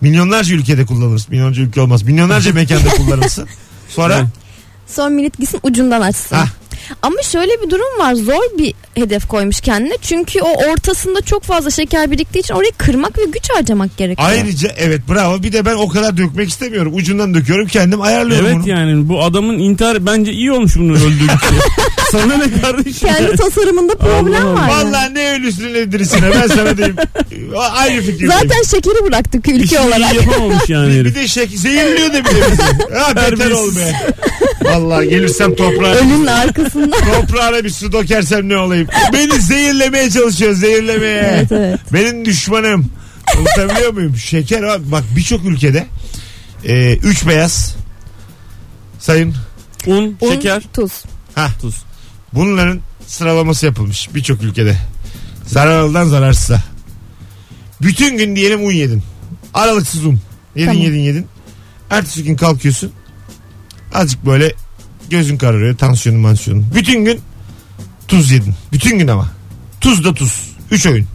Milyonlarca 0.00 0.54
ülkede 0.54 0.86
kullanırsın. 0.86 1.30
Milyonlarca 1.30 1.62
ülke 1.62 1.80
olmaz. 1.80 2.02
Milyonlarca 2.02 2.52
mekanda 2.52 2.88
kullanırsın. 2.88 3.48
Sonra. 3.94 4.26
Son 4.86 5.12
millet 5.12 5.38
gitsin 5.38 5.60
ucundan 5.62 6.00
açsın. 6.00 6.36
Hah. 6.36 6.46
Ama 7.02 7.22
şöyle 7.22 7.52
bir 7.62 7.70
durum 7.70 7.98
var. 7.98 8.14
Zor 8.14 8.58
bir 8.58 8.74
hedef 8.94 9.28
koymuş 9.28 9.60
kendine. 9.60 9.94
Çünkü 10.02 10.40
o 10.40 10.70
ortasında 10.70 11.20
çok 11.20 11.42
fazla 11.42 11.70
şeker 11.70 12.10
biriktiği 12.10 12.38
için 12.38 12.54
orayı 12.54 12.72
kırmak 12.78 13.18
ve 13.18 13.22
güç 13.24 13.50
harcamak 13.50 13.96
gerekiyor. 13.96 14.28
Ayrıca 14.30 14.68
evet 14.76 15.00
bravo 15.08 15.42
bir 15.42 15.52
de 15.52 15.64
ben 15.66 15.74
o 15.74 15.88
kadar 15.88 16.16
dökmek 16.16 16.48
istemiyorum. 16.48 16.94
Ucundan 16.94 17.34
döküyorum 17.34 17.66
kendim 17.66 18.00
ayarlıyorum 18.02 18.46
Evet 18.46 18.56
bunu. 18.56 18.68
yani 18.68 19.08
bu 19.08 19.22
adamın 19.22 19.58
intihar 19.58 20.06
bence 20.06 20.32
iyi 20.32 20.52
olmuş 20.52 20.76
bunu 20.76 20.92
öldürdükçe. 20.92 21.36
Sana 22.18 22.36
ne 22.36 22.60
kardeşim? 22.60 23.08
Kendi 23.08 23.36
tasarımında 23.36 23.94
problem 23.94 24.46
Allah 24.46 24.54
var. 24.54 24.68
yani. 24.68 24.84
Vallahi 24.92 25.14
ne 25.14 25.32
ölüsün 25.32 25.74
ne 25.74 25.92
dirisine 25.92 26.30
ben 26.34 26.46
sana 26.46 26.76
diyeyim. 26.76 26.96
Aynı 27.56 28.00
fikirdeyim. 28.00 28.32
Zaten 28.32 28.62
şekeri 28.62 29.04
bıraktık 29.06 29.48
ülke 29.48 29.64
İşini 29.64 29.78
olarak. 29.80 30.12
iyi 30.12 30.16
yapamamış 30.16 30.68
yani 30.68 30.88
bir, 30.88 30.94
bir 30.94 31.00
herif. 31.00 31.14
de 31.14 31.28
şek 31.28 31.50
zehirliyor 31.50 32.08
da 32.12 32.24
bir 32.24 32.30
de 32.30 32.50
bizi. 32.52 32.94
Ha 32.94 33.16
beter 33.16 33.50
ol 33.50 33.76
be. 33.76 34.12
Vallahi 34.62 35.08
gelirsem 35.08 35.54
toprağa 35.54 35.94
Ölünün 35.94 36.26
arkasında. 36.26 36.96
toprağına 37.14 37.64
bir 37.64 37.70
su 37.70 37.92
dökersem 37.92 38.48
ne 38.48 38.56
olayım. 38.56 38.88
Beni 39.12 39.40
zehirlemeye 39.40 40.10
çalışıyor 40.10 40.52
zehirlemeye. 40.52 41.22
evet 41.22 41.52
evet. 41.52 41.80
Benim 41.92 42.24
düşmanım. 42.24 42.86
Anlatabiliyor 43.36 43.92
muyum? 43.92 44.16
Şeker 44.16 44.62
var. 44.62 44.80
Bak 44.84 45.02
birçok 45.16 45.44
ülkede 45.44 45.86
e, 46.64 46.94
üç 46.96 47.26
beyaz 47.26 47.76
sayın 48.98 49.34
Un, 49.86 50.16
Un, 50.20 50.30
şeker, 50.30 50.62
tuz. 50.74 50.92
ha 51.34 51.48
tuz. 51.60 51.74
Bunların 52.34 52.80
sıralaması 53.06 53.66
yapılmış 53.66 54.14
birçok 54.14 54.42
ülkede. 54.42 54.76
Zararlıdan 55.46 56.08
zararsıza. 56.08 56.62
Bütün 57.82 58.18
gün 58.18 58.36
diyelim 58.36 58.66
un 58.66 58.70
yedin. 58.70 59.02
Aralıksız 59.54 60.04
un. 60.04 60.20
Yedin 60.56 60.66
Tamam. 60.70 60.82
yedin 60.82 60.98
yedin. 60.98 61.26
Ertesi 61.90 62.24
gün 62.24 62.36
kalkıyorsun. 62.36 62.92
Azıcık 63.94 64.26
böyle 64.26 64.54
gözün 65.10 65.36
kararıyor. 65.36 65.76
Tansiyonun 65.76 66.20
mansiyonun. 66.20 66.66
Bütün 66.74 67.04
gün 67.04 67.20
tuz 68.08 68.30
yedin. 68.30 68.54
Bütün 68.72 68.98
gün 68.98 69.08
ama. 69.08 69.30
Tuz 69.80 70.04
da 70.04 70.14
tuz. 70.14 70.50
Üç 70.70 70.86
öğün. 70.86 71.06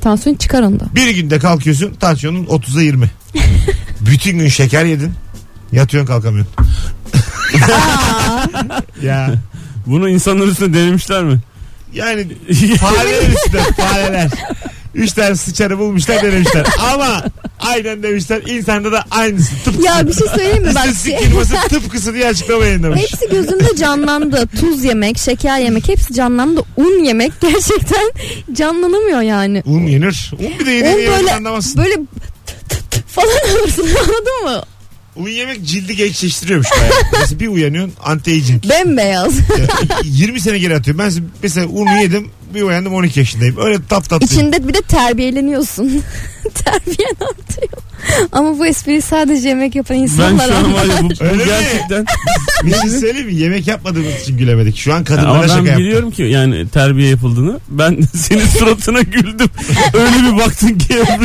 Tansiyon 0.00 0.36
çıkar 0.36 0.62
onda. 0.62 0.84
Bir 0.94 1.10
günde 1.10 1.38
kalkıyorsun 1.38 1.94
tansiyonun 1.94 2.44
30'a 2.44 2.82
20. 2.82 3.10
Bütün 4.00 4.38
gün 4.38 4.48
şeker 4.48 4.84
yedin. 4.84 5.12
Yatıyorsun 5.72 6.06
kalkamıyorsun. 6.06 6.54
ya 9.02 9.34
Bunu 9.88 10.08
insanlar 10.08 10.46
üstüne 10.46 10.74
denemişler 10.74 11.22
mi? 11.24 11.38
yani 11.92 12.26
fareler 12.80 13.22
üstüne 13.36 13.62
fareler. 13.62 14.28
Üç 14.94 15.12
tane 15.12 15.36
sıçarı 15.36 15.78
bulmuşlar 15.78 16.22
denemişler. 16.22 16.66
Ama 16.92 17.24
aynen 17.60 18.02
demişler 18.02 18.42
insanda 18.46 18.92
da 18.92 19.04
aynısı. 19.10 19.50
Tıpkısı. 19.64 19.86
Ya 19.86 20.06
bir 20.08 20.12
şey 20.12 20.26
söyleyeyim 20.28 20.62
mi? 20.62 20.74
Bak 20.74 20.86
İstatistik 20.86 21.18
firması 21.20 21.54
tıpkısı 21.68 22.14
diye 22.14 22.26
açıklama 22.26 22.64
yayınlamış. 22.64 23.00
Hepsi 23.00 23.28
gözümde 23.30 23.76
canlandı. 23.76 24.46
Tuz 24.60 24.84
yemek, 24.84 25.18
şeker 25.18 25.58
yemek 25.58 25.88
hepsi 25.88 26.14
canlandı. 26.14 26.60
Un 26.76 27.04
yemek 27.04 27.32
gerçekten 27.40 28.10
canlanamıyor 28.52 29.20
yani. 29.20 29.62
Un 29.66 29.80
yenir. 29.86 30.30
Un 30.32 30.38
bir 30.60 30.66
de 30.66 30.70
Un 30.70 30.74
yenir 30.74 30.98
yenir 30.98 31.12
böyle 31.18 31.32
anlamazsın. 31.34 31.84
böyle 31.84 31.94
falan 33.06 33.60
alırsın 33.60 33.82
anladın 34.00 34.44
mı? 34.44 34.62
Un 35.18 35.28
yemek 35.28 35.64
cildi 35.64 35.96
gençleştiriyormuş 35.96 36.68
bayağı. 36.80 36.92
Mesela 37.20 37.40
bir 37.40 37.48
uyanıyorsun 37.48 37.94
anti-aging. 38.04 38.68
Bembeyaz. 38.68 39.38
Ya, 39.38 39.66
20 40.04 40.40
sene 40.40 40.58
geri 40.58 40.76
atıyorum. 40.76 40.98
Ben 41.04 41.12
mesela 41.42 41.66
unu 41.66 42.00
yedim 42.02 42.30
bir 42.54 42.62
uyandım 42.62 42.94
12 42.94 43.20
yaşındayım. 43.20 43.56
Öyle 43.58 43.78
tap 43.88 44.08
tap. 44.08 44.22
İçinde 44.22 44.68
bir 44.68 44.74
de 44.74 44.82
terbiyeleniyorsun. 44.82 46.02
Terbiyen 46.54 47.16
artıyor. 47.20 47.82
Ama 48.32 48.58
bu 48.58 48.66
espriyi 48.66 49.02
sadece 49.02 49.48
yemek 49.48 49.74
yapan 49.74 49.96
Ben 49.96 50.02
insanlar 50.02 50.46
şu 50.48 50.56
an 50.56 50.74
var 50.74 50.84
ya 50.84 51.02
bu, 51.02 51.08
bu 51.10 51.24
Öyle 51.24 51.34
mi? 51.36 51.42
gerçekten. 51.46 52.06
Bir 52.64 52.74
şey 52.74 52.90
söyleyeyim 52.90 53.26
mi? 53.26 53.34
Yemek 53.34 53.66
yapmadığımız 53.66 54.20
için 54.22 54.38
gülemedik. 54.38 54.76
Şu 54.76 54.94
an 54.94 55.04
kadınlara 55.04 55.30
Ama 55.30 55.48
şaka 55.48 55.60
ben 55.60 55.64
yaptım. 55.66 55.84
biliyorum 55.84 56.10
ki 56.10 56.22
yani 56.22 56.68
terbiye 56.68 57.08
yapıldığını. 57.10 57.60
Ben 57.68 57.98
senin 58.16 58.46
suratına 58.58 59.00
güldüm. 59.00 59.48
Öyle 59.94 60.32
bir 60.32 60.36
baktın 60.36 60.78
ki 60.78 60.94
Ebru. 60.94 61.24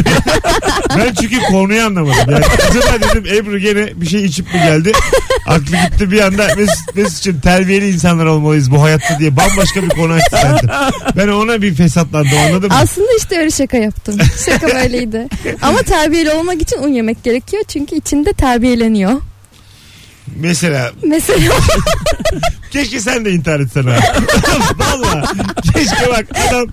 Ben 0.98 1.14
çünkü 1.22 1.40
konuyu 1.52 1.84
anlamadım. 1.84 2.32
Yani 2.32 2.46
acaba 2.70 2.88
dedim 3.02 3.36
Ebru 3.38 3.60
gene 3.60 3.90
bir 3.96 4.06
şey 4.08 4.26
içip 4.26 4.54
mi 4.54 4.60
geldi? 4.60 4.92
Aklı 5.48 5.66
gitti 5.90 6.12
bir 6.12 6.22
anda 6.22 6.48
Mesut, 6.58 6.96
Mesut'cum 6.96 7.40
terbiyeli 7.40 7.90
insanlar 7.90 8.26
olmalıyız 8.26 8.72
bu 8.72 8.82
hayatta 8.84 9.20
diye 9.20 9.38
bambaşka 9.38 9.84
bir 9.84 9.90
konu 9.90 10.14
açtı 10.14 10.38
zaten. 10.42 10.70
Ben 11.18 11.28
ona 11.28 11.62
bir 11.62 11.74
fesatlandım 11.76 12.38
anladın 12.48 12.70
mı? 12.70 12.76
Aslında 12.82 13.08
işte 13.18 13.40
öyle 13.40 13.52
şaka 13.52 13.78
yaptım. 13.78 14.18
Şaka 14.46 14.68
böyleydi. 14.68 15.28
Ama 15.62 15.78
terbiyeli 15.82 16.32
olmak 16.32 16.62
için 16.64 16.84
un 16.84 16.88
yemek 16.94 17.24
gerekiyor. 17.24 17.64
Çünkü 17.68 17.96
içinde 17.96 18.34
terbiyeleniyor. 18.34 19.22
Mesela 20.36 20.92
Mesela 21.04 21.54
keşke 22.74 23.00
sen 23.00 23.26
de 23.26 23.32
intihar 23.32 23.60
etsen 23.60 23.84
ha. 23.84 23.96
Valla. 24.78 25.32
Keşke 25.74 26.10
bak 26.10 26.26
adam 26.50 26.68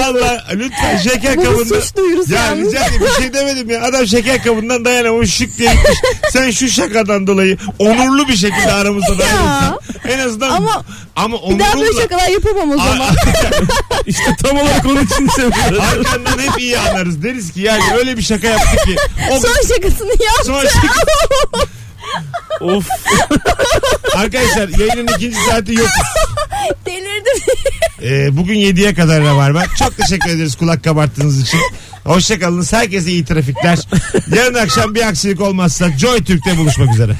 valla 0.00 0.44
lütfen 0.54 0.96
şeker 0.96 1.36
bu 1.36 1.44
kabında. 1.44 1.64
suç 1.80 1.96
duyurusu 1.96 2.32
Ya 2.34 2.44
yalnız. 2.46 2.68
rica 2.68 2.86
ederim 2.86 3.00
bir 3.06 3.22
şey 3.22 3.34
demedim 3.34 3.70
ya. 3.70 3.82
Adam 3.82 4.06
şeker 4.06 4.42
kabından 4.44 4.84
dayanamamış 4.84 5.34
şık 5.34 5.58
diye 5.58 5.72
gitmiş. 5.74 5.98
Sen 6.32 6.50
şu 6.50 6.68
şakadan 6.68 7.26
dolayı 7.26 7.58
onurlu 7.78 8.28
bir 8.28 8.36
şekilde 8.36 8.72
aramızda 8.72 9.18
dayanırsan. 9.18 9.78
En 10.08 10.18
azından 10.18 10.50
Ama 10.50 10.84
ama 11.16 11.36
bir 11.50 11.58
daha 11.58 11.80
böyle 11.80 12.02
şakalar 12.02 12.28
yapamam 12.28 12.70
o 12.70 12.76
zaman. 12.76 13.08
İşte 14.06 14.36
tam 14.44 14.56
olarak 14.58 14.86
onun 14.86 15.04
için 15.04 15.28
seviyorum. 15.28 15.82
Arkandan 15.92 16.38
hep 16.42 16.60
iyi 16.60 16.78
anlarız. 16.78 17.22
Deriz 17.22 17.52
ki 17.52 17.60
yani 17.60 17.82
öyle 17.98 18.16
bir 18.16 18.22
şaka 18.22 18.46
yaptık 18.46 18.84
ki. 18.84 18.96
O 19.32 19.40
Son 19.40 19.74
şakasını 19.74 20.10
yap. 20.10 20.46
son 20.46 20.60
şaka. 20.62 20.88
Of. 22.60 22.88
Arkadaşlar 24.16 24.68
yayının 24.68 25.12
ikinci 25.16 25.36
saati 25.50 25.74
yok. 25.74 25.88
Delirdim. 26.86 27.42
Ee, 28.02 28.36
bugün 28.36 28.54
7'ye 28.54 28.94
kadar 28.94 29.22
Rabarba. 29.24 29.64
Çok 29.78 29.96
teşekkür 29.96 30.30
ederiz 30.30 30.56
kulak 30.56 30.84
kabarttığınız 30.84 31.42
için. 31.42 31.60
Hoşçakalınız. 32.04 32.72
Herkese 32.72 33.10
iyi 33.10 33.24
trafikler. 33.24 33.78
Yarın 34.36 34.54
akşam 34.54 34.94
bir 34.94 35.02
aksilik 35.02 35.40
olmazsa 35.40 35.98
Joy 35.98 36.24
Türk'te 36.24 36.58
buluşmak 36.58 36.94
üzere. 36.94 37.16